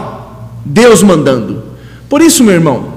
Deus 0.65 1.03
mandando. 1.03 1.74
Por 2.09 2.23
isso, 2.23 2.45
meu 2.45 2.55
irmão, 2.55 2.95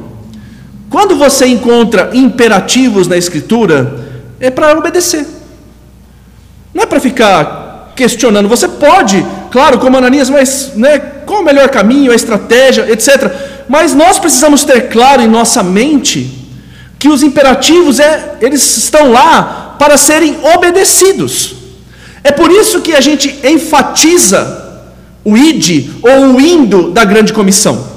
quando 0.89 1.15
você 1.15 1.47
encontra 1.47 2.11
imperativos 2.13 3.07
na 3.07 3.17
Escritura, 3.17 4.05
é 4.39 4.49
para 4.49 4.77
obedecer, 4.77 5.25
não 6.73 6.83
é 6.83 6.85
para 6.85 6.99
ficar 6.99 7.93
questionando. 7.95 8.47
Você 8.47 8.67
pode, 8.67 9.25
claro, 9.51 9.79
como 9.79 9.97
Ananias, 9.97 10.29
mas 10.29 10.73
né, 10.75 10.99
qual 11.25 11.41
o 11.41 11.43
melhor 11.43 11.67
caminho, 11.69 12.11
a 12.11 12.15
estratégia, 12.15 12.89
etc. 12.89 13.31
Mas 13.67 13.93
nós 13.93 14.19
precisamos 14.19 14.63
ter 14.63 14.87
claro 14.89 15.21
em 15.21 15.27
nossa 15.27 15.61
mente 15.63 16.31
que 16.99 17.09
os 17.09 17.21
imperativos 17.23 17.99
é, 17.99 18.35
eles 18.39 18.77
estão 18.77 19.11
lá 19.11 19.75
para 19.77 19.97
serem 19.97 20.37
obedecidos. 20.55 21.55
É 22.23 22.31
por 22.31 22.51
isso 22.51 22.81
que 22.81 22.93
a 22.93 23.01
gente 23.01 23.39
enfatiza 23.43 24.65
o 25.23 25.37
id 25.37 25.89
ou 26.01 26.35
o 26.35 26.41
indo 26.41 26.91
da 26.91 27.03
grande 27.03 27.33
comissão. 27.33 27.96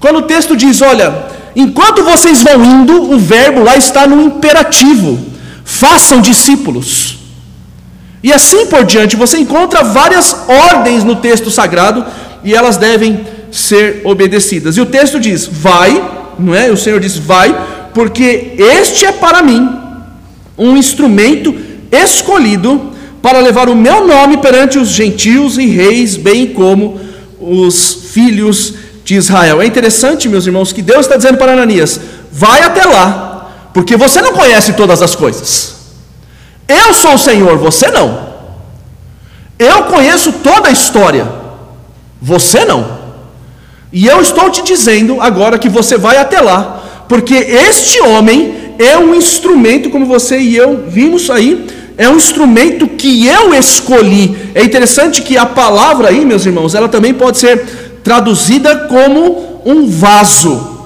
Quando 0.00 0.20
o 0.20 0.22
texto 0.22 0.56
diz, 0.56 0.80
olha, 0.80 1.26
enquanto 1.54 2.04
vocês 2.04 2.42
vão 2.42 2.64
indo, 2.64 3.12
o 3.12 3.18
verbo 3.18 3.62
lá 3.62 3.76
está 3.76 4.06
no 4.06 4.20
imperativo. 4.22 5.18
Façam 5.64 6.20
discípulos. 6.20 7.18
E 8.22 8.32
assim 8.32 8.66
por 8.66 8.84
diante, 8.84 9.16
você 9.16 9.38
encontra 9.38 9.84
várias 9.84 10.34
ordens 10.48 11.04
no 11.04 11.16
texto 11.16 11.50
sagrado 11.50 12.04
e 12.42 12.54
elas 12.54 12.76
devem 12.76 13.20
ser 13.50 14.02
obedecidas. 14.04 14.76
E 14.76 14.80
o 14.80 14.86
texto 14.86 15.20
diz: 15.20 15.48
"Vai", 15.50 16.02
não 16.38 16.54
é? 16.54 16.70
O 16.70 16.76
Senhor 16.76 17.00
diz: 17.00 17.16
"Vai, 17.16 17.56
porque 17.94 18.54
este 18.58 19.06
é 19.06 19.12
para 19.12 19.42
mim 19.42 19.68
um 20.56 20.76
instrumento 20.76 21.54
escolhido 21.90 22.92
para 23.22 23.40
levar 23.40 23.68
o 23.68 23.76
meu 23.76 24.06
nome 24.06 24.38
perante 24.38 24.78
os 24.78 24.88
gentios 24.88 25.58
e 25.58 25.66
reis, 25.66 26.16
bem 26.16 26.48
como 26.48 27.00
os 27.40 27.94
filhos 28.12 28.70
de 28.70 28.87
Israel. 29.14 29.60
É 29.62 29.66
interessante, 29.66 30.28
meus 30.28 30.46
irmãos, 30.46 30.72
que 30.72 30.82
Deus 30.82 31.00
está 31.00 31.16
dizendo 31.16 31.38
para 31.38 31.52
Ananias: 31.52 32.00
vai 32.30 32.62
até 32.62 32.84
lá, 32.84 33.70
porque 33.72 33.96
você 33.96 34.20
não 34.20 34.32
conhece 34.32 34.72
todas 34.72 35.02
as 35.02 35.14
coisas. 35.14 35.76
Eu 36.68 36.92
sou 36.92 37.14
o 37.14 37.18
Senhor, 37.18 37.56
você 37.56 37.90
não. 37.90 38.28
Eu 39.58 39.84
conheço 39.84 40.32
toda 40.32 40.68
a 40.68 40.72
história, 40.72 41.26
você 42.20 42.64
não. 42.64 42.98
E 43.92 44.06
eu 44.06 44.20
estou 44.20 44.50
te 44.50 44.62
dizendo 44.62 45.20
agora 45.20 45.58
que 45.58 45.68
você 45.68 45.96
vai 45.96 46.18
até 46.18 46.40
lá, 46.40 47.04
porque 47.08 47.34
este 47.34 48.00
homem 48.02 48.74
é 48.78 48.96
um 48.98 49.14
instrumento, 49.14 49.90
como 49.90 50.06
você 50.06 50.38
e 50.38 50.56
eu 50.56 50.84
vimos 50.88 51.30
aí, 51.30 51.66
é 51.96 52.08
um 52.08 52.16
instrumento 52.16 52.86
que 52.86 53.26
eu 53.26 53.52
escolhi. 53.52 54.36
É 54.54 54.62
interessante 54.62 55.22
que 55.22 55.36
a 55.36 55.44
palavra 55.44 56.10
aí, 56.10 56.24
meus 56.24 56.46
irmãos, 56.46 56.74
ela 56.74 56.88
também 56.88 57.12
pode 57.12 57.38
ser 57.38 57.87
traduzida 58.02 58.86
como 58.88 59.62
um 59.64 59.88
vaso. 59.88 60.78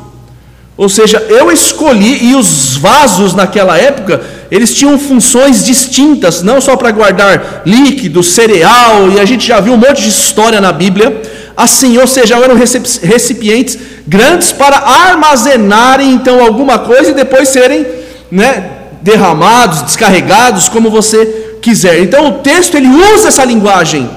Ou 0.76 0.88
seja, 0.88 1.24
eu 1.28 1.52
escolhi, 1.52 2.30
e 2.30 2.34
os 2.34 2.76
vasos 2.76 3.34
naquela 3.34 3.76
época, 3.76 4.22
eles 4.50 4.74
tinham 4.74 4.98
funções 4.98 5.64
distintas, 5.64 6.42
não 6.42 6.60
só 6.60 6.76
para 6.76 6.90
guardar 6.90 7.62
líquido, 7.64 8.22
cereal, 8.22 9.10
e 9.10 9.20
a 9.20 9.24
gente 9.24 9.46
já 9.46 9.60
viu 9.60 9.74
um 9.74 9.76
monte 9.76 10.02
de 10.02 10.08
história 10.08 10.60
na 10.60 10.72
Bíblia, 10.72 11.22
assim, 11.56 11.98
ou 11.98 12.06
seja, 12.06 12.36
eram 12.36 12.56
recipientes 12.56 13.78
grandes 14.06 14.50
para 14.50 14.76
armazenarem 14.78 16.12
então 16.12 16.42
alguma 16.42 16.78
coisa 16.78 17.10
e 17.10 17.14
depois 17.14 17.50
serem 17.50 17.86
né, 18.30 18.70
derramados, 19.02 19.82
descarregados, 19.82 20.68
como 20.68 20.90
você 20.90 21.58
quiser. 21.60 22.00
Então 22.00 22.28
o 22.28 22.32
texto 22.38 22.76
ele 22.76 22.88
usa 22.88 23.28
essa 23.28 23.44
linguagem. 23.44 24.08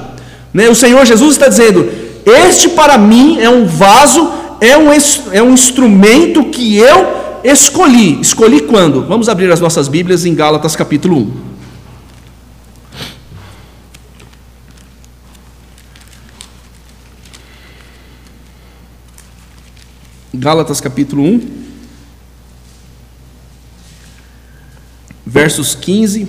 Né? 0.54 0.70
O 0.70 0.76
Senhor 0.76 1.06
Jesus 1.06 1.34
está 1.34 1.48
dizendo: 1.48 1.88
Este 2.26 2.70
para 2.70 2.98
mim 2.98 3.40
é 3.40 3.50
um 3.50 3.66
vaso, 3.66 4.32
é 4.60 4.78
um, 4.78 4.90
é 5.32 5.42
um 5.44 5.54
instrumento 5.54 6.46
que 6.46 6.78
eu 6.78 7.42
escolhi. 7.44 8.20
Escolhi 8.20 8.62
quando? 8.62 9.06
Vamos 9.06 9.30
abrir 9.30 9.52
as 9.52 9.60
nossas 9.60 9.88
Bíblias 9.88 10.26
em 10.26 10.34
Gálatas 10.34 10.76
capítulo 10.76 11.18
1. 11.18 11.46
Gálatas 20.34 20.82
capítulo 20.82 21.24
1. 21.24 21.66
versos 25.26 25.76
15 25.76 26.28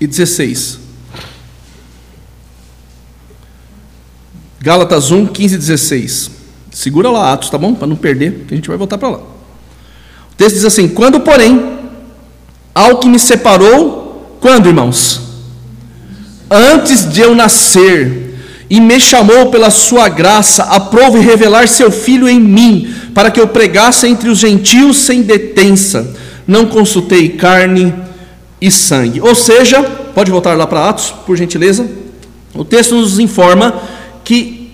e 0.00 0.06
16. 0.06 0.83
Gálatas 4.64 5.10
1, 5.10 5.26
15 5.26 5.54
e 5.54 5.58
16. 5.58 6.30
Segura 6.72 7.10
lá, 7.10 7.32
Atos, 7.32 7.50
tá 7.50 7.58
bom? 7.58 7.74
Para 7.74 7.86
não 7.86 7.94
perder, 7.94 8.46
que 8.48 8.54
a 8.54 8.56
gente 8.56 8.68
vai 8.68 8.76
voltar 8.76 8.98
para 8.98 9.10
lá. 9.10 9.18
O 9.18 10.34
texto 10.36 10.56
diz 10.56 10.64
assim: 10.64 10.88
Quando, 10.88 11.20
porém, 11.20 11.78
ao 12.74 12.98
que 12.98 13.08
me 13.08 13.18
separou, 13.18 14.38
quando, 14.40 14.66
irmãos? 14.66 15.20
Antes 16.50 17.08
de 17.08 17.20
eu 17.20 17.34
nascer, 17.34 18.40
e 18.68 18.80
me 18.80 18.98
chamou 18.98 19.50
pela 19.50 19.70
sua 19.70 20.08
graça, 20.08 20.64
aprove 20.64 21.20
revelar 21.20 21.68
seu 21.68 21.90
filho 21.90 22.28
em 22.28 22.40
mim, 22.40 22.92
para 23.14 23.30
que 23.30 23.40
eu 23.40 23.46
pregasse 23.46 24.08
entre 24.08 24.28
os 24.28 24.38
gentios 24.38 24.96
sem 24.96 25.22
detença 25.22 26.14
não 26.46 26.66
consultei 26.66 27.30
carne 27.30 27.94
e 28.60 28.70
sangue. 28.70 29.20
Ou 29.20 29.34
seja, 29.34 29.82
pode 30.14 30.30
voltar 30.30 30.56
lá 30.56 30.66
para 30.66 30.88
Atos, 30.88 31.12
por 31.26 31.36
gentileza. 31.36 31.86
O 32.54 32.64
texto 32.64 32.94
nos 32.94 33.18
informa 33.18 33.74
que 34.24 34.70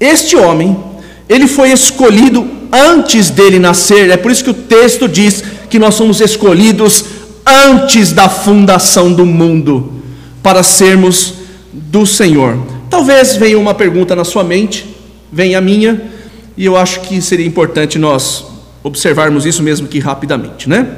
este 0.00 0.34
homem, 0.34 0.76
ele 1.28 1.46
foi 1.46 1.70
escolhido 1.70 2.48
antes 2.72 3.30
dele 3.30 3.58
nascer. 3.58 4.10
É 4.10 4.16
por 4.16 4.30
isso 4.30 4.42
que 4.42 4.50
o 4.50 4.54
texto 4.54 5.06
diz 5.06 5.44
que 5.68 5.78
nós 5.78 5.94
somos 5.94 6.20
escolhidos 6.20 7.04
antes 7.46 8.12
da 8.12 8.28
fundação 8.28 9.12
do 9.12 9.26
mundo 9.26 9.92
para 10.42 10.62
sermos 10.62 11.34
do 11.72 12.06
Senhor. 12.06 12.58
Talvez 12.88 13.36
venha 13.36 13.58
uma 13.58 13.74
pergunta 13.74 14.16
na 14.16 14.24
sua 14.24 14.42
mente, 14.42 14.86
venha 15.30 15.58
a 15.58 15.60
minha, 15.60 16.10
e 16.56 16.64
eu 16.64 16.76
acho 16.76 17.00
que 17.02 17.20
seria 17.20 17.46
importante 17.46 17.98
nós 17.98 18.44
observarmos 18.82 19.46
isso 19.46 19.62
mesmo 19.62 19.86
que 19.86 19.98
rapidamente, 19.98 20.68
né? 20.68 20.96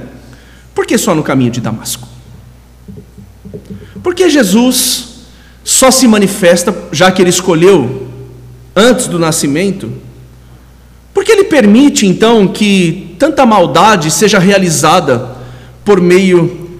Por 0.74 0.86
que 0.86 0.96
só 0.96 1.14
no 1.14 1.22
caminho 1.22 1.50
de 1.50 1.60
Damasco? 1.60 2.08
Porque 4.02 4.30
Jesus 4.30 5.11
só 5.82 5.90
se 5.90 6.06
manifesta, 6.06 6.72
já 6.92 7.10
que 7.10 7.20
ele 7.20 7.30
escolheu 7.30 8.06
antes 8.76 9.08
do 9.08 9.18
nascimento, 9.18 9.90
porque 11.12 11.32
ele 11.32 11.42
permite 11.42 12.06
então 12.06 12.46
que 12.46 13.16
tanta 13.18 13.44
maldade 13.44 14.08
seja 14.08 14.38
realizada 14.38 15.38
por 15.84 16.00
meio 16.00 16.78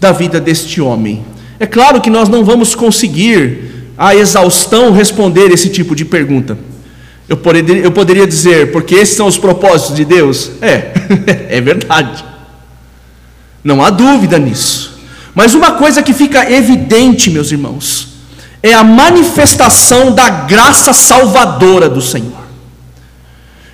da 0.00 0.12
vida 0.12 0.38
deste 0.38 0.80
homem. 0.80 1.24
É 1.58 1.66
claro 1.66 2.00
que 2.00 2.08
nós 2.08 2.28
não 2.28 2.44
vamos 2.44 2.72
conseguir 2.72 3.88
a 3.98 4.14
exaustão 4.14 4.92
responder 4.92 5.50
esse 5.50 5.68
tipo 5.68 5.96
de 5.96 6.04
pergunta. 6.04 6.56
Eu 7.28 7.36
poderia, 7.36 7.78
eu 7.78 7.90
poderia 7.90 8.28
dizer, 8.28 8.70
porque 8.70 8.94
esses 8.94 9.16
são 9.16 9.26
os 9.26 9.36
propósitos 9.36 9.96
de 9.96 10.04
Deus? 10.04 10.52
É, 10.62 10.92
é 11.50 11.60
verdade. 11.60 12.24
Não 13.64 13.84
há 13.84 13.90
dúvida 13.90 14.38
nisso. 14.38 15.00
Mas 15.34 15.52
uma 15.52 15.72
coisa 15.72 16.00
que 16.00 16.12
fica 16.12 16.48
evidente, 16.48 17.28
meus 17.28 17.50
irmãos, 17.50 18.14
é 18.66 18.74
a 18.74 18.84
manifestação 18.84 20.12
da 20.12 20.28
graça 20.28 20.92
salvadora 20.92 21.88
do 21.88 22.00
Senhor. 22.00 22.46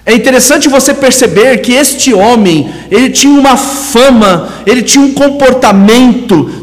É 0.04 0.14
interessante 0.14 0.68
você 0.68 0.92
perceber 0.92 1.58
que 1.58 1.72
este 1.72 2.12
homem, 2.12 2.72
ele 2.90 3.10
tinha 3.10 3.38
uma 3.38 3.56
fama, 3.56 4.48
ele 4.66 4.82
tinha 4.82 5.04
um 5.04 5.12
comportamento 5.12 6.62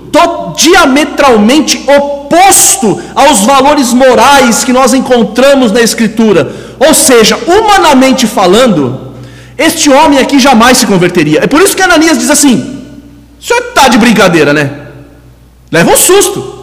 diametralmente 0.59 1.81
oposto 1.87 3.01
aos 3.15 3.41
valores 3.41 3.93
morais 3.93 4.63
que 4.63 4.73
nós 4.73 4.93
encontramos 4.93 5.71
na 5.71 5.81
Escritura. 5.81 6.51
Ou 6.79 6.93
seja, 6.93 7.37
humanamente 7.47 8.27
falando, 8.27 9.13
este 9.57 9.89
homem 9.89 10.19
aqui 10.19 10.37
jamais 10.37 10.77
se 10.77 10.85
converteria. 10.85 11.39
É 11.43 11.47
por 11.47 11.61
isso 11.61 11.75
que 11.75 11.81
Ananias 11.81 12.17
diz 12.17 12.29
assim: 12.29 12.83
o 13.39 13.43
senhor 13.43 13.61
está 13.69 13.87
de 13.87 13.97
brincadeira, 13.97 14.53
né? 14.53 14.69
Leva 15.71 15.91
um 15.91 15.97
susto. 15.97 16.58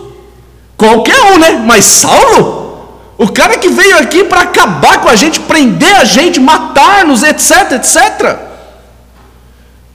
Qualquer 0.76 1.32
um, 1.32 1.38
né? 1.38 1.62
Mas 1.64 1.84
Saulo, 1.84 2.88
o 3.18 3.28
cara 3.28 3.56
que 3.56 3.68
veio 3.68 3.98
aqui 3.98 4.24
para 4.24 4.42
acabar 4.42 5.00
com 5.00 5.08
a 5.08 5.16
gente, 5.16 5.40
prender 5.40 5.94
a 5.96 6.04
gente, 6.04 6.38
matar-nos, 6.38 7.22
etc, 7.22 7.72
etc. 7.72 8.36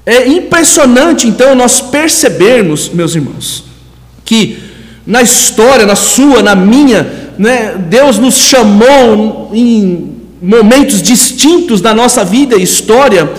É, 0.05 0.27
impressionante 0.27 1.27
então 1.27 1.53
nós 1.53 1.79
percebermos, 1.79 2.89
meus 2.89 3.13
irmãos, 3.13 3.65
que 4.25 4.57
na 5.05 5.21
história, 5.21 5.85
na 5.85 5.95
sua, 5.95 6.41
na 6.41 6.55
minha, 6.55 7.33
né, 7.37 7.75
Deus 7.77 8.17
nos 8.17 8.35
chamou 8.35 9.51
em 9.53 10.17
momentos 10.41 11.01
distintos 11.01 11.81
da 11.81 11.93
nossa 11.93 12.23
vida 12.23 12.55
e 12.55 12.63
história, 12.63 13.31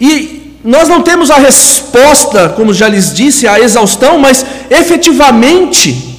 e 0.00 0.58
nós 0.64 0.88
não 0.88 1.02
temos 1.02 1.30
a 1.30 1.36
resposta, 1.36 2.48
como 2.50 2.72
já 2.72 2.88
lhes 2.88 3.12
disse, 3.12 3.46
a 3.48 3.58
exaustão, 3.58 4.18
mas 4.18 4.46
efetivamente, 4.70 6.13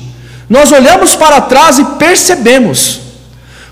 nós 0.49 0.71
olhamos 0.71 1.15
para 1.15 1.41
trás 1.41 1.79
e 1.79 1.85
percebemos 1.97 3.01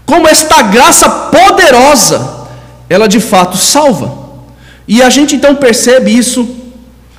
como 0.05 0.27
esta 0.27 0.61
graça 0.63 1.09
poderosa, 1.09 2.47
ela 2.89 3.07
de 3.07 3.19
fato 3.19 3.57
salva. 3.57 4.23
E 4.87 5.01
a 5.01 5.09
gente 5.09 5.35
então 5.35 5.55
percebe 5.55 6.11
isso 6.11 6.47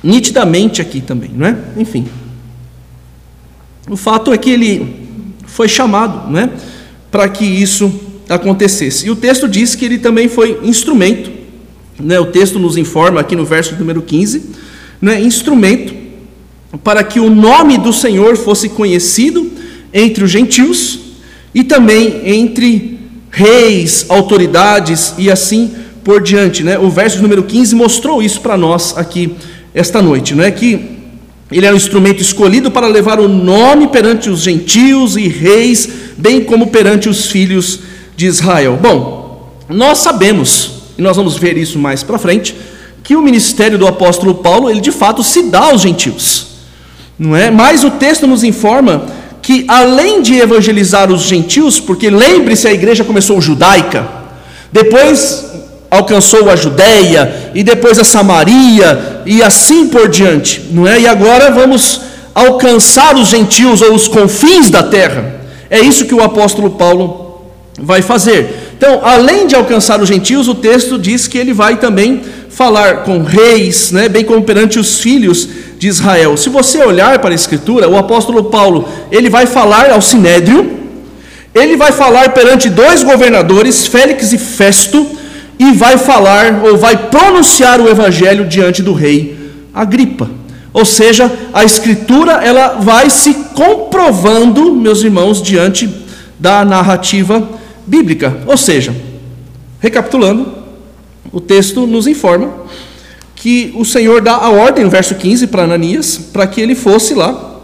nitidamente 0.03 0.81
aqui 0.81 1.01
também, 1.01 1.31
não 1.33 1.47
é? 1.47 1.57
Enfim. 1.77 2.07
O 3.89 3.97
fato 3.97 4.31
é 4.31 4.37
que 4.37 4.49
ele 4.49 5.07
foi 5.47 5.67
chamado, 5.67 6.29
não 6.29 6.39
é? 6.39 6.49
Para 7.09 7.27
que 7.29 7.45
isso 7.45 7.91
acontecesse. 8.29 9.07
E 9.07 9.09
o 9.09 9.15
texto 9.15 9.47
diz 9.47 9.73
que 9.73 9.85
ele 9.85 9.97
também 9.97 10.27
foi 10.27 10.59
instrumento, 10.63 11.31
né? 11.99 12.19
O 12.19 12.25
texto 12.25 12.59
nos 12.59 12.77
informa 12.77 13.21
aqui 13.21 13.35
no 13.35 13.45
verso 13.45 13.75
número 13.75 14.01
15, 14.01 14.49
né? 15.01 15.19
Instrumento 15.21 16.04
para 16.83 17.03
que 17.03 17.19
o 17.19 17.29
nome 17.29 17.77
do 17.77 17.93
Senhor 17.93 18.35
fosse 18.37 18.69
conhecido 18.69 19.51
entre 19.93 20.23
os 20.23 20.31
gentios 20.31 20.99
e 21.53 21.63
também 21.63 22.21
entre 22.25 22.99
reis, 23.31 24.05
autoridades 24.09 25.13
e 25.17 25.29
assim 25.29 25.71
por 26.03 26.21
diante. 26.21 26.63
Né? 26.63 26.77
O 26.77 26.89
verso 26.89 27.21
número 27.21 27.43
15 27.43 27.75
mostrou 27.75 28.21
isso 28.21 28.41
para 28.41 28.57
nós 28.57 28.97
aqui 28.97 29.35
esta 29.73 30.01
noite, 30.01 30.33
não 30.33 30.43
é 30.43 30.51
que 30.51 30.95
ele 31.51 31.65
era 31.65 31.75
um 31.75 31.77
instrumento 31.77 32.21
escolhido 32.21 32.71
para 32.71 32.87
levar 32.87 33.19
o 33.19 33.27
nome 33.27 33.87
perante 33.87 34.29
os 34.29 34.39
gentios 34.39 35.15
e 35.15 35.27
reis, 35.27 35.87
bem 36.17 36.43
como 36.43 36.67
perante 36.67 37.07
os 37.07 37.27
filhos 37.27 37.81
de 38.15 38.25
Israel. 38.25 38.79
Bom, 38.81 39.53
nós 39.69 39.99
sabemos, 39.99 40.71
e 40.97 41.01
nós 41.01 41.15
vamos 41.17 41.37
ver 41.37 41.55
isso 41.55 41.77
mais 41.77 42.01
para 42.01 42.17
frente, 42.17 42.55
que 43.03 43.15
o 43.15 43.21
ministério 43.21 43.77
do 43.77 43.85
apóstolo 43.85 44.35
Paulo, 44.35 44.69
ele 44.69 44.81
de 44.81 44.91
fato 44.91 45.23
se 45.23 45.43
dá 45.43 45.65
aos 45.65 45.81
gentios. 45.81 46.54
Não 47.17 47.35
é? 47.35 47.49
Mas 47.49 47.83
o 47.83 47.91
texto 47.91 48.27
nos 48.27 48.43
informa 48.43 49.05
que 49.41 49.65
além 49.67 50.21
de 50.21 50.39
evangelizar 50.39 51.11
os 51.11 51.21
gentios, 51.23 51.79
porque 51.79 52.09
lembre-se, 52.09 52.67
a 52.67 52.73
igreja 52.73 53.03
começou 53.03 53.39
judaica, 53.39 54.07
depois 54.71 55.45
alcançou 55.89 56.49
a 56.49 56.55
Judéia 56.55 57.51
e 57.53 57.63
depois 57.63 57.97
a 57.99 58.03
Samaria 58.03 59.21
e 59.25 59.41
assim 59.41 59.87
por 59.87 60.09
diante, 60.09 60.63
não 60.71 60.87
é? 60.87 60.99
E 60.99 61.07
agora 61.07 61.51
vamos 61.51 62.01
alcançar 62.33 63.15
os 63.15 63.29
gentios 63.29 63.81
ou 63.81 63.93
os 63.93 64.07
confins 64.07 64.69
da 64.69 64.83
terra. 64.83 65.35
É 65.69 65.79
isso 65.79 66.05
que 66.05 66.13
o 66.13 66.21
apóstolo 66.21 66.71
Paulo 66.71 67.41
vai 67.79 68.01
fazer. 68.01 68.73
Então, 68.77 68.99
além 69.03 69.47
de 69.47 69.55
alcançar 69.55 70.01
os 70.01 70.07
gentios, 70.09 70.47
o 70.47 70.55
texto 70.55 70.97
diz 70.99 71.27
que 71.27 71.37
ele 71.37 71.53
vai 71.53 71.77
também 71.77 72.21
falar 72.55 73.03
com 73.03 73.21
reis, 73.21 73.91
né, 73.91 74.07
bem 74.07 74.23
como 74.23 74.41
perante 74.41 74.79
os 74.79 75.01
filhos 75.01 75.49
de 75.77 75.89
Israel. 75.89 76.37
Se 76.37 76.47
você 76.47 76.81
olhar 76.81 77.19
para 77.19 77.31
a 77.31 77.35
escritura, 77.35 77.89
o 77.89 77.97
apóstolo 77.97 78.45
Paulo, 78.45 78.87
ele 79.11 79.29
vai 79.29 79.45
falar 79.45 79.91
ao 79.91 80.01
sinédrio, 80.01 80.71
ele 81.53 81.75
vai 81.75 81.91
falar 81.91 82.29
perante 82.29 82.69
dois 82.69 83.03
governadores, 83.03 83.85
Félix 83.85 84.31
e 84.31 84.37
Festo, 84.37 85.05
e 85.59 85.73
vai 85.73 85.97
falar 85.97 86.63
ou 86.63 86.77
vai 86.77 86.95
pronunciar 86.95 87.81
o 87.81 87.89
evangelho 87.89 88.45
diante 88.45 88.81
do 88.81 88.93
rei 88.93 89.37
Agripa. 89.73 90.29
Ou 90.71 90.85
seja, 90.85 91.29
a 91.53 91.65
escritura 91.65 92.33
ela 92.41 92.79
vai 92.79 93.09
se 93.09 93.33
comprovando, 93.53 94.73
meus 94.73 95.03
irmãos, 95.03 95.41
diante 95.41 95.89
da 96.39 96.63
narrativa 96.63 97.49
bíblica. 97.85 98.37
Ou 98.47 98.55
seja, 98.55 98.95
recapitulando, 99.81 100.64
o 101.31 101.39
texto 101.39 101.85
nos 101.85 102.07
informa 102.07 102.53
que 103.35 103.71
o 103.75 103.85
Senhor 103.85 104.21
dá 104.21 104.33
a 104.35 104.49
ordem, 104.49 104.83
no 104.83 104.89
verso 104.89 105.13
15, 105.13 105.47
para 105.47 105.63
Ananias, 105.63 106.17
para 106.33 106.47
que 106.47 106.59
ele 106.59 106.73
fosse 106.73 107.13
lá. 107.13 107.61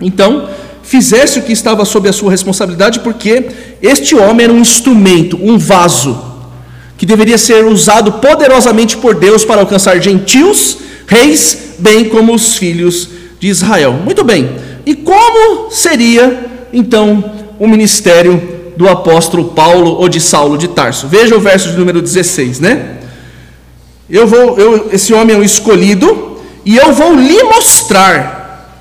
Então, 0.00 0.48
fizesse 0.82 1.38
o 1.38 1.42
que 1.42 1.52
estava 1.52 1.84
sob 1.84 2.08
a 2.08 2.12
sua 2.12 2.30
responsabilidade, 2.30 3.00
porque 3.00 3.46
este 3.82 4.14
homem 4.14 4.44
era 4.44 4.52
um 4.52 4.60
instrumento, 4.60 5.38
um 5.42 5.58
vaso 5.58 6.18
que 6.96 7.04
deveria 7.04 7.36
ser 7.36 7.64
usado 7.66 8.12
poderosamente 8.12 8.96
por 8.96 9.14
Deus 9.14 9.44
para 9.44 9.60
alcançar 9.60 10.00
gentios, 10.00 10.78
reis, 11.06 11.74
bem 11.78 12.06
como 12.06 12.34
os 12.34 12.56
filhos 12.56 13.08
de 13.38 13.48
Israel. 13.48 13.92
Muito 13.92 14.24
bem. 14.24 14.48
E 14.86 14.94
como 14.94 15.70
seria 15.70 16.46
então 16.72 17.22
o 17.58 17.68
ministério 17.68 18.72
do 18.76 18.88
apóstolo 18.88 19.46
Paulo 19.46 19.92
ou 19.92 20.08
de 20.08 20.20
Saulo 20.20 20.56
de 20.56 20.68
Tarso? 20.68 21.06
Veja 21.06 21.36
o 21.36 21.40
verso 21.40 21.70
de 21.70 21.76
número 21.76 22.00
16, 22.00 22.60
né? 22.60 22.97
Eu 24.10 24.26
vou, 24.26 24.58
eu, 24.58 24.88
esse 24.90 25.12
homem 25.12 25.36
é 25.36 25.38
um 25.38 25.42
escolhido 25.42 26.38
e 26.64 26.76
eu 26.76 26.92
vou 26.92 27.14
lhe 27.14 27.42
mostrar, 27.42 28.74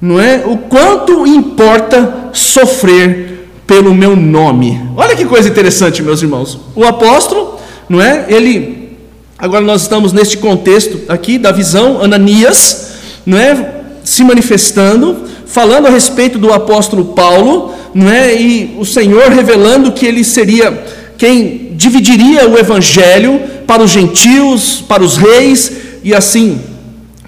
não 0.00 0.20
é, 0.20 0.42
o 0.46 0.56
quanto 0.56 1.26
importa 1.26 2.30
sofrer 2.32 3.48
pelo 3.66 3.94
meu 3.94 4.14
nome. 4.14 4.80
Olha 4.96 5.16
que 5.16 5.24
coisa 5.24 5.48
interessante, 5.48 6.02
meus 6.02 6.22
irmãos. 6.22 6.58
O 6.74 6.84
apóstolo, 6.84 7.58
não 7.88 8.00
é? 8.00 8.26
Ele 8.28 8.96
agora 9.38 9.64
nós 9.64 9.82
estamos 9.82 10.12
neste 10.12 10.36
contexto 10.36 11.00
aqui 11.08 11.36
da 11.36 11.50
visão 11.50 12.00
Ananias, 12.00 12.92
não 13.26 13.38
é? 13.38 13.82
Se 14.04 14.22
manifestando, 14.22 15.24
falando 15.46 15.86
a 15.86 15.90
respeito 15.90 16.38
do 16.38 16.52
apóstolo 16.52 17.06
Paulo, 17.06 17.74
não 17.94 18.10
é? 18.10 18.34
E 18.34 18.76
o 18.78 18.84
Senhor 18.84 19.30
revelando 19.30 19.92
que 19.92 20.06
ele 20.06 20.22
seria 20.22 20.84
quem 21.18 21.72
dividiria 21.72 22.48
o 22.48 22.58
evangelho 22.58 23.51
para 23.72 23.82
os 23.82 23.90
gentios, 23.90 24.82
para 24.82 25.02
os 25.02 25.16
reis 25.16 25.72
e 26.04 26.14
assim 26.14 26.60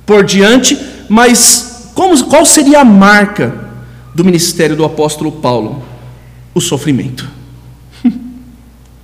por 0.04 0.22
diante, 0.22 0.78
mas 1.08 1.88
como, 1.94 2.22
qual 2.26 2.44
seria 2.44 2.80
a 2.80 2.84
marca 2.84 3.54
do 4.14 4.22
ministério 4.22 4.76
do 4.76 4.84
apóstolo 4.84 5.32
Paulo? 5.32 5.82
o 6.54 6.60
sofrimento. 6.60 7.26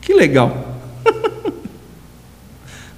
que 0.02 0.12
legal. 0.12 0.76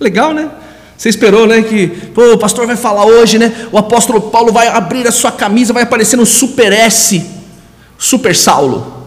legal, 0.00 0.34
né? 0.34 0.50
Você 0.98 1.08
esperou, 1.08 1.46
né, 1.46 1.62
que 1.62 1.86
pô, 1.86 2.32
o 2.32 2.38
pastor 2.38 2.66
vai 2.66 2.76
falar 2.76 3.06
hoje, 3.06 3.38
né? 3.38 3.68
O 3.70 3.78
apóstolo 3.78 4.20
Paulo 4.22 4.52
vai 4.52 4.66
abrir 4.66 5.06
a 5.06 5.12
sua 5.12 5.30
camisa, 5.30 5.72
vai 5.72 5.84
aparecer 5.84 6.16
no 6.16 6.26
Super 6.26 6.72
S, 6.72 7.24
Super 7.96 8.34
Saulo, 8.34 9.06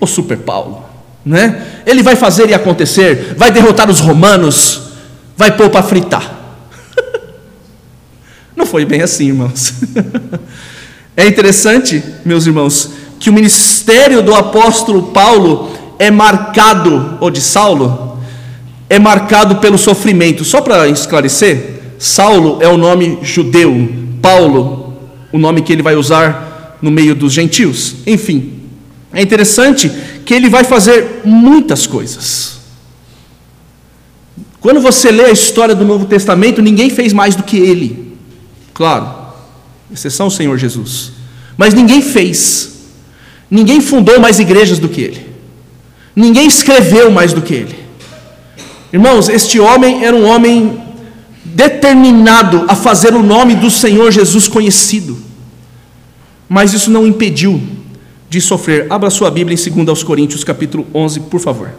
ou 0.00 0.06
Super 0.06 0.38
Paulo, 0.38 0.84
né? 1.24 1.82
Ele 1.86 2.02
vai 2.02 2.16
fazer 2.16 2.48
e 2.48 2.54
acontecer, 2.54 3.34
vai 3.36 3.50
derrotar 3.50 3.90
os 3.90 4.00
romanos, 4.00 4.82
vai 5.36 5.56
pôr 5.56 5.70
para 5.70 5.82
fritar. 5.82 6.38
Não 8.56 8.66
foi 8.66 8.84
bem 8.84 9.02
assim, 9.02 9.28
irmãos. 9.28 9.74
é 11.16 11.26
interessante, 11.26 12.02
meus 12.24 12.46
irmãos, 12.46 12.90
que 13.18 13.30
o 13.30 13.32
ministério 13.32 14.22
do 14.22 14.34
apóstolo 14.34 15.04
Paulo 15.04 15.76
é 15.98 16.10
marcado, 16.10 17.18
ou 17.20 17.30
de 17.30 17.40
Saulo, 17.40 18.18
é 18.88 18.98
marcado 18.98 19.56
pelo 19.56 19.76
sofrimento. 19.76 20.44
Só 20.44 20.62
para 20.62 20.88
esclarecer, 20.88 21.80
Saulo 21.98 22.58
é 22.62 22.68
o 22.68 22.78
nome 22.78 23.18
judeu, 23.22 23.88
Paulo, 24.22 24.94
o 25.30 25.38
nome 25.38 25.60
que 25.60 25.72
ele 25.72 25.82
vai 25.82 25.94
usar 25.94 26.78
no 26.80 26.90
meio 26.90 27.14
dos 27.14 27.32
gentios. 27.32 27.96
Enfim, 28.06 28.60
é 29.12 29.20
interessante 29.20 29.92
que 30.24 30.34
ele 30.34 30.48
vai 30.48 30.64
fazer 30.64 31.22
muitas 31.24 31.86
coisas. 31.86 32.58
Quando 34.60 34.80
você 34.80 35.10
lê 35.10 35.24
a 35.24 35.30
história 35.30 35.74
do 35.74 35.84
Novo 35.84 36.04
Testamento, 36.04 36.60
ninguém 36.60 36.90
fez 36.90 37.12
mais 37.12 37.34
do 37.34 37.42
que 37.42 37.56
ele. 37.56 38.16
Claro, 38.74 39.08
exceção 39.92 40.26
o 40.26 40.30
Senhor 40.30 40.56
Jesus. 40.58 41.12
Mas 41.56 41.74
ninguém 41.74 42.02
fez. 42.02 42.70
Ninguém 43.50 43.80
fundou 43.80 44.20
mais 44.20 44.38
igrejas 44.38 44.78
do 44.78 44.88
que 44.88 45.00
ele. 45.00 45.26
Ninguém 46.14 46.46
escreveu 46.46 47.10
mais 47.10 47.32
do 47.32 47.42
que 47.42 47.54
ele. 47.54 47.78
Irmãos, 48.92 49.28
este 49.28 49.58
homem 49.58 50.04
era 50.04 50.14
um 50.14 50.26
homem 50.26 50.82
determinado 51.44 52.64
a 52.68 52.74
fazer 52.74 53.14
o 53.14 53.22
nome 53.22 53.54
do 53.54 53.70
Senhor 53.70 54.10
Jesus 54.10 54.46
conhecido. 54.46 55.18
Mas 56.48 56.74
isso 56.74 56.90
não 56.90 57.06
impediu 57.06 57.60
de 58.30 58.40
sofrer. 58.40 58.86
Abra 58.88 59.10
sua 59.10 59.28
Bíblia 59.28 59.58
em 59.58 59.84
2 59.84 60.02
Coríntios, 60.04 60.44
capítulo 60.44 60.86
11, 60.94 61.20
por 61.20 61.40
favor. 61.40 61.72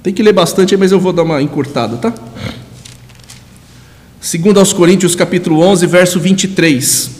Tem 0.00 0.14
que 0.14 0.22
ler 0.22 0.32
bastante, 0.32 0.76
mas 0.76 0.92
eu 0.92 1.00
vou 1.00 1.12
dar 1.12 1.24
uma 1.24 1.42
encurtada, 1.42 1.96
tá? 1.96 2.14
2 4.20 4.72
Coríntios, 4.72 5.16
capítulo 5.16 5.60
11, 5.60 5.86
verso 5.88 6.20
23 6.20 7.10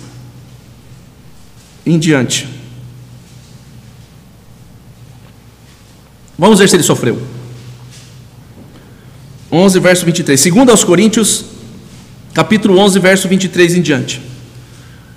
em 1.84 1.99
diante. 1.99 2.49
Vamos 6.38 6.61
ver 6.61 6.68
se 6.68 6.76
ele 6.76 6.82
sofreu. 6.84 7.20
11, 9.51 9.80
verso 9.80 10.05
23. 10.05 10.40
Segundo 10.40 10.70
aos 10.70 10.84
Coríntios, 10.84 11.47
capítulo 12.32 12.78
11, 12.78 12.99
verso 13.01 13.28
23 13.28 13.76
em 13.76 13.82
diante. 13.82 14.34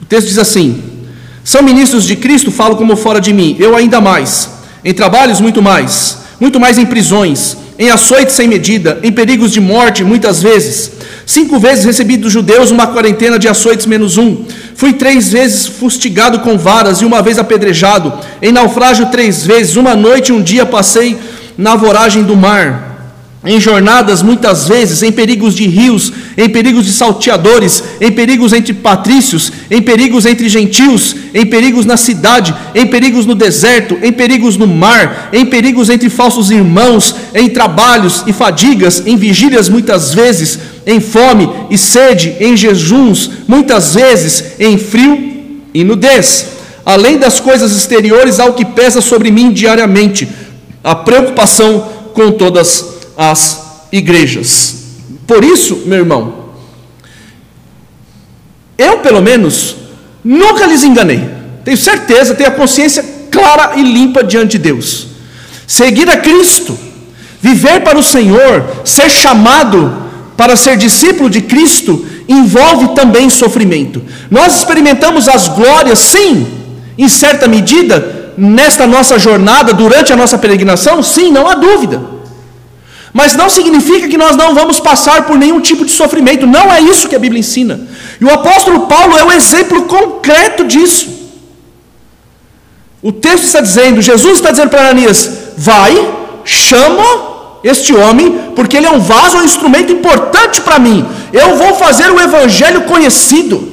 Texto 0.07 0.27
diz 0.27 0.37
assim: 0.37 0.81
São 1.43 1.61
ministros 1.61 2.05
de 2.05 2.15
Cristo, 2.15 2.51
falo 2.51 2.75
como 2.75 2.95
fora 2.95 3.19
de 3.19 3.33
mim, 3.33 3.55
eu 3.59 3.75
ainda 3.75 3.99
mais, 3.99 4.49
em 4.83 4.93
trabalhos 4.93 5.41
muito 5.41 5.61
mais, 5.61 6.19
muito 6.39 6.59
mais 6.59 6.77
em 6.77 6.85
prisões, 6.85 7.57
em 7.77 7.89
açoites 7.89 8.35
sem 8.35 8.47
medida, 8.47 8.99
em 9.03 9.11
perigos 9.11 9.51
de 9.51 9.59
morte 9.59 10.03
muitas 10.03 10.41
vezes. 10.41 10.91
Cinco 11.25 11.59
vezes 11.59 11.83
recebi 11.83 12.15
dos 12.15 12.31
judeus 12.31 12.71
uma 12.71 12.87
quarentena 12.87 13.37
de 13.37 13.49
açoites 13.49 13.85
menos 13.85 14.17
um. 14.17 14.45
Fui 14.75 14.93
três 14.93 15.31
vezes 15.31 15.67
fustigado 15.67 16.39
com 16.39 16.57
varas 16.57 17.01
e 17.01 17.05
uma 17.05 17.21
vez 17.21 17.37
apedrejado. 17.37 18.13
Em 18.41 18.53
naufrágio 18.53 19.07
três 19.07 19.45
vezes. 19.45 19.75
Uma 19.75 19.93
noite 19.93 20.29
e 20.29 20.31
um 20.31 20.41
dia 20.41 20.65
passei 20.65 21.17
na 21.57 21.75
voragem 21.75 22.23
do 22.23 22.37
mar 22.37 22.86
em 23.45 23.61
jornadas 23.61 24.23
muitas 24.23 24.67
vezes, 24.67 25.03
em 25.03 25.11
perigos 25.11 25.55
de 25.55 25.67
rios, 25.67 26.11
em 26.35 26.49
perigos 26.49 26.85
de 26.85 26.91
salteadores, 26.91 27.83
em 28.01 28.11
perigos 28.11 28.51
entre 28.51 28.73
patrícios, 28.73 29.51
em 29.69 29.81
perigos 29.81 30.25
entre 30.25 30.49
gentios, 30.49 31.15
em 31.33 31.45
perigos 31.45 31.85
na 31.85 31.95
cidade, 31.97 32.53
em 32.73 32.87
perigos 32.87 33.25
no 33.25 33.35
deserto, 33.35 33.97
em 34.01 34.11
perigos 34.11 34.57
no 34.57 34.65
mar, 34.65 35.29
em 35.31 35.45
perigos 35.45 35.89
entre 35.89 36.09
falsos 36.09 36.49
irmãos, 36.49 37.15
em 37.33 37.47
trabalhos 37.47 38.23
e 38.25 38.33
fadigas, 38.33 39.03
em 39.05 39.15
vigílias 39.15 39.69
muitas 39.69 40.13
vezes, 40.13 40.59
em 40.85 40.99
fome 40.99 41.47
e 41.69 41.77
sede, 41.77 42.35
em 42.39 42.57
jejuns, 42.57 43.29
muitas 43.47 43.93
vezes 43.93 44.43
em 44.59 44.79
frio 44.79 45.43
e 45.73 45.83
nudez. 45.83 46.47
Além 46.83 47.17
das 47.19 47.39
coisas 47.39 47.71
exteriores, 47.75 48.39
ao 48.39 48.53
que 48.53 48.65
pesa 48.65 48.99
sobre 48.99 49.29
mim 49.29 49.51
diariamente, 49.51 50.27
a 50.83 50.95
preocupação 50.95 51.87
com 52.13 52.31
todas 52.31 52.96
as 52.96 52.96
as 53.17 53.87
igrejas. 53.91 54.75
Por 55.25 55.43
isso, 55.43 55.83
meu 55.85 55.97
irmão, 55.97 56.51
eu 58.77 58.99
pelo 58.99 59.21
menos 59.21 59.75
nunca 60.23 60.67
lhes 60.67 60.83
enganei. 60.83 61.27
Tenho 61.65 61.77
certeza, 61.77 62.35
tenho 62.35 62.49
a 62.49 62.53
consciência 62.53 63.03
clara 63.31 63.75
e 63.75 63.81
limpa 63.81 64.23
diante 64.23 64.51
de 64.51 64.59
Deus. 64.59 65.07
Seguir 65.65 66.09
a 66.09 66.17
Cristo, 66.17 66.77
viver 67.41 67.81
para 67.81 67.97
o 67.97 68.03
Senhor, 68.03 68.63
ser 68.85 69.09
chamado 69.09 70.05
para 70.37 70.55
ser 70.55 70.77
discípulo 70.77 71.29
de 71.29 71.41
Cristo, 71.41 72.05
envolve 72.27 72.89
também 72.89 73.29
sofrimento. 73.29 74.01
Nós 74.29 74.57
experimentamos 74.57 75.27
as 75.27 75.47
glórias, 75.47 75.99
sim, 75.99 76.47
em 76.97 77.09
certa 77.09 77.47
medida, 77.47 78.33
nesta 78.37 78.85
nossa 78.85 79.17
jornada, 79.17 79.73
durante 79.73 80.13
a 80.13 80.15
nossa 80.15 80.37
peregrinação, 80.37 81.01
sim, 81.01 81.31
não 81.31 81.47
há 81.49 81.55
dúvida. 81.55 82.16
Mas 83.17 83.33
não 83.33 83.49
significa 83.49 84.07
que 84.07 84.15
nós 84.15 84.35
não 84.35 84.53
vamos 84.53 84.79
passar 84.79 85.25
por 85.25 85.39
nenhum 85.39 85.59
tipo 85.59 85.83
de 85.83 85.91
sofrimento. 85.91 86.45
Não 86.45 86.71
é 86.71 86.79
isso 86.79 87.09
que 87.09 87.15
a 87.15 87.23
Bíblia 87.25 87.39
ensina. 87.39 87.79
E 88.21 88.23
o 88.23 88.31
apóstolo 88.31 88.81
Paulo 88.81 89.17
é 89.17 89.23
o 89.23 89.31
exemplo 89.31 89.85
concreto 89.85 90.63
disso. 90.63 91.07
O 93.01 93.11
texto 93.11 93.45
está 93.45 93.59
dizendo, 93.59 94.03
Jesus 94.03 94.35
está 94.35 94.51
dizendo 94.51 94.69
para 94.69 94.81
Ananias: 94.81 95.31
vai, 95.57 95.93
chama 96.45 97.07
este 97.63 97.91
homem, 97.91 98.51
porque 98.55 98.77
ele 98.77 98.85
é 98.85 98.91
um 98.91 98.99
vaso, 98.99 99.37
um 99.37 99.43
instrumento 99.43 99.91
importante 99.91 100.61
para 100.61 100.77
mim. 100.77 101.03
Eu 101.33 101.55
vou 101.55 101.73
fazer 101.73 102.11
o 102.11 102.21
evangelho 102.21 102.81
conhecido 102.81 103.67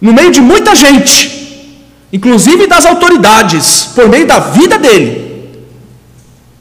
no 0.00 0.12
meio 0.12 0.30
de 0.30 0.40
muita 0.40 0.76
gente, 0.76 1.76
inclusive 2.12 2.68
das 2.68 2.86
autoridades, 2.86 3.88
por 3.96 4.08
meio 4.08 4.28
da 4.28 4.38
vida 4.38 4.78
dele. 4.78 5.58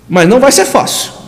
Mas 0.09 0.27
não 0.27 0.39
vai 0.39 0.51
ser 0.51 0.65
fácil. 0.65 1.20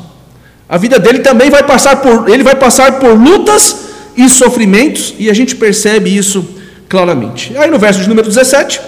A 0.73 0.77
vida 0.79 0.97
dele 0.97 1.19
também 1.19 1.51
vai 1.51 1.61
passar 1.61 1.97
por, 1.97 2.27
ele 2.27 2.41
vai 2.41 2.55
passar 2.55 2.93
por 2.93 3.13
lutas 3.13 3.75
e 4.17 4.27
sofrimentos, 4.27 5.13
e 5.19 5.29
a 5.29 5.33
gente 5.33 5.55
percebe 5.55 6.09
isso 6.09 6.43
claramente. 6.89 7.55
Aí 7.55 7.69
no 7.69 7.77
verso 7.77 8.01
de 8.01 8.09
número 8.09 8.27
17, 8.27 8.81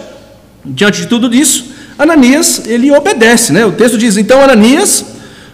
diante 0.66 1.02
de 1.02 1.08
tudo 1.08 1.32
isso, 1.32 1.66
Ananias, 1.96 2.64
ele 2.66 2.92
obedece, 2.92 3.54
né? 3.54 3.64
O 3.68 3.72
texto 3.72 4.00
diz: 4.00 4.18
"Então 4.18 4.42
Ananias 4.42 5.06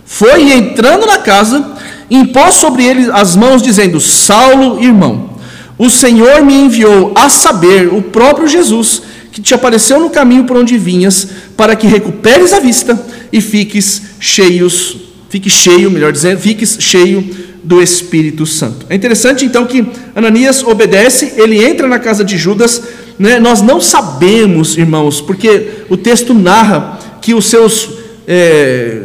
foi 0.05 0.53
entrando 0.53 1.05
na 1.05 1.17
casa, 1.17 1.69
impôs 2.09 2.55
sobre 2.55 2.85
ele 2.85 3.11
as 3.11 3.35
mãos 3.35 3.61
dizendo: 3.61 3.99
Saulo, 3.99 4.81
irmão, 4.81 5.31
o 5.77 5.89
Senhor 5.89 6.45
me 6.45 6.53
enviou 6.53 7.11
a 7.13 7.27
saber 7.27 7.93
o 7.93 8.01
próprio 8.01 8.47
Jesus 8.47 9.01
que 9.33 9.41
te 9.41 9.53
apareceu 9.53 9.99
no 9.99 10.09
caminho 10.09 10.45
por 10.45 10.55
onde 10.55 10.77
vinhas, 10.77 11.27
para 11.57 11.75
que 11.75 11.87
recuperes 11.87 12.53
a 12.53 12.61
vista 12.61 12.97
e 13.33 13.41
fiques 13.41 14.03
cheios 14.17 15.10
Fique 15.31 15.49
cheio, 15.49 15.89
melhor 15.89 16.11
dizendo, 16.11 16.41
fique 16.41 16.67
cheio 16.67 17.25
do 17.63 17.81
Espírito 17.81 18.45
Santo. 18.45 18.85
É 18.89 18.95
interessante 18.95 19.45
então 19.45 19.65
que 19.65 19.85
Ananias 20.13 20.61
obedece, 20.61 21.35
ele 21.37 21.63
entra 21.63 21.87
na 21.87 21.99
casa 21.99 22.21
de 22.21 22.37
Judas. 22.37 22.83
Né? 23.17 23.39
Nós 23.39 23.61
não 23.61 23.79
sabemos, 23.79 24.77
irmãos, 24.77 25.21
porque 25.21 25.85
o 25.89 25.95
texto 25.95 26.33
narra 26.33 26.99
que 27.21 27.33
os 27.33 27.45
seus 27.45 27.91
é, 28.27 29.03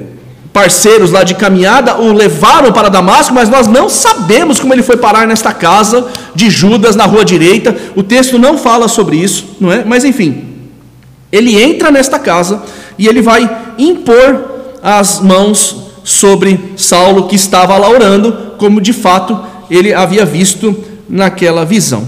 parceiros 0.52 1.12
lá 1.12 1.22
de 1.22 1.36
caminhada 1.36 1.96
o 2.00 2.12
levaram 2.12 2.72
para 2.72 2.88
Damasco, 2.88 3.32
mas 3.32 3.48
nós 3.48 3.68
não 3.68 3.88
sabemos 3.88 4.58
como 4.58 4.74
ele 4.74 4.82
foi 4.82 4.96
parar 4.96 5.28
nesta 5.28 5.54
casa 5.54 6.08
de 6.34 6.50
Judas 6.50 6.96
na 6.96 7.04
rua 7.04 7.24
direita. 7.24 7.76
O 7.94 8.02
texto 8.02 8.36
não 8.36 8.58
fala 8.58 8.88
sobre 8.88 9.16
isso, 9.16 9.56
não 9.60 9.70
é? 9.70 9.84
Mas 9.84 10.02
enfim, 10.02 10.42
ele 11.30 11.62
entra 11.62 11.92
nesta 11.92 12.18
casa 12.18 12.64
e 12.98 13.06
ele 13.06 13.22
vai 13.22 13.48
impor 13.78 14.56
as 14.82 15.20
mãos 15.20 15.85
sobre 16.06 16.72
Saulo 16.76 17.26
que 17.26 17.34
estava 17.34 17.76
lá 17.76 17.90
orando, 17.90 18.52
como 18.58 18.80
de 18.80 18.92
fato 18.92 19.44
ele 19.68 19.92
havia 19.92 20.24
visto 20.24 20.84
naquela 21.08 21.64
visão. 21.64 22.06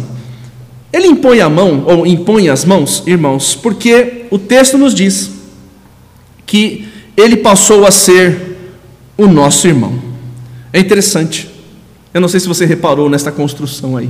Ele 0.92 1.08
impõe 1.08 1.40
a 1.40 1.48
mão, 1.48 1.82
ou 1.84 2.06
impõe 2.06 2.48
as 2.48 2.64
mãos, 2.64 3.02
irmãos, 3.08 3.56
porque 3.56 4.26
o 4.30 4.38
texto 4.38 4.78
nos 4.78 4.94
diz 4.94 5.32
que 6.46 6.86
ele 7.16 7.38
passou 7.38 7.84
a 7.84 7.90
ser 7.90 8.56
o 9.16 9.26
nosso 9.26 9.66
irmão. 9.66 9.98
É 10.72 10.78
interessante. 10.78 11.50
Eu 12.14 12.20
não 12.20 12.28
sei 12.28 12.38
se 12.38 12.46
você 12.46 12.64
reparou 12.64 13.10
nesta 13.10 13.32
construção 13.32 13.96
aí. 13.96 14.08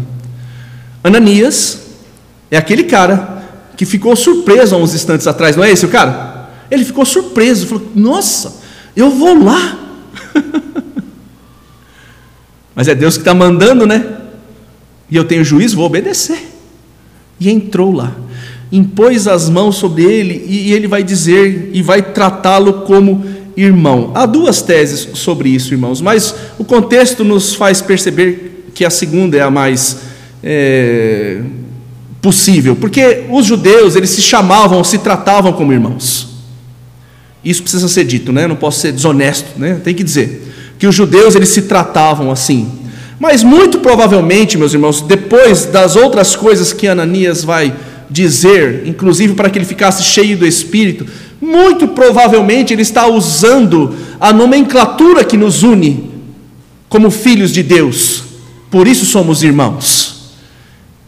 Ananias 1.03 1.81
é 2.51 2.59
aquele 2.59 2.85
cara 2.85 3.43
que 3.75 3.87
ficou 3.87 4.15
surpreso 4.15 4.75
há 4.75 4.79
uns 4.79 4.95
instantes 4.95 5.27
atrás, 5.27 5.57
não 5.57 5.65
é 5.65 5.71
esse 5.71 5.87
o 5.87 5.89
cara? 5.89 6.51
Ele 6.71 6.85
ficou 6.85 7.07
surpreso, 7.07 7.67
falou: 7.67 7.89
Nossa, 7.95 8.58
eu 9.01 9.11
vou 9.11 9.43
lá. 9.43 9.79
Mas 12.75 12.89
é 12.89 12.95
Deus 12.95 13.15
que 13.15 13.21
está 13.21 13.35
mandando, 13.35 13.87
né? 13.87 14.05
E 15.11 15.17
eu 15.17 15.25
tenho 15.25 15.45
juízo, 15.45 15.77
vou 15.77 15.87
obedecer. 15.87 16.39
E 17.41 17.49
entrou 17.51 17.93
lá, 17.93 18.15
impôs 18.73 19.29
as 19.29 19.49
mãos 19.49 19.77
sobre 19.77 20.03
ele, 20.03 20.45
e 20.49 20.73
ele 20.73 20.89
vai 20.89 21.05
dizer 21.05 21.71
e 21.73 21.81
vai 21.83 22.03
tratá-lo 22.03 22.83
como 22.83 23.25
irmão. 23.57 24.11
Há 24.15 24.27
duas 24.27 24.61
teses 24.63 25.09
sobre 25.15 25.49
isso, 25.49 25.73
irmãos, 25.73 26.01
mas 26.01 26.35
o 26.59 26.65
contexto 26.65 27.25
nos 27.25 27.55
faz 27.55 27.81
perceber 27.81 28.71
que 28.75 28.85
a 28.85 28.91
segunda 28.91 29.37
é 29.37 29.41
a 29.41 29.51
mais 29.51 29.99
é, 30.43 31.41
possível, 32.21 32.77
porque 32.77 33.25
os 33.31 33.47
judeus 33.47 33.97
eles 33.97 34.11
se 34.11 34.23
chamavam, 34.23 34.83
se 34.83 34.99
tratavam 34.99 35.53
como 35.53 35.73
irmãos. 35.73 36.28
Isso 37.45 37.63
precisa 37.63 37.89
ser 37.89 38.05
dito, 38.05 38.33
né? 38.33 38.47
não 38.47 38.57
posso 38.57 38.81
ser 38.81 38.93
desonesto, 38.93 39.59
né? 39.59 39.81
tem 39.83 39.95
que 39.95 40.03
dizer 40.03 40.47
que 40.79 40.87
os 40.87 40.95
judeus 40.95 41.35
eles 41.35 41.49
se 41.49 41.63
tratavam 41.63 42.31
assim. 42.31 42.71
Mas 43.19 43.43
muito 43.43 43.81
provavelmente, 43.81 44.57
meus 44.57 44.73
irmãos, 44.73 45.01
depois 45.01 45.67
das 45.67 45.97
outras 45.97 46.37
coisas 46.37 46.73
que 46.73 46.87
Ananias 46.87 47.43
vai 47.43 47.75
dizer, 48.09 48.85
inclusive 48.87 49.35
para 49.35 49.51
que 49.51 49.59
ele 49.59 49.65
ficasse 49.65 50.05
cheio 50.05 50.37
do 50.37 50.47
Espírito, 50.47 51.05
muito 51.41 51.89
provavelmente 51.89 52.73
ele 52.73 52.83
está 52.83 53.07
usando 53.07 53.95
a 54.21 54.33
nomenclatura 54.33 55.25
que 55.25 55.37
nos 55.37 55.63
une 55.63 56.11
como 56.89 57.11
filhos 57.11 57.53
de 57.53 57.63
Deus. 57.63 58.23
Por 58.71 58.87
isso 58.87 59.05
somos 59.05 59.43
irmãos. 59.43 60.17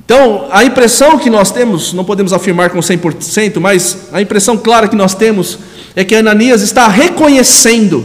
Então, 0.04 0.48
a 0.50 0.64
impressão 0.64 1.18
que 1.18 1.30
nós 1.30 1.52
temos, 1.52 1.92
não 1.92 2.04
podemos 2.04 2.32
afirmar 2.32 2.70
com 2.70 2.80
100%, 2.80 3.60
mas 3.60 4.08
a 4.12 4.20
impressão 4.20 4.56
clara 4.56 4.88
que 4.88 4.96
nós 4.96 5.14
temos 5.14 5.58
é 5.94 6.04
que 6.04 6.14
Ananias 6.14 6.62
está 6.62 6.88
reconhecendo 6.88 8.04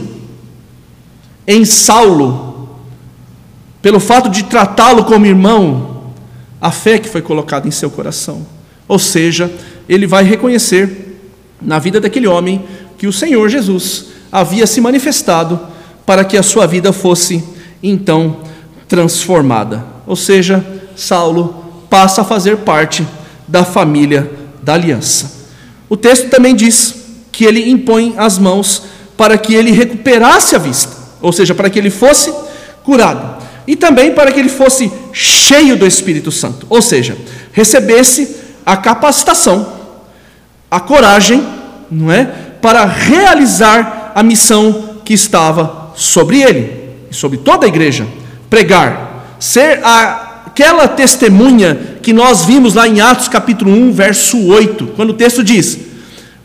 em 1.46 1.64
Saulo, 1.64 2.68
pelo 3.80 4.00
fato 4.00 4.28
de 4.28 4.44
tratá-lo 4.44 5.04
como 5.04 5.26
irmão, 5.26 6.12
a 6.60 6.70
fé 6.70 6.98
que 6.98 7.08
foi 7.08 7.22
colocada 7.22 7.68
em 7.68 7.70
seu 7.70 7.90
coração. 7.90 8.44
Ou 8.88 8.98
seja, 8.98 9.50
ele 9.88 10.06
vai 10.06 10.24
reconhecer 10.24 11.18
na 11.60 11.78
vida 11.78 12.00
daquele 12.00 12.26
homem 12.26 12.64
que 12.98 13.06
o 13.06 13.12
Senhor 13.12 13.48
Jesus 13.48 14.06
havia 14.32 14.66
se 14.66 14.80
manifestado 14.80 15.60
para 16.04 16.24
que 16.24 16.36
a 16.36 16.42
sua 16.42 16.66
vida 16.66 16.92
fosse 16.92 17.42
então 17.82 18.38
transformada. 18.88 19.84
Ou 20.06 20.16
seja, 20.16 20.64
Saulo 20.96 21.64
passa 21.88 22.22
a 22.22 22.24
fazer 22.24 22.58
parte 22.58 23.06
da 23.46 23.64
família 23.64 24.30
da 24.62 24.74
aliança. 24.74 25.46
O 25.88 25.96
texto 25.96 26.28
também 26.28 26.54
diz 26.54 27.05
que 27.36 27.44
ele 27.44 27.70
impõe 27.70 28.14
as 28.16 28.38
mãos 28.38 28.84
para 29.14 29.36
que 29.36 29.54
ele 29.54 29.70
recuperasse 29.70 30.56
a 30.56 30.58
vista, 30.58 30.90
ou 31.20 31.30
seja, 31.30 31.54
para 31.54 31.68
que 31.68 31.78
ele 31.78 31.90
fosse 31.90 32.32
curado. 32.82 33.44
E 33.66 33.76
também 33.76 34.12
para 34.12 34.32
que 34.32 34.40
ele 34.40 34.48
fosse 34.48 34.90
cheio 35.12 35.76
do 35.76 35.86
Espírito 35.86 36.32
Santo, 36.32 36.66
ou 36.70 36.80
seja, 36.80 37.14
recebesse 37.52 38.36
a 38.64 38.74
capacitação, 38.74 39.70
a 40.70 40.80
coragem, 40.80 41.46
não 41.90 42.10
é, 42.10 42.24
para 42.62 42.86
realizar 42.86 44.12
a 44.14 44.22
missão 44.22 45.00
que 45.04 45.12
estava 45.12 45.92
sobre 45.94 46.40
ele 46.40 46.88
e 47.10 47.14
sobre 47.14 47.36
toda 47.36 47.66
a 47.66 47.68
igreja, 47.68 48.06
pregar, 48.48 49.36
ser 49.38 49.80
aquela 49.84 50.88
testemunha 50.88 51.98
que 52.00 52.14
nós 52.14 52.46
vimos 52.46 52.72
lá 52.72 52.88
em 52.88 53.02
Atos 53.02 53.28
capítulo 53.28 53.70
1, 53.70 53.92
verso 53.92 54.42
8, 54.46 54.86
quando 54.96 55.10
o 55.10 55.14
texto 55.14 55.44
diz: 55.44 55.95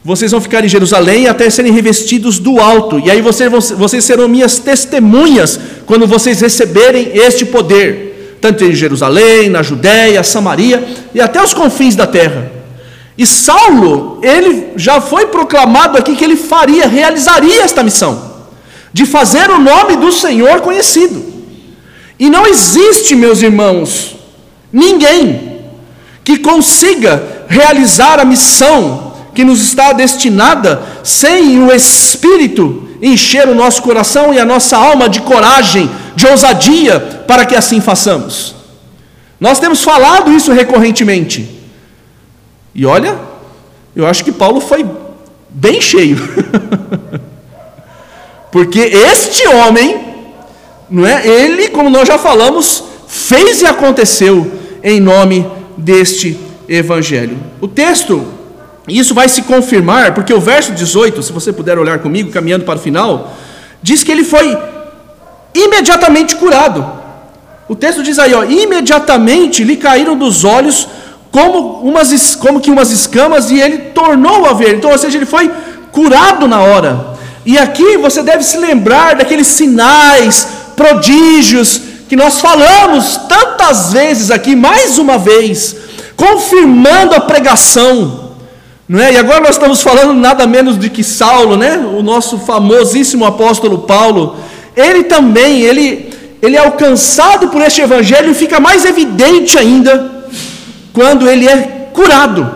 vocês 0.03 0.31
vão 0.31 0.41
ficar 0.41 0.65
em 0.65 0.67
Jerusalém 0.67 1.27
até 1.27 1.49
serem 1.49 1.71
revestidos 1.71 2.39
do 2.39 2.59
alto, 2.59 2.99
e 2.99 3.11
aí 3.11 3.21
vocês, 3.21 3.51
vocês 3.71 4.03
serão 4.03 4.27
minhas 4.27 4.57
testemunhas 4.57 5.59
quando 5.85 6.07
vocês 6.07 6.41
receberem 6.41 7.11
este 7.13 7.45
poder, 7.45 8.37
tanto 8.41 8.63
em 8.63 8.73
Jerusalém, 8.73 9.49
na 9.49 9.61
Judéia, 9.61 10.23
Samaria 10.23 10.83
e 11.13 11.21
até 11.21 11.41
os 11.41 11.53
confins 11.53 11.95
da 11.95 12.07
terra. 12.07 12.51
E 13.15 13.27
Saulo, 13.27 14.19
ele 14.23 14.69
já 14.75 14.99
foi 14.99 15.27
proclamado 15.27 15.95
aqui 15.97 16.15
que 16.15 16.23
ele 16.23 16.35
faria, 16.35 16.87
realizaria 16.87 17.61
esta 17.61 17.83
missão, 17.83 18.31
de 18.91 19.05
fazer 19.05 19.51
o 19.51 19.59
nome 19.59 19.97
do 19.97 20.11
Senhor 20.11 20.61
conhecido. 20.61 21.23
E 22.17 22.27
não 22.27 22.47
existe, 22.47 23.13
meus 23.13 23.43
irmãos, 23.43 24.15
ninguém 24.73 25.59
que 26.23 26.39
consiga 26.39 27.45
realizar 27.47 28.19
a 28.19 28.25
missão 28.25 29.10
que 29.33 29.43
nos 29.43 29.61
está 29.61 29.93
destinada, 29.93 30.81
sem 31.03 31.63
o 31.63 31.71
Espírito 31.71 32.89
encher 33.01 33.47
o 33.47 33.55
nosso 33.55 33.81
coração 33.81 34.33
e 34.33 34.39
a 34.39 34.45
nossa 34.45 34.77
alma 34.77 35.09
de 35.09 35.21
coragem, 35.21 35.89
de 36.15 36.27
ousadia, 36.27 36.99
para 37.27 37.45
que 37.45 37.55
assim 37.55 37.81
façamos. 37.81 38.55
Nós 39.39 39.59
temos 39.59 39.83
falado 39.83 40.31
isso 40.31 40.51
recorrentemente. 40.51 41.49
E 42.75 42.85
olha, 42.85 43.17
eu 43.95 44.05
acho 44.05 44.23
que 44.23 44.31
Paulo 44.31 44.61
foi 44.61 44.85
bem 45.49 45.81
cheio. 45.81 46.17
Porque 48.51 48.79
este 48.79 49.47
homem, 49.47 49.99
não 50.89 51.05
é? 51.05 51.25
Ele, 51.25 51.69
como 51.69 51.89
nós 51.89 52.07
já 52.07 52.17
falamos, 52.17 52.83
fez 53.07 53.61
e 53.61 53.65
aconteceu 53.65 54.51
em 54.83 54.99
nome 54.99 55.49
deste 55.77 56.37
evangelho. 56.67 57.37
O 57.59 57.67
texto 57.67 58.25
isso 58.97 59.13
vai 59.13 59.29
se 59.29 59.43
confirmar, 59.43 60.13
porque 60.13 60.33
o 60.33 60.39
verso 60.39 60.71
18, 60.73 61.21
se 61.23 61.31
você 61.31 61.53
puder 61.53 61.77
olhar 61.77 61.99
comigo, 61.99 62.31
caminhando 62.31 62.65
para 62.65 62.77
o 62.77 62.81
final, 62.81 63.33
diz 63.81 64.03
que 64.03 64.11
ele 64.11 64.23
foi 64.23 64.57
imediatamente 65.53 66.35
curado. 66.35 66.85
O 67.67 67.75
texto 67.75 68.03
diz 68.03 68.19
aí, 68.19 68.33
ó, 68.33 68.43
imediatamente 68.43 69.63
lhe 69.63 69.77
caíram 69.77 70.17
dos 70.17 70.43
olhos 70.43 70.87
como, 71.31 71.79
umas, 71.87 72.35
como 72.35 72.59
que 72.59 72.69
umas 72.69 72.91
escamas 72.91 73.49
e 73.49 73.59
ele 73.59 73.77
tornou 73.93 74.45
a 74.45 74.53
ver. 74.53 74.75
Então, 74.75 74.91
ou 74.91 74.97
seja, 74.97 75.17
ele 75.17 75.25
foi 75.25 75.49
curado 75.91 76.47
na 76.47 76.59
hora. 76.59 77.11
E 77.45 77.57
aqui 77.57 77.97
você 77.97 78.21
deve 78.21 78.43
se 78.43 78.57
lembrar 78.57 79.15
daqueles 79.15 79.47
sinais, 79.47 80.47
prodígios 80.75 81.81
que 82.09 82.15
nós 82.15 82.41
falamos 82.41 83.21
tantas 83.29 83.93
vezes 83.93 84.31
aqui, 84.31 84.53
mais 84.53 84.97
uma 84.97 85.17
vez, 85.17 85.75
confirmando 86.17 87.15
a 87.15 87.21
pregação 87.21 88.30
não 88.91 88.99
é? 88.99 89.13
E 89.13 89.17
agora 89.17 89.39
nós 89.39 89.51
estamos 89.51 89.81
falando 89.81 90.13
nada 90.13 90.45
menos 90.45 90.77
de 90.77 90.89
que 90.89 91.01
Saulo, 91.01 91.55
né? 91.55 91.77
o 91.77 92.03
nosso 92.03 92.37
famosíssimo 92.37 93.23
apóstolo 93.23 93.77
Paulo, 93.77 94.35
ele 94.75 95.05
também, 95.05 95.61
ele, 95.61 96.13
ele 96.41 96.57
é 96.57 96.59
alcançado 96.59 97.47
por 97.47 97.61
este 97.61 97.79
evangelho 97.79 98.31
e 98.31 98.33
fica 98.33 98.59
mais 98.59 98.83
evidente 98.83 99.57
ainda 99.57 100.25
quando 100.91 101.29
ele 101.29 101.47
é 101.47 101.89
curado. 101.93 102.51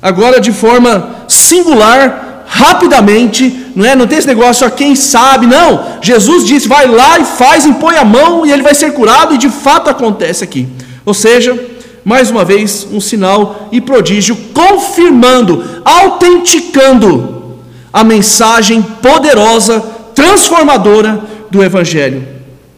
Agora 0.00 0.40
de 0.40 0.52
forma 0.52 1.16
singular, 1.26 2.44
rapidamente, 2.46 3.66
não 3.74 3.84
é? 3.84 3.96
Não 3.96 4.06
tem 4.06 4.18
esse 4.18 4.28
negócio 4.28 4.64
a 4.64 4.70
quem 4.70 4.94
sabe, 4.94 5.48
não. 5.48 5.84
Jesus 6.00 6.44
disse: 6.44 6.68
"Vai 6.68 6.86
lá 6.86 7.18
e 7.18 7.24
faz, 7.24 7.66
impõe 7.66 7.96
a 7.96 8.04
mão 8.04 8.46
e 8.46 8.52
ele 8.52 8.62
vai 8.62 8.72
ser 8.72 8.92
curado" 8.92 9.34
e 9.34 9.38
de 9.38 9.48
fato 9.48 9.90
acontece 9.90 10.44
aqui. 10.44 10.68
Ou 11.04 11.12
seja, 11.12 11.58
mais 12.06 12.30
uma 12.30 12.44
vez, 12.44 12.86
um 12.92 13.00
sinal 13.00 13.68
e 13.72 13.80
prodígio, 13.80 14.36
confirmando, 14.54 15.82
autenticando 15.84 17.56
a 17.92 18.04
mensagem 18.04 18.80
poderosa, 18.80 19.80
transformadora 20.14 21.20
do 21.50 21.64
Evangelho. 21.64 22.24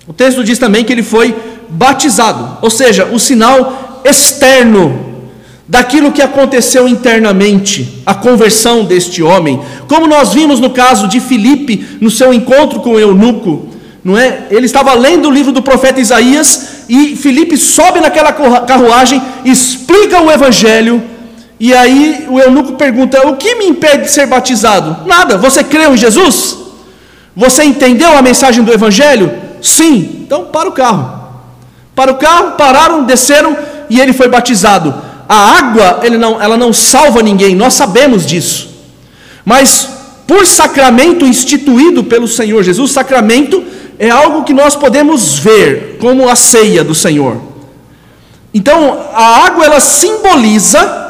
O 0.06 0.14
texto 0.14 0.42
diz 0.42 0.58
também 0.58 0.82
que 0.82 0.90
ele 0.90 1.02
foi 1.02 1.36
batizado, 1.68 2.56
ou 2.62 2.70
seja, 2.70 3.04
o 3.12 3.18
sinal 3.18 4.00
externo 4.02 4.98
daquilo 5.68 6.10
que 6.10 6.22
aconteceu 6.22 6.88
internamente, 6.88 8.00
a 8.06 8.14
conversão 8.14 8.86
deste 8.86 9.22
homem, 9.22 9.60
como 9.86 10.06
nós 10.06 10.32
vimos 10.32 10.58
no 10.58 10.70
caso 10.70 11.06
de 11.06 11.20
Filipe, 11.20 11.98
no 12.00 12.10
seu 12.10 12.32
encontro 12.32 12.80
com 12.80 12.94
o 12.94 12.98
eunuco, 12.98 13.68
não 14.08 14.16
é? 14.16 14.46
Ele 14.50 14.64
estava 14.64 14.94
lendo 14.94 15.28
o 15.28 15.30
livro 15.30 15.52
do 15.52 15.60
profeta 15.60 16.00
Isaías 16.00 16.86
e 16.88 17.14
Filipe 17.14 17.58
sobe 17.58 18.00
naquela 18.00 18.32
carruagem, 18.62 19.22
explica 19.44 20.18
o 20.22 20.30
evangelho, 20.30 21.02
e 21.60 21.74
aí 21.74 22.24
o 22.26 22.40
eunuco 22.40 22.72
pergunta: 22.72 23.28
"O 23.28 23.36
que 23.36 23.56
me 23.56 23.66
impede 23.66 24.04
de 24.04 24.10
ser 24.10 24.26
batizado?" 24.26 25.06
Nada. 25.06 25.36
Você 25.36 25.62
creu 25.62 25.92
em 25.92 25.98
Jesus? 25.98 26.56
Você 27.36 27.62
entendeu 27.64 28.16
a 28.16 28.22
mensagem 28.22 28.64
do 28.64 28.72
evangelho? 28.72 29.30
Sim. 29.60 30.22
Então 30.24 30.46
para 30.46 30.70
o 30.70 30.72
carro. 30.72 31.28
Para 31.94 32.10
o 32.10 32.14
carro, 32.14 32.52
pararam, 32.52 33.04
desceram 33.04 33.54
e 33.90 34.00
ele 34.00 34.14
foi 34.14 34.28
batizado. 34.28 34.94
A 35.28 35.58
água, 35.58 36.00
não, 36.18 36.40
ela 36.40 36.56
não 36.56 36.72
salva 36.72 37.20
ninguém, 37.20 37.54
nós 37.54 37.74
sabemos 37.74 38.24
disso. 38.24 38.70
Mas 39.44 39.86
por 40.26 40.46
sacramento 40.46 41.26
instituído 41.26 42.04
pelo 42.04 42.26
Senhor 42.26 42.62
Jesus, 42.62 42.90
sacramento 42.92 43.62
é 43.98 44.10
algo 44.10 44.44
que 44.44 44.52
nós 44.52 44.76
podemos 44.76 45.38
ver 45.38 45.98
como 46.00 46.28
a 46.28 46.36
ceia 46.36 46.84
do 46.84 46.94
Senhor. 46.94 47.36
Então, 48.54 49.06
a 49.12 49.44
água 49.46 49.64
ela 49.64 49.80
simboliza 49.80 51.06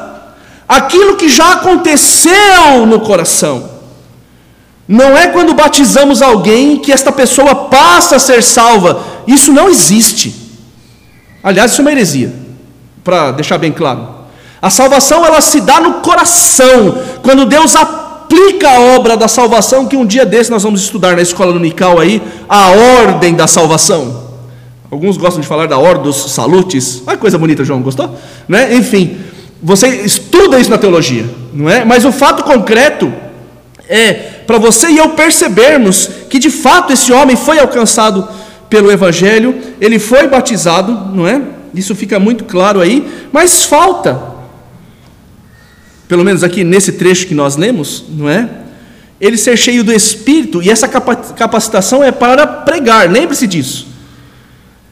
aquilo 0.66 1.16
que 1.16 1.28
já 1.28 1.52
aconteceu 1.52 2.86
no 2.86 3.00
coração. 3.00 3.68
Não 4.86 5.16
é 5.16 5.28
quando 5.28 5.54
batizamos 5.54 6.22
alguém 6.22 6.78
que 6.78 6.90
esta 6.90 7.12
pessoa 7.12 7.54
passa 7.66 8.16
a 8.16 8.18
ser 8.18 8.42
salva. 8.42 9.02
Isso 9.26 9.52
não 9.52 9.68
existe. 9.68 10.34
Aliás, 11.42 11.72
isso 11.72 11.82
é 11.82 11.84
uma 11.84 11.92
heresia, 11.92 12.32
para 13.04 13.32
deixar 13.32 13.58
bem 13.58 13.70
claro. 13.70 14.08
A 14.60 14.70
salvação 14.70 15.24
ela 15.24 15.40
se 15.40 15.60
dá 15.60 15.80
no 15.80 15.94
coração, 15.94 16.98
quando 17.22 17.44
Deus 17.44 17.76
aplica 17.76 18.07
aplica 18.38 18.70
a 18.70 18.80
obra 18.80 19.16
da 19.16 19.26
salvação, 19.26 19.86
que 19.86 19.96
um 19.96 20.06
dia 20.06 20.24
desse 20.24 20.50
nós 20.50 20.62
vamos 20.62 20.80
estudar 20.80 21.16
na 21.16 21.22
escola 21.22 21.52
dominical 21.52 21.98
aí, 21.98 22.22
a 22.48 22.70
ordem 22.70 23.34
da 23.34 23.48
salvação. 23.48 24.28
Alguns 24.90 25.16
gostam 25.16 25.40
de 25.40 25.46
falar 25.46 25.66
da 25.66 25.76
ordem 25.76 26.04
dos 26.04 26.30
salutes. 26.30 27.02
Ah, 27.06 27.16
coisa 27.16 27.36
bonita, 27.36 27.64
João, 27.64 27.82
gostou? 27.82 28.16
Né? 28.48 28.74
Enfim, 28.74 29.18
você 29.60 29.88
estuda 29.88 30.58
isso 30.58 30.70
na 30.70 30.78
teologia, 30.78 31.28
não 31.52 31.68
é? 31.68 31.84
Mas 31.84 32.04
o 32.04 32.12
fato 32.12 32.44
concreto 32.44 33.12
é 33.88 34.12
para 34.46 34.56
você 34.56 34.88
e 34.88 34.98
eu 34.98 35.10
percebermos 35.10 36.08
que 36.30 36.38
de 36.38 36.50
fato 36.50 36.92
esse 36.92 37.12
homem 37.12 37.36
foi 37.36 37.58
alcançado 37.58 38.26
pelo 38.70 38.90
evangelho, 38.90 39.54
ele 39.80 39.98
foi 39.98 40.28
batizado, 40.28 40.92
não 41.12 41.26
é? 41.26 41.40
Isso 41.74 41.94
fica 41.94 42.18
muito 42.18 42.44
claro 42.44 42.80
aí, 42.80 43.06
mas 43.32 43.64
falta 43.64 44.37
pelo 46.08 46.24
menos 46.24 46.42
aqui 46.42 46.64
nesse 46.64 46.92
trecho 46.92 47.26
que 47.26 47.34
nós 47.34 47.56
lemos, 47.56 48.04
não 48.08 48.28
é? 48.28 48.48
Ele 49.20 49.36
ser 49.36 49.56
cheio 49.56 49.84
do 49.84 49.92
Espírito, 49.92 50.62
e 50.62 50.70
essa 50.70 50.88
capacitação 50.88 52.02
é 52.02 52.10
para 52.10 52.46
pregar, 52.46 53.10
lembre-se 53.10 53.46
disso. 53.46 53.86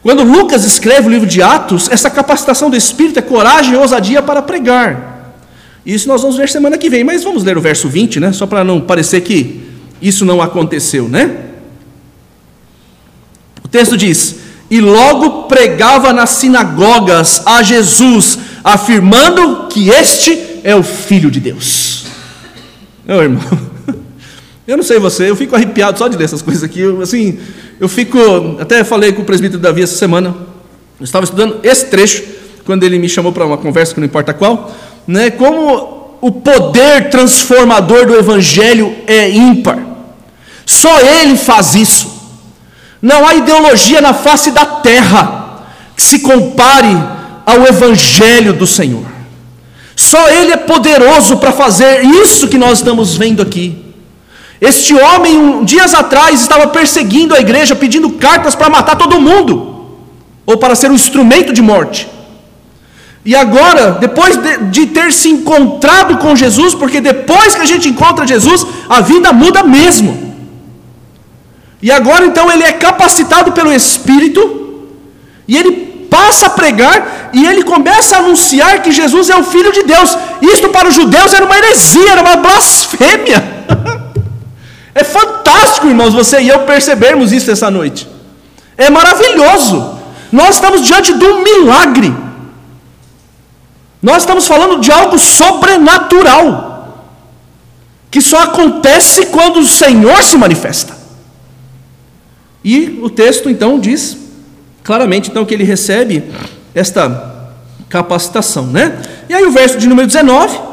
Quando 0.03 0.23
Lucas 0.23 0.63
escreve 0.63 1.07
o 1.07 1.09
livro 1.09 1.27
de 1.27 1.41
Atos, 1.41 1.89
essa 1.89 2.09
capacitação 2.09 2.69
do 2.69 2.77
Espírito 2.77 3.19
é 3.19 3.21
coragem 3.21 3.73
e 3.73 3.77
ousadia 3.77 4.21
para 4.21 4.41
pregar. 4.41 5.33
Isso 5.85 6.07
nós 6.07 6.21
vamos 6.21 6.37
ver 6.37 6.49
semana 6.49 6.77
que 6.77 6.89
vem, 6.89 7.03
mas 7.03 7.23
vamos 7.23 7.43
ler 7.43 7.57
o 7.57 7.61
verso 7.61 7.87
20, 7.87 8.19
né? 8.19 8.31
Só 8.31 8.45
para 8.45 8.63
não 8.63 8.79
parecer 8.79 9.21
que 9.21 9.61
isso 10.01 10.25
não 10.25 10.41
aconteceu, 10.41 11.07
né? 11.07 11.45
O 13.63 13.67
texto 13.67 13.97
diz: 13.97 14.35
E 14.69 14.79
logo 14.79 15.43
pregava 15.43 16.13
nas 16.13 16.31
sinagogas 16.31 17.41
a 17.45 17.63
Jesus, 17.63 18.37
afirmando 18.73 19.67
que 19.69 19.89
este 19.89 20.59
é 20.61 20.75
o 20.75 20.83
Filho 20.83 21.31
de 21.31 21.39
Deus. 21.39 22.03
Meu 23.05 23.23
irmão, 23.23 23.41
eu 24.67 24.75
não 24.75 24.83
sei 24.83 24.99
você, 24.99 25.29
eu 25.29 25.35
fico 25.37 25.55
arrepiado 25.55 25.97
só 25.97 26.09
de 26.09 26.17
ler 26.17 26.25
essas 26.25 26.41
coisas 26.41 26.63
aqui. 26.63 26.81
Eu, 26.81 27.01
assim, 27.01 27.39
eu 27.79 27.87
fico. 27.87 28.19
Até 28.59 28.83
falei 28.83 29.13
com 29.13 29.21
o 29.21 29.25
presbítero 29.25 29.61
Davi 29.61 29.83
essa 29.83 29.95
semana. 29.95 30.35
Eu 30.99 31.03
estava 31.05 31.23
estudando 31.23 31.59
esse 31.63 31.85
trecho, 31.85 32.21
quando 32.65 32.83
ele 32.83 32.99
me 32.99 33.07
chamou 33.07 33.31
para 33.31 33.45
uma 33.45 33.57
conversa, 33.57 33.93
que 33.93 34.01
não 34.01 34.07
importa 34.07 34.33
qual, 34.33 34.75
né, 35.07 35.29
como 35.29 36.17
o 36.19 36.31
poder 36.31 37.09
transformador 37.09 38.05
do 38.05 38.15
Evangelho 38.15 38.93
é 39.07 39.29
ímpar. 39.29 39.79
Só 40.65 40.99
ele 40.99 41.37
faz 41.37 41.73
isso. 41.75 42.17
Não 43.01 43.25
há 43.25 43.35
ideologia 43.35 44.01
na 44.01 44.13
face 44.13 44.51
da 44.51 44.65
terra 44.65 45.63
que 45.95 46.03
se 46.03 46.19
compare 46.19 47.16
ao 47.47 47.65
Evangelho 47.65 48.51
do 48.51 48.67
Senhor. 48.67 49.05
Só 49.95 50.29
Ele 50.29 50.51
é 50.51 50.57
poderoso 50.57 51.37
para 51.37 51.53
fazer 51.53 52.03
isso 52.03 52.49
que 52.49 52.57
nós 52.57 52.79
estamos 52.79 53.15
vendo 53.15 53.41
aqui. 53.41 53.85
Este 54.59 54.93
homem, 54.93 55.37
um, 55.37 55.63
dias 55.63 55.93
atrás, 55.93 56.41
estava 56.41 56.67
perseguindo 56.67 57.33
a 57.33 57.39
igreja, 57.39 57.73
pedindo 57.73 58.09
cartas 58.11 58.53
para 58.53 58.69
matar 58.69 58.97
todo 58.97 59.21
mundo, 59.21 59.85
ou 60.45 60.57
para 60.57 60.75
ser 60.75 60.91
um 60.91 60.95
instrumento 60.95 61.53
de 61.53 61.61
morte. 61.61 62.09
E 63.23 63.35
agora, 63.35 63.91
depois 63.91 64.35
de, 64.35 64.57
de, 64.65 64.85
ter 64.87 65.13
se 65.13 65.29
encontrado 65.29 66.17
com 66.17 66.35
Jesus, 66.35 66.73
porque 66.73 66.99
depois 66.99 67.55
que 67.55 67.61
a 67.61 67.65
gente 67.65 67.87
encontra 67.87 68.27
Jesus, 68.27 68.65
a 68.89 68.99
vida 68.99 69.31
muda 69.31 69.63
mesmo. 69.63 70.35
E 71.81 71.91
agora 71.91 72.25
então 72.25 72.51
ele 72.51 72.63
é 72.63 72.73
capacitado 72.73 73.51
pelo 73.53 73.71
Espírito, 73.71 74.41
e 75.47 75.55
ele 75.57 75.87
passa 76.09 76.47
a 76.47 76.49
pregar, 76.49 77.16
e 77.33 77.45
ele 77.45 77.63
começa 77.63 78.15
a 78.15 78.19
anunciar 78.19 78.81
que 78.81 78.91
Jesus 78.91 79.29
é 79.29 79.35
o 79.35 79.43
Filho 79.43 79.71
de 79.71 79.83
Deus. 79.83 80.17
Isto 80.41 80.69
para 80.69 80.87
os 80.87 80.95
judeus 80.95 81.33
era 81.33 81.45
uma 81.45 81.57
heresia, 81.57 82.11
era 82.11 82.21
uma 82.21 82.37
blasfêmia. 82.37 83.57
É 84.99 85.03
fantástico, 85.03 85.85
irmãos, 85.85 86.11
você 86.11 86.41
e 86.41 86.49
eu 86.49 86.61
percebermos 86.61 87.31
isso 87.31 87.51
essa 87.51 87.69
noite. 87.69 88.07
É 88.75 88.89
maravilhoso. 88.89 89.95
Nós 90.31 90.55
estamos 90.55 90.81
diante 90.81 91.13
de 91.13 91.23
um 91.23 91.43
milagre. 91.43 92.11
Nós 94.01 94.23
estamos 94.23 94.47
falando 94.47 94.79
de 94.79 94.91
algo 94.91 95.19
sobrenatural, 95.19 97.05
que 98.09 98.19
só 98.21 98.39
acontece 98.39 99.27
quando 99.27 99.59
o 99.59 99.67
Senhor 99.67 100.23
se 100.23 100.35
manifesta. 100.35 100.97
E 102.63 102.99
o 103.01 103.09
texto 103.09 103.51
então 103.51 103.79
diz 103.79 104.17
claramente 104.83 105.29
então 105.29 105.45
que 105.45 105.53
ele 105.53 105.63
recebe 105.63 106.23
esta 106.77 107.49
capacitação, 107.89 108.67
né? 108.67 109.01
E 109.29 109.33
aí 109.33 109.45
o 109.45 109.51
verso 109.51 109.77
de 109.77 109.87
número 109.87 110.07
19 110.07 110.67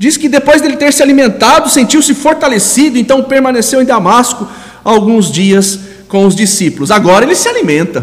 Diz 0.00 0.16
que 0.16 0.30
depois 0.30 0.62
dele 0.62 0.78
ter 0.78 0.94
se 0.94 1.02
alimentado, 1.02 1.68
sentiu-se 1.68 2.14
fortalecido, 2.14 2.96
então 2.96 3.22
permaneceu 3.22 3.82
em 3.82 3.84
Damasco 3.84 4.48
alguns 4.82 5.30
dias 5.30 5.78
com 6.08 6.24
os 6.24 6.34
discípulos. 6.34 6.90
Agora 6.90 7.26
ele 7.26 7.34
se 7.34 7.46
alimenta, 7.46 8.02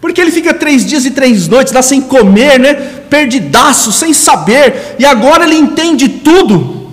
porque 0.00 0.20
ele 0.20 0.32
fica 0.32 0.52
três 0.52 0.84
dias 0.84 1.04
e 1.04 1.12
três 1.12 1.46
noites 1.46 1.72
lá 1.72 1.80
sem 1.80 2.00
comer, 2.00 2.58
né? 2.58 2.74
Perdidaço, 3.08 3.92
sem 3.92 4.12
saber, 4.12 4.96
e 4.98 5.04
agora 5.04 5.44
ele 5.44 5.54
entende 5.54 6.08
tudo. 6.08 6.90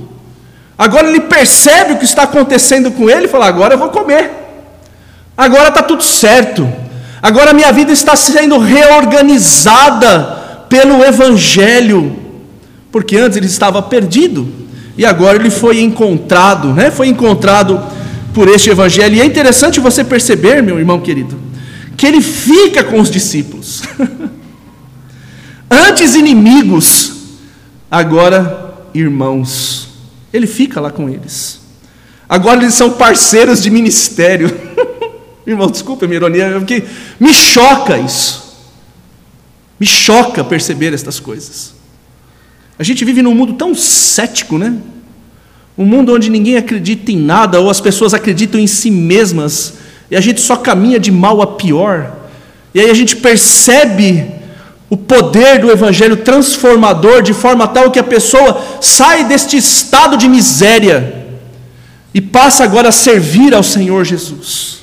Agora 0.77 1.09
ele 1.09 1.21
percebe 1.21 1.93
o 1.93 1.97
que 1.97 2.05
está 2.05 2.21
acontecendo 2.21 2.91
com 2.91 3.09
ele 3.09 3.25
e 3.25 3.27
fala: 3.27 3.47
agora 3.47 3.73
eu 3.73 3.79
vou 3.79 3.89
comer. 3.89 4.29
Agora 5.35 5.69
está 5.69 5.81
tudo 5.81 6.03
certo. 6.03 6.71
Agora 7.21 7.53
minha 7.53 7.71
vida 7.71 7.91
está 7.91 8.15
sendo 8.15 8.57
reorganizada 8.57 10.65
pelo 10.69 11.03
Evangelho 11.03 12.29
porque 12.91 13.17
antes 13.17 13.37
ele 13.37 13.45
estava 13.45 13.81
perdido 13.81 14.47
e 14.97 15.05
agora 15.05 15.37
ele 15.37 15.49
foi 15.49 15.81
encontrado, 15.81 16.73
né? 16.73 16.91
Foi 16.91 17.07
encontrado 17.07 17.81
por 18.33 18.47
este 18.47 18.69
evangelho. 18.69 19.15
E 19.15 19.21
é 19.21 19.25
interessante 19.25 19.79
você 19.79 20.03
perceber, 20.03 20.61
meu 20.61 20.77
irmão 20.77 20.99
querido, 20.99 21.39
que 21.95 22.05
ele 22.05 22.21
fica 22.21 22.83
com 22.83 22.99
os 22.99 23.09
discípulos. 23.09 23.83
antes 25.69 26.15
inimigos, 26.15 27.13
agora 27.89 28.73
irmãos. 28.93 29.87
Ele 30.33 30.47
fica 30.47 30.81
lá 30.81 30.91
com 30.91 31.09
eles. 31.09 31.59
Agora 32.27 32.61
eles 32.61 32.75
são 32.75 32.91
parceiros 32.91 33.61
de 33.61 33.69
ministério. 33.69 34.51
Irmão, 35.51 35.67
desculpa 35.67 36.05
a 36.05 36.07
minha 36.07 36.17
ironia, 36.17 36.51
porque 36.59 36.83
me 37.19 37.33
choca 37.33 37.97
isso. 37.97 38.55
Me 39.79 39.85
choca 39.85 40.43
perceber 40.43 40.93
estas 40.93 41.19
coisas. 41.19 41.73
A 42.77 42.83
gente 42.83 43.03
vive 43.03 43.23
num 43.23 43.33
mundo 43.33 43.53
tão 43.53 43.73
cético, 43.73 44.59
né? 44.59 44.75
Um 45.75 45.85
mundo 45.85 46.13
onde 46.13 46.29
ninguém 46.29 46.55
acredita 46.55 47.11
em 47.11 47.17
nada, 47.17 47.59
ou 47.59 47.69
as 47.69 47.81
pessoas 47.81 48.13
acreditam 48.13 48.59
em 48.59 48.67
si 48.67 48.91
mesmas, 48.91 49.73
e 50.11 50.15
a 50.15 50.21
gente 50.21 50.39
só 50.39 50.55
caminha 50.55 50.99
de 50.99 51.11
mal 51.11 51.41
a 51.41 51.47
pior. 51.47 52.15
E 52.73 52.79
aí 52.79 52.89
a 52.91 52.93
gente 52.93 53.15
percebe 53.15 54.31
o 54.87 54.97
poder 54.97 55.59
do 55.59 55.71
Evangelho 55.71 56.17
transformador, 56.17 57.23
de 57.23 57.33
forma 57.33 57.67
tal 57.67 57.89
que 57.89 57.97
a 57.97 58.03
pessoa 58.03 58.61
sai 58.81 59.23
deste 59.23 59.57
estado 59.57 60.15
de 60.15 60.27
miséria 60.27 61.25
e 62.13 62.21
passa 62.21 62.63
agora 62.63 62.89
a 62.89 62.91
servir 62.91 63.53
ao 63.53 63.63
Senhor 63.63 64.03
Jesus. 64.03 64.79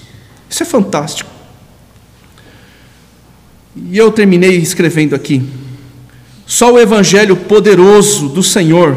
Isso 0.56 0.62
é 0.62 0.66
fantástico. 0.66 1.28
E 3.76 3.98
eu 3.98 4.10
terminei 4.10 4.56
escrevendo 4.56 5.14
aqui. 5.14 5.46
Só 6.46 6.72
o 6.72 6.80
Evangelho 6.80 7.36
poderoso 7.36 8.30
do 8.30 8.42
Senhor 8.42 8.96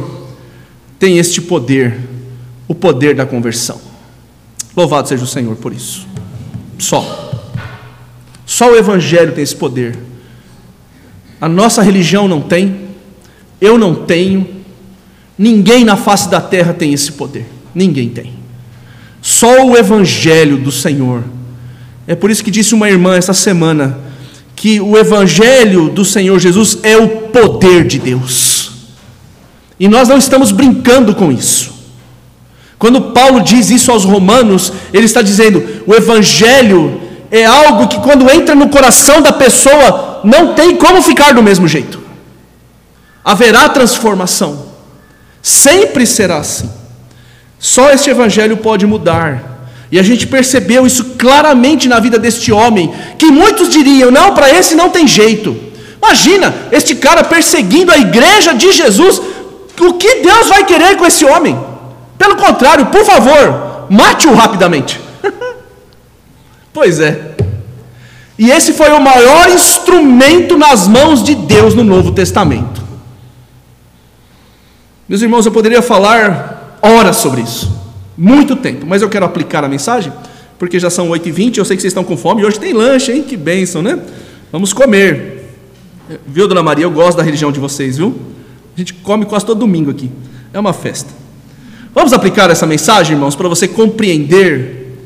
tem 0.97 1.17
este 1.17 1.41
poder, 1.41 1.99
o 2.65 2.73
poder 2.73 3.13
da 3.13 3.25
conversão. 3.25 3.81
Louvado 4.73 5.09
seja 5.09 5.25
o 5.25 5.27
Senhor 5.27 5.53
por 5.57 5.73
isso. 5.73 6.07
Só. 6.77 7.29
Só 8.45 8.71
o 8.71 8.77
Evangelho 8.77 9.33
tem 9.33 9.43
esse 9.43 9.55
poder. 9.57 9.99
A 11.41 11.49
nossa 11.49 11.81
religião 11.81 12.25
não 12.25 12.39
tem, 12.39 12.87
eu 13.59 13.77
não 13.77 14.05
tenho, 14.05 14.47
ninguém 15.37 15.83
na 15.83 15.97
face 15.97 16.29
da 16.29 16.39
terra 16.39 16.73
tem 16.73 16.93
esse 16.93 17.11
poder. 17.11 17.45
Ninguém 17.75 18.07
tem. 18.07 18.31
Só 19.21 19.65
o 19.65 19.75
Evangelho 19.75 20.55
do 20.55 20.71
Senhor. 20.71 21.21
É 22.09 22.15
por 22.15 22.31
isso 22.31 22.43
que 22.43 22.49
disse 22.49 22.73
uma 22.73 22.89
irmã 22.89 23.15
essa 23.15 23.35
semana 23.35 23.99
que 24.55 24.81
o 24.81 24.97
Evangelho 24.97 25.89
do 25.89 26.03
Senhor 26.03 26.39
Jesus 26.39 26.79
é 26.81 26.97
o 26.97 27.07
poder 27.07 27.85
de 27.85 27.99
Deus. 27.99 28.71
E 29.79 29.87
nós 29.87 30.07
não 30.07 30.17
estamos 30.17 30.51
brincando 30.51 31.13
com 31.13 31.31
isso. 31.31 31.71
Quando 32.79 33.13
Paulo 33.13 33.41
diz 33.41 33.69
isso 33.69 33.91
aos 33.91 34.05
Romanos, 34.05 34.73
ele 34.91 35.05
está 35.05 35.21
dizendo: 35.21 35.83
o 35.85 35.93
Evangelho 35.93 36.99
é 37.29 37.45
algo 37.45 37.87
que, 37.87 37.99
quando 37.99 38.27
entra 38.27 38.55
no 38.55 38.69
coração 38.69 39.21
da 39.21 39.31
pessoa, 39.31 40.21
não 40.23 40.55
tem 40.55 40.77
como 40.77 41.03
ficar 41.03 41.35
do 41.35 41.43
mesmo 41.43 41.67
jeito. 41.67 42.01
Haverá 43.23 43.69
transformação. 43.69 44.65
Sempre 45.43 46.07
será 46.07 46.37
assim. 46.37 46.71
Só 47.59 47.91
este 47.91 48.09
Evangelho 48.09 48.57
pode 48.57 48.87
mudar 48.87 49.58
e 49.91 49.97
a 49.97 50.03
gente 50.03 50.27
percebeu 50.27 50.85
isso 50.85 51.15
claramente 51.17 51.87
na 51.87 51.99
vida 51.99 52.19
deste 52.19 52.51
homem, 52.51 52.93
que 53.17 53.25
muitos 53.25 53.69
diriam: 53.69 54.11
não, 54.11 54.33
para 54.33 54.49
esse 54.51 54.75
não 54.75 54.89
tem 54.89 55.07
jeito. 55.07 55.57
Imagina, 55.97 56.53
este 56.71 56.95
cara 56.95 57.23
perseguindo 57.23 57.91
a 57.91 57.97
igreja 57.97 58.53
de 58.53 58.71
Jesus, 58.71 59.19
o 59.79 59.93
que 59.93 60.21
Deus 60.21 60.47
vai 60.47 60.63
querer 60.63 60.95
com 60.95 61.05
esse 61.05 61.25
homem? 61.25 61.59
Pelo 62.17 62.35
contrário, 62.35 62.85
por 62.87 63.03
favor, 63.03 63.87
mate-o 63.89 64.33
rapidamente. 64.33 64.99
pois 66.71 66.99
é. 66.99 67.35
E 68.37 68.51
esse 68.51 68.71
foi 68.71 68.91
o 68.91 69.01
maior 69.01 69.49
instrumento 69.49 70.57
nas 70.57 70.87
mãos 70.87 71.23
de 71.23 71.35
Deus 71.35 71.73
no 71.73 71.83
Novo 71.83 72.11
Testamento. 72.11 72.81
Meus 75.07 75.21
irmãos, 75.21 75.45
eu 75.45 75.51
poderia 75.51 75.81
falar 75.81 76.77
horas 76.81 77.17
sobre 77.17 77.41
isso 77.41 77.78
muito 78.19 78.53
tempo, 78.57 78.85
mas 78.85 79.01
eu 79.01 79.07
quero 79.07 79.25
aplicar 79.25 79.63
a 79.63 79.69
mensagem, 79.69 80.11
porque 80.57 80.77
já 80.77 80.89
são 80.89 81.07
8h20, 81.07 81.57
eu 81.57 81.63
sei 81.63 81.77
que 81.77 81.81
vocês 81.81 81.91
estão 81.91 82.03
com 82.03 82.17
fome, 82.17 82.43
hoje 82.43 82.59
tem 82.59 82.73
lanche, 82.73 83.13
hein? 83.13 83.23
Que 83.23 83.37
bênção, 83.37 83.81
né? 83.81 83.97
Vamos 84.51 84.73
comer. 84.73 85.55
Viu, 86.27 86.45
dona 86.45 86.61
Maria? 86.61 86.83
Eu 86.83 86.91
gosto 86.91 87.15
da 87.15 87.23
religião 87.23 87.49
de 87.49 87.61
vocês, 87.61 87.95
viu? 87.95 88.13
A 88.75 88.77
gente 88.77 88.93
come 88.95 89.25
quase 89.25 89.45
todo 89.45 89.59
domingo 89.59 89.89
aqui. 89.89 90.11
É 90.53 90.59
uma 90.59 90.73
festa. 90.73 91.09
Vamos 91.95 92.11
aplicar 92.11 92.49
essa 92.49 92.65
mensagem, 92.65 93.13
irmãos, 93.13 93.37
para 93.37 93.47
você 93.47 93.69
compreender 93.69 94.97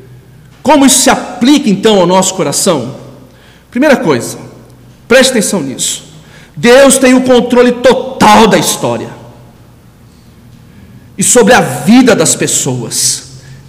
como 0.64 0.84
isso 0.84 1.03
se 1.03 1.09
aplica 1.11 1.70
então 1.70 1.99
ao 1.99 2.07
nosso 2.07 2.34
coração. 2.34 2.95
Primeira 3.70 3.95
coisa, 3.95 4.39
preste 5.07 5.30
atenção 5.32 5.61
nisso. 5.61 6.03
Deus 6.55 6.97
tem 6.97 7.14
o 7.14 7.22
controle 7.22 7.74
total 7.74 8.47
da 8.47 8.57
história 8.57 9.12
e 11.18 11.24
sobre 11.24 11.53
a 11.53 11.61
vida 11.61 12.16
das 12.16 12.36
pessoas. 12.36 13.24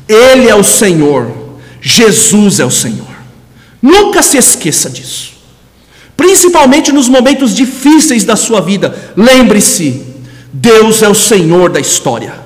Ele 0.08 0.48
é 0.48 0.54
o 0.54 0.64
Senhor, 0.64 1.30
Jesus 1.80 2.60
é 2.60 2.64
o 2.64 2.70
Senhor. 2.70 3.14
Nunca 3.80 4.22
se 4.22 4.38
esqueça 4.38 4.88
disso. 4.88 5.34
Principalmente 6.16 6.92
nos 6.92 7.08
momentos 7.08 7.54
difíceis 7.54 8.24
da 8.24 8.36
sua 8.36 8.60
vida, 8.60 9.12
lembre-se: 9.16 10.02
Deus 10.52 11.02
é 11.02 11.08
o 11.08 11.14
Senhor 11.14 11.70
da 11.70 11.80
história. 11.80 12.44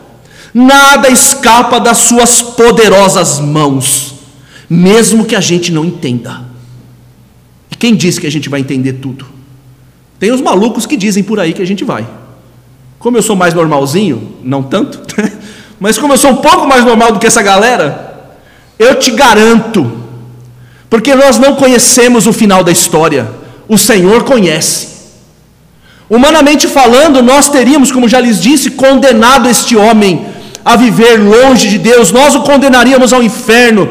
Nada 0.53 1.09
escapa 1.09 1.79
das 1.79 1.99
suas 1.99 2.41
poderosas 2.41 3.39
mãos, 3.39 4.15
mesmo 4.69 5.25
que 5.25 5.37
a 5.37 5.41
gente 5.41 5.71
não 5.71 5.85
entenda. 5.85 6.43
E 7.71 7.77
quem 7.77 7.95
diz 7.95 8.19
que 8.19 8.27
a 8.27 8.31
gente 8.31 8.49
vai 8.49 8.61
entender 8.61 8.95
tudo? 8.95 9.27
Tem 10.19 10.33
os 10.33 10.41
malucos 10.41 10.87
que 10.87 10.97
dizem 10.97 11.23
por 11.23 11.39
aí 11.39 11.53
que 11.53 11.63
a 11.63 11.67
gente 11.67 11.85
vai. 11.85 12.09
Como 12.99 13.17
eu 13.17 13.23
sou 13.23 13.37
mais 13.37 13.55
normalzinho, 13.55 14.37
não 14.43 14.63
tanto, 14.63 15.01
mas 15.79 15.97
como 15.97 16.15
eu 16.15 16.19
sou 16.19 16.33
um 16.33 16.37
pouco 16.37 16.67
mais 16.67 16.85
normal 16.85 17.13
do 17.13 17.19
que 17.19 17.27
essa 17.27 17.43
galera, 17.43 18.31
eu 18.79 18.95
te 18.97 19.11
garanto, 19.11 19.91
Porque 20.91 21.15
nós 21.15 21.39
não 21.39 21.55
conhecemos 21.55 22.27
o 22.27 22.33
final 22.33 22.65
da 22.65 22.73
história, 22.73 23.29
o 23.69 23.77
Senhor 23.77 24.25
conhece. 24.25 24.89
Humanamente 26.09 26.67
falando, 26.67 27.23
nós 27.23 27.51
teríamos, 27.51 27.93
como 27.93 28.09
já 28.09 28.19
lhes 28.19 28.41
disse, 28.41 28.71
condenado 28.71 29.49
este 29.49 29.77
homem 29.77 30.27
a 30.65 30.77
viver 30.77 31.19
longe 31.19 31.69
de 31.69 31.79
Deus, 31.79 32.11
nós 32.11 32.35
o 32.35 32.41
condenaríamos 32.41 33.13
ao 33.13 33.23
inferno, 33.23 33.89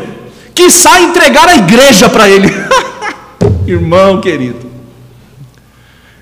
que 0.55 0.71
sai 0.71 1.03
entregar 1.03 1.47
a 1.47 1.55
igreja 1.55 2.09
para 2.09 2.27
ele. 2.27 2.51
Irmão 3.67 4.19
querido. 4.19 4.66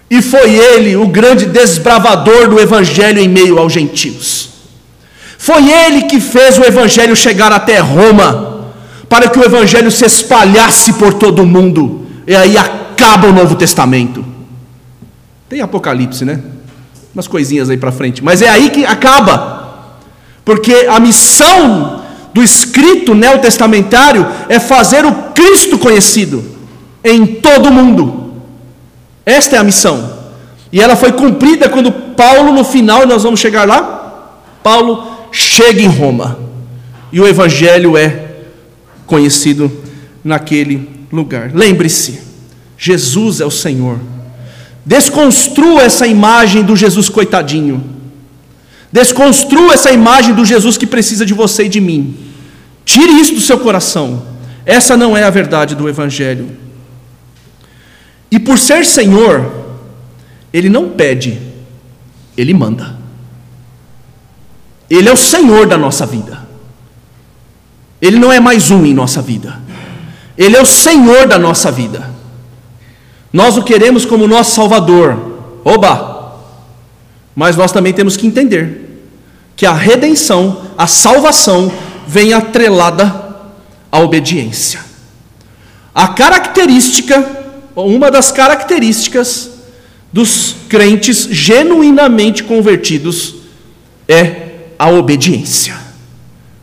E 0.09 0.21
foi 0.21 0.53
ele 0.53 0.95
o 0.95 1.07
grande 1.07 1.45
desbravador 1.45 2.47
do 2.47 2.59
evangelho 2.59 3.19
em 3.19 3.27
meio 3.27 3.57
aos 3.57 3.73
gentios. 3.73 4.49
Foi 5.37 5.69
ele 5.69 6.03
que 6.03 6.19
fez 6.19 6.57
o 6.57 6.63
evangelho 6.63 7.15
chegar 7.15 7.51
até 7.51 7.79
Roma, 7.79 8.65
para 9.09 9.29
que 9.29 9.39
o 9.39 9.43
evangelho 9.43 9.91
se 9.91 10.05
espalhasse 10.05 10.93
por 10.93 11.13
todo 11.13 11.43
o 11.43 11.45
mundo. 11.45 12.05
E 12.27 12.35
aí 12.35 12.57
acaba 12.57 13.27
o 13.27 13.33
Novo 13.33 13.55
Testamento. 13.55 14.25
Tem 15.47 15.61
Apocalipse, 15.61 16.25
né? 16.25 16.39
Umas 17.13 17.27
coisinhas 17.27 17.69
aí 17.69 17.77
para 17.77 17.91
frente, 17.91 18.23
mas 18.23 18.41
é 18.41 18.49
aí 18.49 18.69
que 18.69 18.85
acaba. 18.85 19.99
Porque 20.43 20.87
a 20.89 20.99
missão 20.99 22.01
do 22.33 22.43
escrito 22.43 23.15
neotestamentário 23.15 24.27
é 24.49 24.59
fazer 24.59 25.05
o 25.05 25.13
Cristo 25.33 25.77
conhecido 25.77 26.43
em 27.03 27.25
todo 27.25 27.69
o 27.69 27.71
mundo. 27.71 28.24
Esta 29.25 29.55
é 29.55 29.59
a 29.59 29.63
missão. 29.63 30.25
E 30.71 30.81
ela 30.81 30.95
foi 30.95 31.11
cumprida 31.11 31.69
quando 31.69 31.91
Paulo, 31.91 32.53
no 32.53 32.63
final, 32.63 33.07
nós 33.07 33.23
vamos 33.23 33.39
chegar 33.39 33.67
lá, 33.67 34.31
Paulo 34.61 35.27
chega 35.31 35.81
em 35.81 35.87
Roma. 35.87 36.39
E 37.11 37.19
o 37.19 37.27
evangelho 37.27 37.97
é 37.97 38.25
conhecido 39.05 39.71
naquele 40.23 40.89
lugar. 41.11 41.51
Lembre-se, 41.53 42.19
Jesus 42.77 43.39
é 43.39 43.45
o 43.45 43.51
Senhor. 43.51 43.99
Desconstrua 44.85 45.83
essa 45.83 46.05
imagem 46.05 46.63
do 46.63 46.75
Jesus 46.75 47.09
coitadinho. 47.09 47.83
Desconstrua 48.91 49.73
essa 49.73 49.91
imagem 49.91 50.33
do 50.33 50.45
Jesus 50.45 50.77
que 50.77 50.85
precisa 50.85 51.25
de 51.25 51.33
você 51.33 51.65
e 51.65 51.69
de 51.69 51.81
mim. 51.81 52.17
Tire 52.85 53.19
isso 53.19 53.33
do 53.33 53.41
seu 53.41 53.57
coração. 53.59 54.23
Essa 54.65 54.95
não 54.95 55.17
é 55.17 55.23
a 55.23 55.29
verdade 55.29 55.75
do 55.75 55.89
Evangelho. 55.89 56.64
E 58.31 58.39
por 58.39 58.57
ser 58.57 58.85
Senhor, 58.85 59.51
Ele 60.51 60.69
não 60.69 60.89
pede, 60.89 61.39
Ele 62.37 62.53
manda. 62.53 62.95
Ele 64.89 65.09
é 65.09 65.13
o 65.13 65.17
Senhor 65.17 65.65
da 65.65 65.77
nossa 65.77 66.05
vida. 66.05 66.45
Ele 68.01 68.19
não 68.19 68.31
é 68.31 68.39
mais 68.39 68.71
um 68.71 68.85
em 68.85 68.93
nossa 68.93 69.21
vida. 69.21 69.59
Ele 70.37 70.55
é 70.55 70.61
o 70.61 70.65
Senhor 70.65 71.27
da 71.27 71.39
nossa 71.39 71.71
vida. 71.71 72.09
Nós 73.31 73.57
o 73.57 73.63
queremos 73.63 74.05
como 74.05 74.27
nosso 74.27 74.55
Salvador. 74.55 75.17
Oba! 75.63 76.35
Mas 77.35 77.57
nós 77.57 77.71
também 77.71 77.93
temos 77.93 78.15
que 78.15 78.27
entender 78.27 78.85
que 79.55 79.65
a 79.65 79.73
redenção, 79.73 80.61
a 80.77 80.87
salvação, 80.87 81.71
vem 82.07 82.33
atrelada 82.33 83.23
à 83.91 83.99
obediência. 83.99 84.79
A 85.93 86.09
característica, 86.09 87.44
uma 87.75 88.09
das 88.09 88.31
características 88.31 89.51
dos 90.11 90.55
crentes 90.69 91.27
genuinamente 91.29 92.43
convertidos 92.43 93.35
é 94.07 94.35
a 94.79 94.89
obediência. 94.89 95.75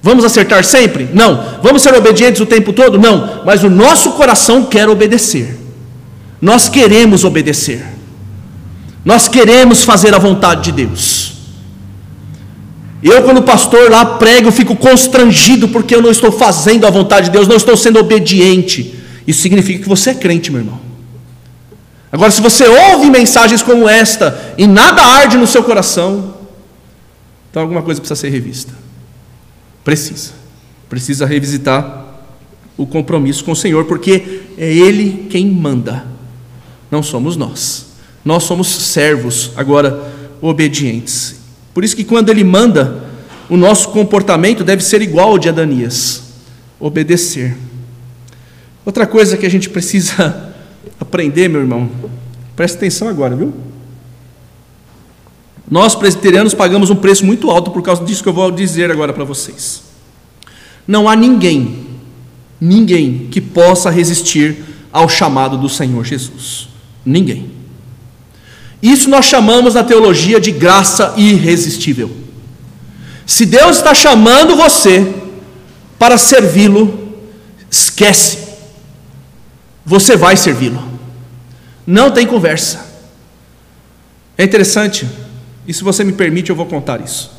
Vamos 0.03 0.25
acertar 0.25 0.65
sempre? 0.65 1.09
Não. 1.13 1.61
Vamos 1.63 1.83
ser 1.83 1.95
obedientes 1.95 2.41
o 2.41 2.47
tempo 2.47 2.73
todo? 2.73 2.99
Não. 2.99 3.43
Mas 3.45 3.63
o 3.63 3.71
nosso 3.71 4.13
coração 4.13 4.65
quer 4.65 4.89
obedecer. 4.89 5.59
Nós 6.41 6.69
queremos 6.69 7.25
obedecer. 7.25 7.85
Nós 9.05 9.29
queremos 9.29 9.85
fazer 9.85 10.15
a 10.15 10.19
vontade 10.19 10.63
de 10.63 10.73
Deus. 10.73 11.33
Eu, 13.03 13.23
quando 13.23 13.43
pastor 13.43 13.91
lá 13.91 14.05
prego, 14.05 14.51
fico 14.51 14.77
constrangido 14.77 15.69
porque 15.69 15.95
eu 15.95 16.03
não 16.03 16.11
estou 16.11 16.33
fazendo 16.33 16.87
a 16.87 16.91
vontade 16.91 17.27
de 17.27 17.33
Deus, 17.33 17.49
não 17.49 17.57
estou 17.57 17.77
sendo 17.77 17.99
obediente. 17.99 18.95
Isso 19.27 19.43
significa 19.43 19.83
que 19.83 19.89
você 19.89 20.11
é 20.11 20.15
crente, 20.15 20.51
meu 20.51 20.61
irmão. 20.61 20.81
Agora, 22.13 22.31
se 22.31 22.43
você 22.43 22.69
ouve 22.69 23.09
mensagens 23.09 23.63
como 23.63 23.89
esta 23.89 24.55
e 24.59 24.67
nada 24.67 25.03
arde 25.03 25.39
no 25.39 25.47
seu 25.47 25.65
coração, 25.65 26.35
então 27.51 27.63
alguma 27.63 27.83
coisa 27.83 28.01
precisa 28.01 28.21
ser 28.21 28.29
revista. 28.29 28.75
Precisa. 29.83 30.33
Precisa 30.91 31.25
revisitar 31.25 32.05
o 32.77 32.87
compromisso 32.87 33.43
com 33.43 33.53
o 33.53 33.57
Senhor, 33.57 33.87
porque 33.87 34.43
é 34.59 34.71
Ele 34.71 35.27
quem 35.31 35.47
manda 35.47 36.13
não 36.93 37.03
somos 37.03 37.39
nós. 37.39 37.87
Nós 38.23 38.45
somos 38.45 38.69
servos, 38.69 39.51
agora 39.57 40.13
obedientes. 40.43 41.37
Por 41.73 41.83
isso 41.83 41.97
que 41.97 42.05
quando 42.05 42.29
ele 42.29 42.45
manda, 42.45 43.03
o 43.49 43.57
nosso 43.57 43.89
comportamento 43.89 44.63
deve 44.63 44.85
ser 44.85 45.01
igual 45.01 45.31
ao 45.31 45.39
de 45.39 45.49
Adanias: 45.49 46.23
obedecer. 46.79 47.57
Outra 48.85 49.07
coisa 49.07 49.39
que 49.39 49.47
a 49.47 49.51
gente 49.51 49.71
precisa 49.71 50.52
aprender, 51.03 51.49
meu 51.49 51.61
irmão, 51.61 51.89
preste 52.55 52.77
atenção 52.77 53.09
agora, 53.09 53.37
viu? 53.37 53.53
Nós 55.71 55.95
presbiterianos 55.95 56.55
pagamos 56.55 56.91
um 56.91 56.97
preço 56.97 57.25
muito 57.25 57.51
alto 57.51 57.71
por 57.71 57.83
causa 57.83 58.05
disso 58.05 58.23
que 58.23 58.29
eu 58.29 58.33
vou 58.33 58.51
dizer 58.51 58.91
agora 58.91 59.13
para 59.13 59.25
vocês. 59.25 59.83
Não 60.87 61.09
há 61.09 61.17
ninguém, 61.17 61.87
ninguém 62.61 63.29
que 63.31 63.41
possa 63.41 63.89
resistir 63.89 64.65
ao 64.93 65.09
chamado 65.09 65.57
do 65.57 65.69
Senhor 65.69 66.05
Jesus. 66.05 66.69
Ninguém. 67.05 67.51
Isso 68.83 69.09
nós 69.09 69.25
chamamos 69.25 69.75
na 69.75 69.85
teologia 69.85 70.41
de 70.41 70.51
graça 70.51 71.15
irresistível. 71.17 72.11
Se 73.25 73.47
Deus 73.47 73.77
está 73.77 73.95
chamando 73.95 74.57
você 74.57 75.15
para 75.99 76.19
servi-lo, 76.19 77.17
esquece. 77.71 78.39
Você 79.87 80.17
vai 80.17 80.37
servi-lo. 80.37 80.92
Não 81.87 82.11
tem 82.11 82.27
conversa. 82.27 82.93
É 84.37 84.45
interessante, 84.45 85.09
e 85.67 85.75
se 85.75 85.85
você 85.85 86.05
me 86.05 86.13
permite, 86.13 86.51
eu 86.51 86.57
vou 86.57 86.67
contar 86.67 87.01
isso. 87.01 87.31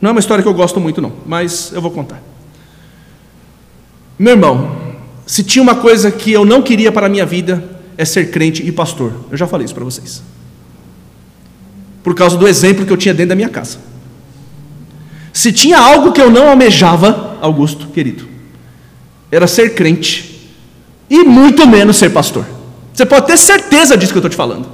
Não 0.00 0.08
é 0.08 0.12
uma 0.12 0.20
história 0.20 0.42
que 0.42 0.48
eu 0.48 0.54
gosto 0.54 0.80
muito, 0.80 1.00
não, 1.00 1.12
mas 1.26 1.70
eu 1.72 1.80
vou 1.80 1.90
contar. 1.90 2.22
Meu 4.18 4.32
irmão, 4.32 4.76
se 5.26 5.44
tinha 5.44 5.62
uma 5.62 5.74
coisa 5.74 6.10
que 6.10 6.32
eu 6.32 6.44
não 6.44 6.62
queria 6.62 6.90
para 6.90 7.06
a 7.06 7.08
minha 7.08 7.26
vida, 7.26 7.62
é 7.96 8.04
ser 8.04 8.30
crente 8.30 8.66
e 8.66 8.72
pastor. 8.72 9.12
Eu 9.30 9.36
já 9.36 9.46
falei 9.46 9.64
isso 9.64 9.74
para 9.74 9.84
vocês. 9.84 10.22
Por 12.02 12.14
causa 12.14 12.36
do 12.36 12.48
exemplo 12.48 12.86
que 12.86 12.92
eu 12.92 12.96
tinha 12.96 13.12
dentro 13.12 13.30
da 13.30 13.36
minha 13.36 13.48
casa. 13.48 13.78
Se 15.32 15.52
tinha 15.52 15.78
algo 15.78 16.12
que 16.12 16.20
eu 16.20 16.30
não 16.30 16.48
almejava, 16.48 17.38
Augusto, 17.40 17.88
querido, 17.88 18.26
era 19.30 19.46
ser 19.46 19.74
crente 19.74 20.50
e 21.08 21.22
muito 21.24 21.66
menos 21.66 21.96
ser 21.96 22.10
pastor. 22.10 22.46
Você 23.00 23.06
pode 23.06 23.28
ter 23.28 23.38
certeza 23.38 23.96
disso 23.96 24.12
que 24.12 24.18
eu 24.18 24.20
estou 24.20 24.28
te 24.28 24.36
falando. 24.36 24.66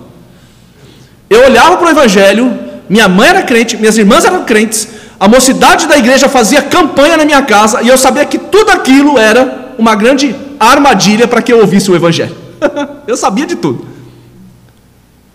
Eu 1.31 1.45
olhava 1.45 1.77
para 1.77 1.87
o 1.87 1.91
Evangelho, 1.91 2.59
minha 2.89 3.09
mãe 3.09 3.29
era 3.29 3.41
crente, 3.43 3.77
minhas 3.77 3.97
irmãs 3.97 4.25
eram 4.25 4.45
crentes, 4.45 4.89
a 5.21 5.29
mocidade 5.29 5.87
da 5.87 5.97
igreja 5.97 6.29
fazia 6.29 6.61
campanha 6.61 7.17
na 7.17 7.25
minha 7.25 7.41
casa 7.43 7.83
e 7.83 7.89
eu 7.89 7.97
sabia 7.97 8.25
que 8.25 8.37
tudo 8.37 8.73
aquilo 8.73 9.17
era 9.17 9.77
uma 9.79 9.95
grande 9.95 10.35
armadilha 10.59 11.29
para 11.29 11.41
que 11.41 11.53
eu 11.53 11.61
ouvisse 11.61 11.89
o 11.89 11.95
Evangelho. 11.95 12.37
eu 13.07 13.17
sabia 13.17 13.47
de 13.47 13.55
tudo. 13.55 13.87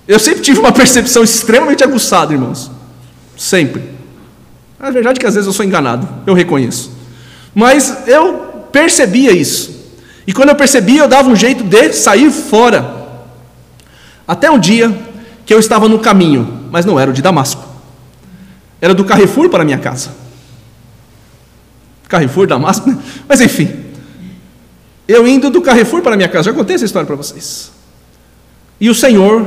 Eu 0.05 0.19
sempre 0.19 0.41
tive 0.41 0.59
uma 0.59 0.73
percepção 0.73 1.23
extremamente 1.23 1.85
aguçada, 1.85 2.33
irmãos. 2.33 2.69
Sempre. 3.37 3.83
A 4.77 4.91
verdade 4.91 5.17
é 5.17 5.21
que 5.21 5.27
às 5.27 5.35
vezes 5.35 5.47
eu 5.47 5.53
sou 5.53 5.65
enganado, 5.65 6.09
eu 6.27 6.33
reconheço. 6.33 6.91
Mas 7.55 8.05
eu 8.05 8.67
percebia 8.69 9.31
isso. 9.31 9.80
E 10.31 10.33
quando 10.33 10.47
eu 10.47 10.55
percebia, 10.55 11.01
eu 11.01 11.09
dava 11.09 11.27
um 11.27 11.35
jeito 11.35 11.61
de 11.61 11.91
sair 11.91 12.31
fora. 12.31 13.19
Até 14.25 14.49
um 14.49 14.57
dia 14.57 14.97
que 15.45 15.53
eu 15.53 15.59
estava 15.59 15.89
no 15.89 15.99
caminho, 15.99 16.69
mas 16.71 16.85
não 16.85 16.97
era 16.97 17.11
o 17.11 17.13
de 17.13 17.21
Damasco. 17.21 17.61
Era 18.79 18.93
do 18.93 19.03
Carrefour 19.03 19.49
para 19.49 19.65
minha 19.65 19.77
casa. 19.77 20.11
Carrefour, 22.07 22.47
Damasco, 22.47 22.89
né? 22.89 22.97
mas 23.27 23.41
enfim. 23.41 23.75
Eu 25.05 25.27
indo 25.27 25.49
do 25.49 25.61
Carrefour 25.61 26.01
para 26.01 26.15
minha 26.15 26.29
casa, 26.29 26.43
já 26.43 26.53
contei 26.53 26.77
essa 26.77 26.85
história 26.85 27.05
para 27.05 27.17
vocês. 27.17 27.69
E 28.79 28.89
o 28.89 28.95
Senhor 28.95 29.45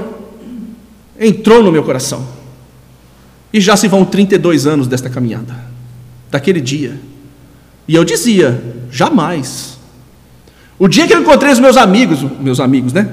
entrou 1.19 1.63
no 1.63 1.73
meu 1.73 1.83
coração. 1.83 2.29
E 3.51 3.59
já 3.59 3.75
se 3.75 3.89
vão 3.89 4.05
32 4.05 4.67
anos 4.67 4.87
desta 4.87 5.09
caminhada, 5.09 5.57
daquele 6.31 6.61
dia. 6.61 7.01
E 7.89 7.95
eu 7.95 8.05
dizia: 8.05 8.63
jamais. 8.91 9.74
O 10.79 10.89
dia 10.89 11.07
que 11.07 11.15
eu 11.15 11.21
encontrei 11.21 11.53
os 11.53 11.61
meus 11.61 11.77
amigos, 11.77 12.25
meus 12.41 12.61
amigos, 12.61 12.93
né? 12.93 13.09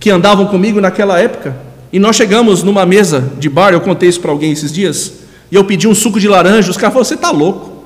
Que 0.00 0.10
andavam 0.10 0.46
comigo 0.46 0.80
naquela 0.80 1.18
época, 1.18 1.56
e 1.92 1.98
nós 1.98 2.16
chegamos 2.16 2.62
numa 2.62 2.86
mesa 2.86 3.32
de 3.38 3.48
bar, 3.48 3.72
eu 3.72 3.80
contei 3.80 4.08
isso 4.08 4.20
para 4.20 4.30
alguém 4.30 4.52
esses 4.52 4.72
dias, 4.72 5.12
e 5.50 5.54
eu 5.54 5.64
pedi 5.64 5.86
um 5.86 5.94
suco 5.94 6.18
de 6.18 6.26
laranja, 6.26 6.70
os 6.70 6.76
caras 6.76 6.94
falaram: 6.94 7.08
você 7.08 7.14
está 7.14 7.30
louco? 7.30 7.84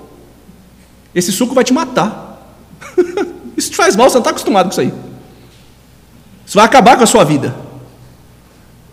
Esse 1.14 1.32
suco 1.32 1.54
vai 1.54 1.64
te 1.64 1.72
matar. 1.72 2.54
Isso 3.56 3.70
te 3.70 3.76
faz 3.76 3.96
mal, 3.96 4.10
você 4.10 4.16
não 4.16 4.20
está 4.20 4.30
acostumado 4.30 4.66
com 4.66 4.72
isso 4.72 4.80
aí. 4.82 4.92
Isso 6.44 6.56
vai 6.56 6.66
acabar 6.66 6.98
com 6.98 7.04
a 7.04 7.06
sua 7.06 7.24
vida. 7.24 7.54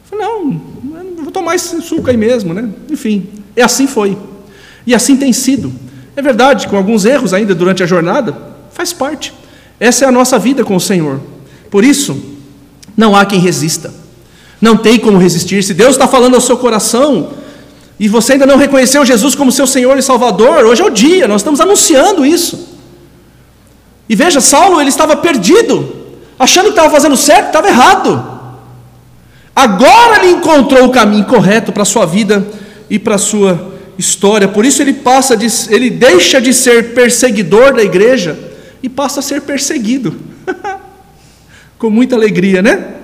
Eu 0.10 0.18
falei, 0.18 0.26
não, 0.26 0.62
vou 1.22 1.32
tomar 1.34 1.54
esse 1.56 1.82
suco 1.82 2.10
aí 2.10 2.16
mesmo, 2.16 2.54
né? 2.54 2.70
Enfim, 2.90 3.28
e 3.58 3.62
assim 3.62 3.88
foi. 3.88 4.18
E 4.88 4.96
assim 4.96 5.18
tem 5.18 5.34
sido. 5.34 5.74
É 6.16 6.22
verdade, 6.22 6.70
com 6.70 6.78
alguns 6.78 7.04
erros 7.04 7.34
ainda 7.34 7.54
durante 7.54 7.84
a 7.84 7.86
jornada, 7.86 8.38
faz 8.72 8.94
parte. 8.94 9.34
Essa 9.80 10.06
é 10.06 10.08
a 10.08 10.12
nossa 10.12 10.38
vida 10.40 10.64
com 10.64 10.76
o 10.76 10.80
Senhor. 10.80 11.20
Por 11.70 11.84
isso, 11.84 12.34
não 12.96 13.16
há 13.16 13.26
quem 13.26 13.40
resista. 13.40 13.94
Não 14.62 14.78
tem 14.78 15.00
como 15.00 15.18
resistir. 15.18 15.64
Se 15.64 15.74
Deus 15.74 15.92
está 15.92 16.08
falando 16.08 16.36
ao 16.36 16.42
seu 16.42 16.58
coração 16.58 17.32
e 18.00 18.08
você 18.08 18.34
ainda 18.34 18.46
não 18.46 18.58
reconheceu 18.58 19.06
Jesus 19.06 19.36
como 19.36 19.52
seu 19.52 19.68
Senhor 19.68 19.98
e 19.98 20.02
Salvador, 20.02 20.66
hoje 20.66 20.82
é 20.82 20.86
o 20.86 20.90
dia, 20.90 21.28
nós 21.28 21.42
estamos 21.42 21.60
anunciando 21.60 22.26
isso. 22.26 22.70
E 24.08 24.16
veja, 24.16 24.40
Saulo 24.40 24.80
ele 24.80 24.90
estava 24.90 25.16
perdido, 25.16 25.94
achando 26.38 26.66
que 26.66 26.72
estava 26.72 26.90
fazendo 26.90 27.18
certo, 27.18 27.48
estava 27.48 27.68
errado. 27.68 28.32
Agora 29.56 30.24
ele 30.24 30.34
encontrou 30.34 30.86
o 30.86 30.92
caminho 30.92 31.26
correto 31.26 31.72
para 31.72 31.84
a 31.84 31.86
sua 31.86 32.06
vida 32.06 32.46
e 32.90 32.98
para 32.98 33.16
a 33.16 33.20
sua 33.20 33.74
história. 33.98 34.48
Por 34.48 34.66
isso 34.66 34.82
ele 34.82 34.94
passa 34.94 35.36
de, 35.36 35.48
ele 35.70 35.90
deixa 35.90 36.42
de 36.42 36.54
ser 36.54 36.94
perseguidor 36.94 37.74
da 37.74 37.84
igreja 37.84 38.53
e 38.84 38.90
passa 38.90 39.22
a 39.22 39.24
ser 39.24 39.42
perseguido. 39.42 40.14
Com 41.80 41.90
muita 41.90 42.16
alegria, 42.16 42.62
né? 42.62 42.96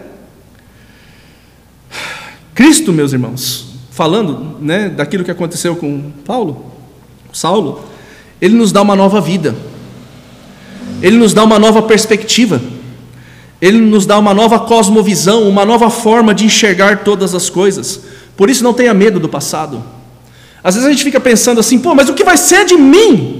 Cristo, 2.54 2.92
meus 2.92 3.14
irmãos, 3.14 3.74
falando, 3.90 4.58
né, 4.60 4.90
daquilo 4.90 5.24
que 5.24 5.32
aconteceu 5.32 5.78
com 5.78 6.12
Paulo, 6.26 6.74
Saulo, 7.32 7.86
ele 8.42 8.54
nos 8.54 8.74
dá 8.74 8.82
uma 8.82 8.98
nova 8.98 9.22
vida. 9.22 9.56
Ele 11.02 11.18
nos 11.18 11.34
dá 11.34 11.44
uma 11.44 11.58
nova 11.58 11.82
perspectiva. 11.82 12.62
Ele 13.62 13.80
nos 13.80 14.06
dá 14.06 14.18
uma 14.18 14.34
nova 14.34 14.60
cosmovisão, 14.60 15.48
uma 15.48 15.66
nova 15.66 15.90
forma 15.90 16.34
de 16.34 16.46
enxergar 16.46 17.04
todas 17.04 17.34
as 17.34 17.50
coisas. 17.50 18.02
Por 18.36 18.50
isso 18.50 18.64
não 18.64 18.74
tenha 18.74 18.94
medo 18.94 19.20
do 19.20 19.30
passado. 19.30 19.82
Às 20.64 20.76
vezes 20.76 20.88
a 20.88 20.92
gente 20.92 21.04
fica 21.04 21.20
pensando 21.20 21.60
assim, 21.60 21.80
pô, 21.80 21.96
mas 21.96 22.10
o 22.10 22.14
que 22.14 22.24
vai 22.24 22.36
ser 22.36 22.66
de 22.66 22.76
mim? 22.76 23.39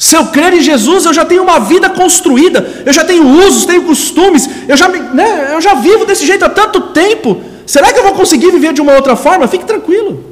Se 0.00 0.16
eu 0.16 0.28
crer 0.28 0.54
em 0.54 0.62
Jesus, 0.62 1.04
eu 1.04 1.12
já 1.12 1.26
tenho 1.26 1.42
uma 1.42 1.60
vida 1.60 1.90
construída, 1.90 2.82
eu 2.86 2.90
já 2.90 3.04
tenho 3.04 3.22
usos, 3.46 3.66
tenho 3.66 3.82
costumes, 3.84 4.48
eu 4.66 4.74
já, 4.74 4.88
né, 4.88 5.50
eu 5.52 5.60
já 5.60 5.74
vivo 5.74 6.06
desse 6.06 6.24
jeito 6.24 6.42
há 6.42 6.48
tanto 6.48 6.80
tempo. 6.92 7.42
Será 7.66 7.92
que 7.92 7.98
eu 7.98 8.02
vou 8.02 8.14
conseguir 8.14 8.50
viver 8.50 8.72
de 8.72 8.80
uma 8.80 8.94
outra 8.94 9.14
forma? 9.14 9.46
Fique 9.46 9.66
tranquilo. 9.66 10.24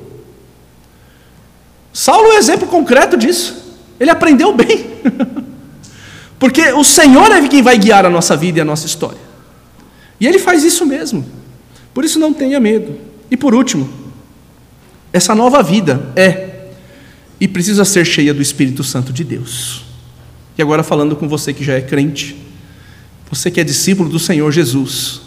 Saulo 1.92 2.28
é 2.28 2.36
um 2.36 2.38
exemplo 2.38 2.66
concreto 2.66 3.14
disso. 3.18 3.76
Ele 4.00 4.08
aprendeu 4.08 4.54
bem. 4.54 4.86
Porque 6.40 6.72
o 6.72 6.82
Senhor 6.82 7.30
é 7.30 7.46
quem 7.46 7.60
vai 7.60 7.76
guiar 7.76 8.06
a 8.06 8.10
nossa 8.10 8.34
vida 8.34 8.56
e 8.56 8.62
a 8.62 8.64
nossa 8.64 8.86
história. 8.86 9.20
E 10.18 10.26
Ele 10.26 10.38
faz 10.38 10.64
isso 10.64 10.86
mesmo. 10.86 11.26
Por 11.92 12.06
isso 12.06 12.18
não 12.18 12.32
tenha 12.32 12.58
medo. 12.58 12.98
E 13.30 13.36
por 13.36 13.54
último, 13.54 13.86
essa 15.12 15.34
nova 15.34 15.62
vida 15.62 16.10
é 16.16 16.47
e 17.41 17.47
precisa 17.47 17.84
ser 17.84 18.05
cheia 18.05 18.34
do 18.34 18.43
Espírito 18.43 18.82
Santo 18.82 19.12
de 19.12 19.24
Deus. 19.24 19.82
E 20.57 20.62
agora 20.62 20.82
falando 20.82 21.14
com 21.14 21.28
você 21.28 21.53
que 21.53 21.62
já 21.62 21.74
é 21.74 21.80
crente, 21.80 22.36
você 23.30 23.51
que 23.51 23.61
é 23.61 23.64
discípulo 23.64 24.09
do 24.09 24.18
Senhor 24.18 24.51
Jesus, 24.51 25.20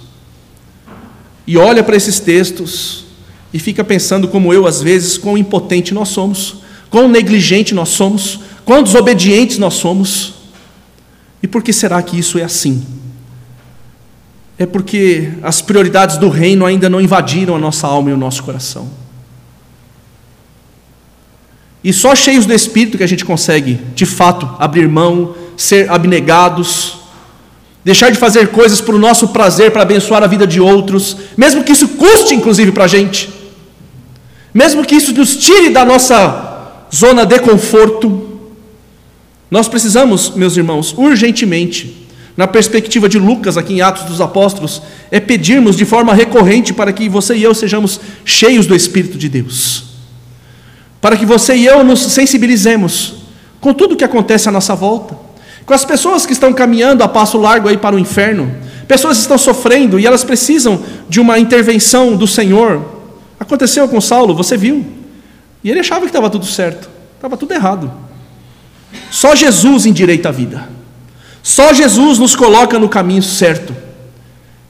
e 1.47 1.57
olha 1.57 1.83
para 1.83 1.95
esses 1.95 2.19
textos 2.19 3.05
e 3.53 3.59
fica 3.59 3.83
pensando, 3.83 4.27
como 4.27 4.53
eu 4.53 4.65
às 4.65 4.81
vezes, 4.81 5.17
quão 5.17 5.37
impotente 5.37 5.93
nós 5.93 6.09
somos, 6.09 6.57
quão 6.89 7.07
negligente 7.07 7.73
nós 7.73 7.89
somos, 7.89 8.39
quão 8.63 8.83
desobedientes 8.83 9.57
nós 9.57 9.73
somos. 9.73 10.33
E 11.41 11.47
por 11.47 11.63
que 11.63 11.73
será 11.73 12.01
que 12.01 12.17
isso 12.17 12.37
é 12.37 12.43
assim? 12.43 12.85
É 14.57 14.65
porque 14.65 15.31
as 15.41 15.61
prioridades 15.61 16.17
do 16.17 16.29
reino 16.29 16.65
ainda 16.65 16.89
não 16.89 17.01
invadiram 17.01 17.55
a 17.55 17.59
nossa 17.59 17.87
alma 17.87 18.11
e 18.11 18.13
o 18.13 18.17
nosso 18.17 18.43
coração. 18.43 19.00
E 21.83 21.91
só 21.91 22.13
cheios 22.15 22.45
do 22.45 22.53
Espírito 22.53 22.97
que 22.97 23.03
a 23.03 23.07
gente 23.07 23.25
consegue, 23.25 23.79
de 23.95 24.05
fato, 24.05 24.47
abrir 24.59 24.87
mão, 24.87 25.35
ser 25.57 25.89
abnegados, 25.89 26.97
deixar 27.83 28.11
de 28.11 28.19
fazer 28.19 28.49
coisas 28.49 28.79
para 28.79 28.95
o 28.95 28.99
nosso 28.99 29.29
prazer, 29.29 29.71
para 29.71 29.81
abençoar 29.81 30.23
a 30.23 30.27
vida 30.27 30.45
de 30.45 30.61
outros, 30.61 31.17
mesmo 31.35 31.63
que 31.63 31.71
isso 31.71 31.87
custe, 31.89 32.35
inclusive, 32.35 32.71
para 32.71 32.83
a 32.83 32.87
gente, 32.87 33.29
mesmo 34.53 34.85
que 34.85 34.95
isso 34.95 35.11
nos 35.11 35.35
tire 35.35 35.69
da 35.69 35.83
nossa 35.83 36.85
zona 36.93 37.25
de 37.25 37.39
conforto. 37.39 38.29
Nós 39.49 39.67
precisamos, 39.67 40.29
meus 40.35 40.55
irmãos, 40.55 40.93
urgentemente, 40.95 42.07
na 42.37 42.47
perspectiva 42.47 43.09
de 43.09 43.17
Lucas, 43.17 43.57
aqui 43.57 43.73
em 43.73 43.81
Atos 43.81 44.03
dos 44.03 44.21
Apóstolos, 44.21 44.83
é 45.09 45.19
pedirmos 45.19 45.75
de 45.75 45.83
forma 45.83 46.13
recorrente 46.13 46.73
para 46.73 46.93
que 46.93 47.09
você 47.09 47.35
e 47.35 47.43
eu 47.43 47.55
sejamos 47.55 47.99
cheios 48.23 48.67
do 48.67 48.75
Espírito 48.75 49.17
de 49.17 49.27
Deus 49.27 49.90
para 51.01 51.17
que 51.17 51.25
você 51.25 51.55
e 51.55 51.65
eu 51.65 51.83
nos 51.83 51.99
sensibilizemos 51.99 53.15
com 53.59 53.73
tudo 53.73 53.95
o 53.95 53.97
que 53.97 54.03
acontece 54.03 54.47
à 54.47 54.51
nossa 54.51 54.75
volta, 54.75 55.17
com 55.65 55.73
as 55.73 55.83
pessoas 55.83 56.25
que 56.25 56.33
estão 56.33 56.53
caminhando 56.53 57.03
a 57.03 57.07
passo 57.07 57.39
largo 57.39 57.67
aí 57.67 57.77
para 57.77 57.95
o 57.95 57.99
inferno, 57.99 58.55
pessoas 58.87 59.17
que 59.17 59.21
estão 59.21 59.37
sofrendo 59.37 59.99
e 59.99 60.05
elas 60.05 60.23
precisam 60.23 60.83
de 61.09 61.19
uma 61.19 61.39
intervenção 61.39 62.15
do 62.15 62.27
Senhor. 62.27 62.85
Aconteceu 63.39 63.87
com 63.87 63.99
Saulo, 63.99 64.35
você 64.35 64.55
viu, 64.55 64.85
e 65.63 65.71
ele 65.71 65.79
achava 65.79 66.01
que 66.01 66.07
estava 66.07 66.29
tudo 66.29 66.45
certo, 66.45 66.89
estava 67.15 67.35
tudo 67.35 67.53
errado. 67.53 67.91
Só 69.09 69.35
Jesus 69.35 69.85
endireita 69.85 70.29
a 70.29 70.31
vida, 70.31 70.69
só 71.41 71.73
Jesus 71.73 72.19
nos 72.19 72.35
coloca 72.35 72.77
no 72.77 72.89
caminho 72.89 73.23
certo. 73.23 73.75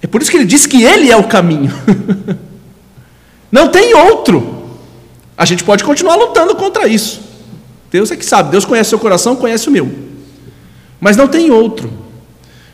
É 0.02 0.08
por 0.08 0.22
isso 0.22 0.32
que 0.32 0.38
ele 0.38 0.46
diz 0.46 0.66
que 0.66 0.84
Ele 0.84 1.12
é 1.12 1.18
o 1.18 1.26
caminho, 1.26 1.74
não 3.52 3.68
tem 3.68 3.94
outro. 3.94 4.61
A 5.38 5.46
gente 5.46 5.64
pode 5.64 5.84
continuar 5.84 6.16
lutando 6.16 6.56
contra 6.56 6.88
isso. 6.88 7.22
Deus 7.92 8.12
é 8.12 8.16
que 8.16 8.26
sabe, 8.26 8.52
Deus 8.52 8.64
conhece 8.64 8.90
seu 8.90 9.00
coração, 9.00 9.36
conhece 9.36 9.68
o 9.68 9.72
meu. 9.72 9.92
Mas 11.00 11.18
não 11.18 11.28
tem 11.28 11.52
outro. 11.52 11.92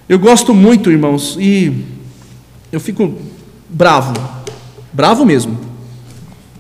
Eu 0.08 0.20
gosto 0.20 0.54
muito, 0.54 0.92
irmãos, 0.92 1.38
e 1.40 1.86
eu 2.72 2.80
fico 2.80 3.16
bravo. 3.70 4.14
Bravo 4.94 5.26
mesmo. 5.26 5.58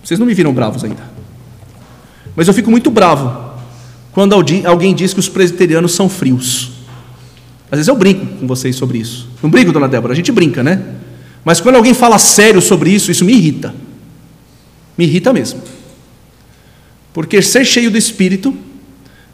Vocês 0.03 0.19
não 0.19 0.25
me 0.25 0.33
viram 0.33 0.53
bravos 0.53 0.83
ainda. 0.83 1.03
Mas 2.35 2.47
eu 2.47 2.53
fico 2.53 2.71
muito 2.71 2.89
bravo 2.89 3.47
quando 4.11 4.33
alguém 4.33 4.95
diz 4.95 5.13
que 5.13 5.19
os 5.19 5.29
presbiterianos 5.29 5.93
são 5.93 6.09
frios. 6.09 6.71
Às 7.69 7.77
vezes 7.77 7.87
eu 7.87 7.95
brinco 7.95 8.25
com 8.37 8.47
vocês 8.47 8.75
sobre 8.75 8.97
isso. 8.97 9.27
Não 9.43 9.49
brinco, 9.49 9.71
dona 9.71 9.87
Débora? 9.87 10.13
A 10.13 10.15
gente 10.15 10.31
brinca, 10.31 10.63
né? 10.63 10.95
Mas 11.43 11.59
quando 11.59 11.75
alguém 11.75 11.93
fala 11.93 12.17
sério 12.17 12.61
sobre 12.61 12.89
isso, 12.89 13.11
isso 13.11 13.23
me 13.23 13.33
irrita. 13.33 13.75
Me 14.97 15.05
irrita 15.05 15.31
mesmo. 15.31 15.61
Porque 17.17 17.41
ser 17.41 17.65
cheio 17.65 17.89
do 17.89 17.97
Espírito 17.97 18.55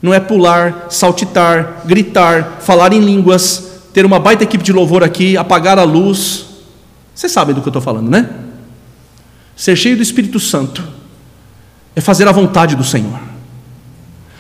não 0.02 0.14
é 0.14 0.20
pular, 0.22 0.88
saltitar, 0.90 1.82
gritar, 1.84 2.60
falar 2.62 2.94
em 2.94 3.02
línguas, 3.02 3.82
ter 3.92 4.06
uma 4.06 4.20
baita 4.20 4.42
equipe 4.42 4.64
de 4.64 4.72
louvor 4.72 5.04
aqui, 5.04 5.36
apagar 5.36 5.78
a 5.78 5.84
luz. 5.84 6.46
Vocês 7.14 7.30
sabem 7.30 7.54
do 7.54 7.60
que 7.60 7.68
eu 7.68 7.72
estou 7.72 7.82
falando, 7.82 8.10
né? 8.10 8.30
Ser 9.54 9.76
cheio 9.76 9.98
do 9.98 10.02
Espírito 10.02 10.40
Santo 10.40 10.82
é 11.94 12.00
fazer 12.00 12.26
a 12.26 12.32
vontade 12.32 12.74
do 12.74 12.86
Senhor. 12.86 13.20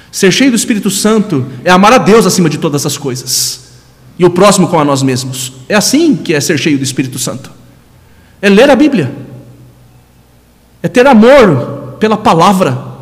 Ser 0.09 0.31
cheio 0.31 0.51
do 0.51 0.55
Espírito 0.55 0.89
Santo 0.89 1.45
é 1.65 1.69
amar 1.69 1.91
a 1.91 1.97
Deus 1.97 2.25
acima 2.25 2.49
de 2.49 2.57
todas 2.57 2.85
as 2.85 2.97
coisas 2.97 3.73
e 4.17 4.23
o 4.23 4.29
próximo 4.29 4.69
com 4.69 4.79
a 4.79 4.85
nós 4.85 5.03
mesmos. 5.03 5.51
É 5.67 5.75
assim 5.75 6.15
que 6.15 6.33
é 6.33 6.39
ser 6.39 6.57
cheio 6.57 6.77
do 6.77 6.83
Espírito 6.85 7.19
Santo. 7.19 7.51
É 8.41 8.47
ler 8.47 8.69
a 8.69 8.75
Bíblia. 8.77 9.13
É 10.81 10.87
ter 10.87 11.05
amor 11.05 11.97
pela 11.99 12.15
palavra 12.15 12.92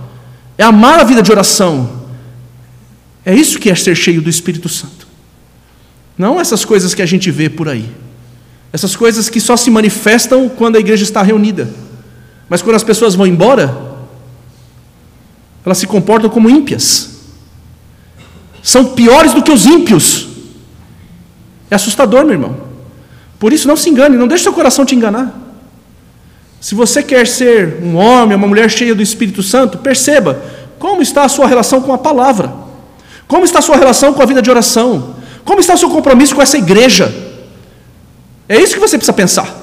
é 0.61 0.63
amar 0.63 0.99
a 0.99 1.03
vida 1.03 1.23
de 1.23 1.31
oração. 1.31 1.89
É 3.25 3.33
isso 3.33 3.57
que 3.57 3.67
é 3.67 3.73
ser 3.73 3.95
cheio 3.95 4.21
do 4.21 4.29
Espírito 4.29 4.69
Santo. 4.69 5.07
Não 6.15 6.39
essas 6.39 6.63
coisas 6.63 6.93
que 6.93 7.01
a 7.01 7.05
gente 7.05 7.31
vê 7.31 7.49
por 7.49 7.67
aí. 7.67 7.89
Essas 8.71 8.95
coisas 8.95 9.27
que 9.27 9.41
só 9.41 9.57
se 9.57 9.71
manifestam 9.71 10.47
quando 10.47 10.75
a 10.75 10.79
igreja 10.79 11.03
está 11.03 11.23
reunida. 11.23 11.67
Mas 12.47 12.61
quando 12.61 12.75
as 12.75 12.83
pessoas 12.83 13.15
vão 13.15 13.25
embora, 13.25 13.75
elas 15.65 15.79
se 15.79 15.87
comportam 15.87 16.29
como 16.29 16.47
ímpias. 16.47 17.21
São 18.61 18.93
piores 18.93 19.33
do 19.33 19.41
que 19.41 19.51
os 19.51 19.65
ímpios. 19.65 20.27
É 21.71 21.75
assustador, 21.75 22.23
meu 22.23 22.33
irmão. 22.33 22.55
Por 23.39 23.51
isso, 23.51 23.67
não 23.67 23.75
se 23.75 23.89
engane, 23.89 24.15
não 24.15 24.27
deixe 24.27 24.43
seu 24.43 24.53
coração 24.53 24.85
te 24.85 24.93
enganar. 24.93 25.50
Se 26.61 26.75
você 26.75 27.01
quer 27.01 27.25
ser 27.25 27.79
um 27.81 27.95
homem, 27.95 28.37
uma 28.37 28.47
mulher 28.47 28.69
cheia 28.69 28.93
do 28.93 29.01
Espírito 29.01 29.41
Santo, 29.41 29.79
perceba 29.79 30.39
como 30.77 31.01
está 31.01 31.25
a 31.25 31.29
sua 31.29 31.47
relação 31.47 31.81
com 31.81 31.91
a 31.91 31.97
palavra, 31.97 32.53
como 33.27 33.43
está 33.43 33.57
a 33.57 33.63
sua 33.63 33.75
relação 33.75 34.13
com 34.13 34.21
a 34.21 34.25
vida 34.27 34.43
de 34.43 34.49
oração, 34.49 35.15
como 35.43 35.59
está 35.59 35.73
o 35.73 35.77
seu 35.77 35.89
compromisso 35.89 36.35
com 36.35 36.41
essa 36.41 36.59
igreja. 36.59 37.11
É 38.47 38.61
isso 38.61 38.75
que 38.75 38.79
você 38.79 38.95
precisa 38.95 39.11
pensar. 39.11 39.59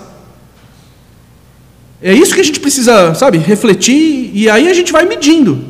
É 2.03 2.13
isso 2.13 2.35
que 2.35 2.41
a 2.41 2.45
gente 2.45 2.59
precisa, 2.59 3.15
sabe, 3.15 3.39
refletir 3.39 4.33
e 4.35 4.51
aí 4.51 4.69
a 4.69 4.75
gente 4.75 4.91
vai 4.91 5.05
medindo. 5.05 5.65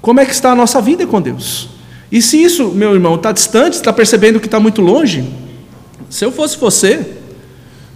Como 0.00 0.20
é 0.20 0.24
que 0.24 0.32
está 0.32 0.52
a 0.52 0.54
nossa 0.54 0.80
vida 0.80 1.06
com 1.06 1.20
Deus? 1.20 1.68
E 2.10 2.22
se 2.22 2.42
isso, 2.42 2.70
meu 2.70 2.94
irmão, 2.94 3.16
está 3.16 3.30
distante, 3.30 3.74
está 3.74 3.92
percebendo 3.92 4.40
que 4.40 4.46
está 4.46 4.58
muito 4.58 4.80
longe, 4.80 5.30
Se 6.08 6.24
eu 6.24 6.32
fosse 6.32 6.56
você, 6.56 7.17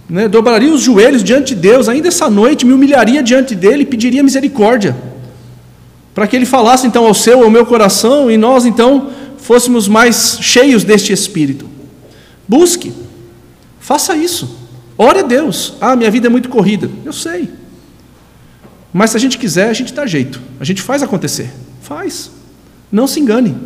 né, 0.09 0.27
dobraria 0.27 0.73
os 0.73 0.81
joelhos 0.81 1.23
diante 1.23 1.55
de 1.55 1.61
Deus, 1.61 1.87
ainda 1.87 2.07
essa 2.07 2.29
noite 2.29 2.65
me 2.65 2.73
humilharia 2.73 3.23
diante 3.23 3.55
dele 3.55 3.83
e 3.83 3.85
pediria 3.85 4.23
misericórdia, 4.23 4.95
para 6.13 6.27
que 6.27 6.35
ele 6.35 6.45
falasse 6.45 6.85
então 6.85 7.05
ao 7.05 7.13
seu, 7.13 7.43
ao 7.43 7.49
meu 7.49 7.65
coração 7.65 8.29
e 8.29 8.37
nós 8.37 8.65
então 8.65 9.09
fôssemos 9.37 9.87
mais 9.87 10.37
cheios 10.41 10.83
deste 10.83 11.11
Espírito. 11.11 11.67
Busque, 12.47 12.93
faça 13.79 14.15
isso, 14.15 14.57
ore 14.97 15.19
a 15.19 15.23
Deus. 15.23 15.75
Ah, 15.81 15.95
minha 15.95 16.11
vida 16.11 16.27
é 16.27 16.29
muito 16.29 16.49
corrida, 16.49 16.89
eu 17.05 17.13
sei, 17.13 17.49
mas 18.93 19.09
se 19.09 19.17
a 19.17 19.19
gente 19.19 19.39
quiser, 19.39 19.69
a 19.69 19.73
gente 19.73 19.91
dá 19.91 20.05
jeito, 20.05 20.39
a 20.59 20.63
gente 20.63 20.81
faz 20.81 21.01
acontecer, 21.01 21.51
faz, 21.81 22.29
não 22.91 23.07
se 23.07 23.19
engane. 23.19 23.57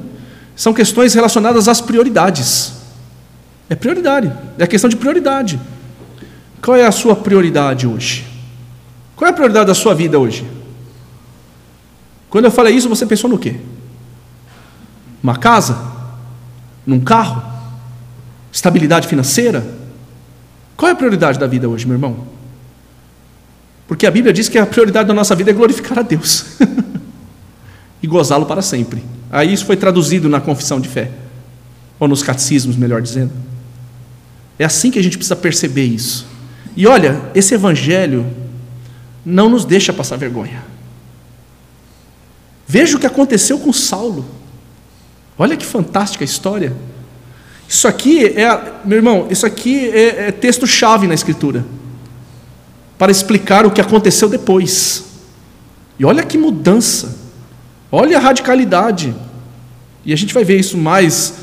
São 0.56 0.74
questões 0.74 1.14
relacionadas 1.14 1.68
às 1.68 1.82
prioridades. 1.82 2.72
É 3.70 3.76
prioridade, 3.76 4.32
é 4.58 4.66
questão 4.66 4.90
de 4.90 4.96
prioridade. 4.96 5.60
Qual 6.68 6.76
é 6.76 6.86
a 6.86 6.92
sua 6.92 7.16
prioridade 7.16 7.88
hoje? 7.88 8.28
Qual 9.16 9.26
é 9.26 9.32
a 9.32 9.34
prioridade 9.34 9.68
da 9.68 9.74
sua 9.74 9.96
vida 9.96 10.20
hoje? 10.20 10.46
Quando 12.30 12.44
eu 12.44 12.52
falei 12.52 12.76
isso, 12.76 12.90
você 12.90 13.06
pensou 13.06 13.30
no 13.30 13.40
quê? 13.40 13.56
Uma 15.24 15.38
casa? 15.38 15.82
Num 16.86 17.00
carro? 17.00 17.42
Estabilidade 18.52 19.08
financeira? 19.08 19.66
Qual 20.76 20.90
é 20.90 20.92
a 20.92 20.96
prioridade 20.98 21.40
da 21.40 21.48
vida 21.48 21.70
hoje, 21.70 21.86
meu 21.86 21.96
irmão? 21.96 22.28
Porque 23.88 24.06
a 24.06 24.12
Bíblia 24.12 24.34
diz 24.34 24.50
que 24.50 24.58
a 24.58 24.66
prioridade 24.66 25.08
da 25.08 25.14
nossa 25.14 25.34
vida 25.36 25.52
é 25.52 25.54
glorificar 25.54 26.00
a 26.00 26.02
Deus 26.02 26.58
e 28.04 28.08
gozá-lo 28.08 28.46
para 28.46 28.62
sempre. 28.62 29.02
Aí 29.32 29.54
isso 29.54 29.66
foi 29.66 29.78
traduzido 29.78 30.28
na 30.28 30.42
confissão 30.42 30.82
de 30.82 30.90
fé, 30.90 31.12
ou 31.98 32.10
nos 32.10 32.22
catecismos, 32.22 32.76
melhor 32.76 33.02
dizendo. 33.02 33.32
É 34.60 34.66
assim 34.66 34.92
que 34.92 35.00
a 35.00 35.02
gente 35.02 35.18
precisa 35.18 35.38
perceber 35.38 35.86
isso. 35.86 36.36
E 36.78 36.86
olha, 36.86 37.20
esse 37.34 37.56
evangelho 37.56 38.24
não 39.26 39.50
nos 39.50 39.66
deixa 39.66 39.92
passar 39.92 40.16
vergonha. 40.16 40.64
Veja 42.68 42.96
o 42.96 43.00
que 43.00 43.08
aconteceu 43.08 43.58
com 43.58 43.74
Saulo. 43.74 44.24
Olha 45.40 45.58
que 45.58 45.66
fantástica 45.66 46.24
história. 46.24 46.72
Isso 47.68 47.88
aqui 47.88 48.28
é, 48.28 48.74
meu 48.86 48.98
irmão, 48.98 49.28
isso 49.32 49.44
aqui 49.44 49.90
é, 49.90 50.28
é 50.28 50.32
texto-chave 50.32 51.08
na 51.08 51.16
Escritura 51.16 51.66
para 52.96 53.12
explicar 53.12 53.66
o 53.66 53.72
que 53.72 53.82
aconteceu 53.82 54.30
depois. 54.30 55.04
E 55.98 56.06
olha 56.06 56.22
que 56.22 56.38
mudança. 56.38 57.18
Olha 57.92 58.18
a 58.18 58.22
radicalidade. 58.22 59.16
E 60.06 60.14
a 60.14 60.16
gente 60.16 60.32
vai 60.32 60.44
ver 60.44 60.60
isso 60.60 60.78
mais 60.78 61.34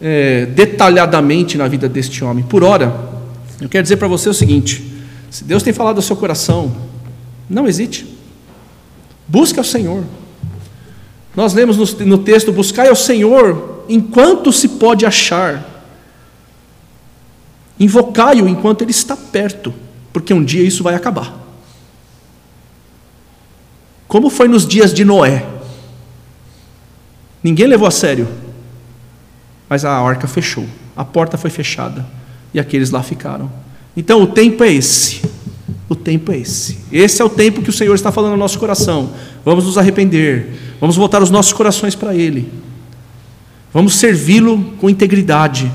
é, 0.00 0.46
detalhadamente 0.46 1.58
na 1.58 1.66
vida 1.66 1.88
deste 1.88 2.22
homem. 2.22 2.44
Por 2.44 2.62
ora, 2.62 3.13
eu 3.60 3.68
quero 3.68 3.82
dizer 3.82 3.96
para 3.96 4.08
você 4.08 4.28
o 4.28 4.34
seguinte: 4.34 4.84
se 5.30 5.44
Deus 5.44 5.62
tem 5.62 5.72
falado 5.72 5.96
ao 5.96 6.02
seu 6.02 6.16
coração, 6.16 6.74
não 7.48 7.66
hesite. 7.66 8.06
Busque 9.26 9.58
ao 9.58 9.64
Senhor. 9.64 10.04
Nós 11.34 11.54
lemos 11.54 11.76
no, 11.76 12.06
no 12.06 12.18
texto: 12.18 12.52
buscai 12.52 12.88
ao 12.88 12.96
Senhor 12.96 13.84
enquanto 13.88 14.52
se 14.52 14.68
pode 14.68 15.06
achar. 15.06 15.72
Invocai-o 17.78 18.48
enquanto 18.48 18.82
ele 18.82 18.92
está 18.92 19.16
perto, 19.16 19.74
porque 20.12 20.32
um 20.32 20.44
dia 20.44 20.62
isso 20.62 20.82
vai 20.82 20.94
acabar. 20.94 21.42
Como 24.06 24.30
foi 24.30 24.46
nos 24.46 24.66
dias 24.66 24.94
de 24.94 25.04
Noé? 25.04 25.44
Ninguém 27.42 27.66
levou 27.66 27.88
a 27.88 27.90
sério. 27.90 28.28
Mas 29.68 29.84
a 29.84 29.90
arca 29.98 30.28
fechou, 30.28 30.66
a 30.94 31.04
porta 31.04 31.36
foi 31.36 31.50
fechada 31.50 32.06
e 32.54 32.60
aqueles 32.60 32.90
lá 32.90 33.02
ficaram. 33.02 33.50
Então 33.96 34.22
o 34.22 34.26
tempo 34.28 34.64
é 34.64 34.72
esse. 34.72 35.20
O 35.88 35.94
tempo 35.94 36.32
é 36.32 36.38
esse. 36.38 36.78
Esse 36.90 37.20
é 37.20 37.24
o 37.24 37.28
tempo 37.28 37.60
que 37.60 37.68
o 37.68 37.72
Senhor 37.72 37.94
está 37.94 38.10
falando 38.10 38.32
no 38.32 38.38
nosso 38.38 38.58
coração. 38.58 39.10
Vamos 39.44 39.64
nos 39.66 39.76
arrepender, 39.76 40.54
vamos 40.80 40.96
voltar 40.96 41.22
os 41.22 41.30
nossos 41.30 41.52
corações 41.52 41.94
para 41.94 42.14
Ele. 42.14 42.50
Vamos 43.72 43.96
servi-lo 43.96 44.72
com 44.80 44.88
integridade. 44.88 45.70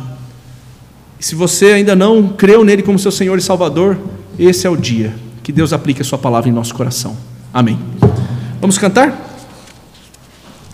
E 1.19 1.25
se 1.25 1.35
você 1.35 1.73
ainda 1.73 1.95
não 1.95 2.29
creu 2.29 2.63
nele 2.63 2.81
como 2.81 2.97
seu 2.97 3.11
Senhor 3.11 3.37
e 3.37 3.41
Salvador, 3.41 3.99
esse 4.39 4.65
é 4.65 4.69
o 4.69 4.77
dia 4.77 5.13
que 5.43 5.51
Deus 5.51 5.73
aplique 5.73 6.01
a 6.01 6.05
sua 6.05 6.17
palavra 6.17 6.49
em 6.49 6.53
nosso 6.53 6.73
coração. 6.73 7.17
Amém. 7.53 7.77
Vamos 8.61 8.77
cantar? 8.77 9.28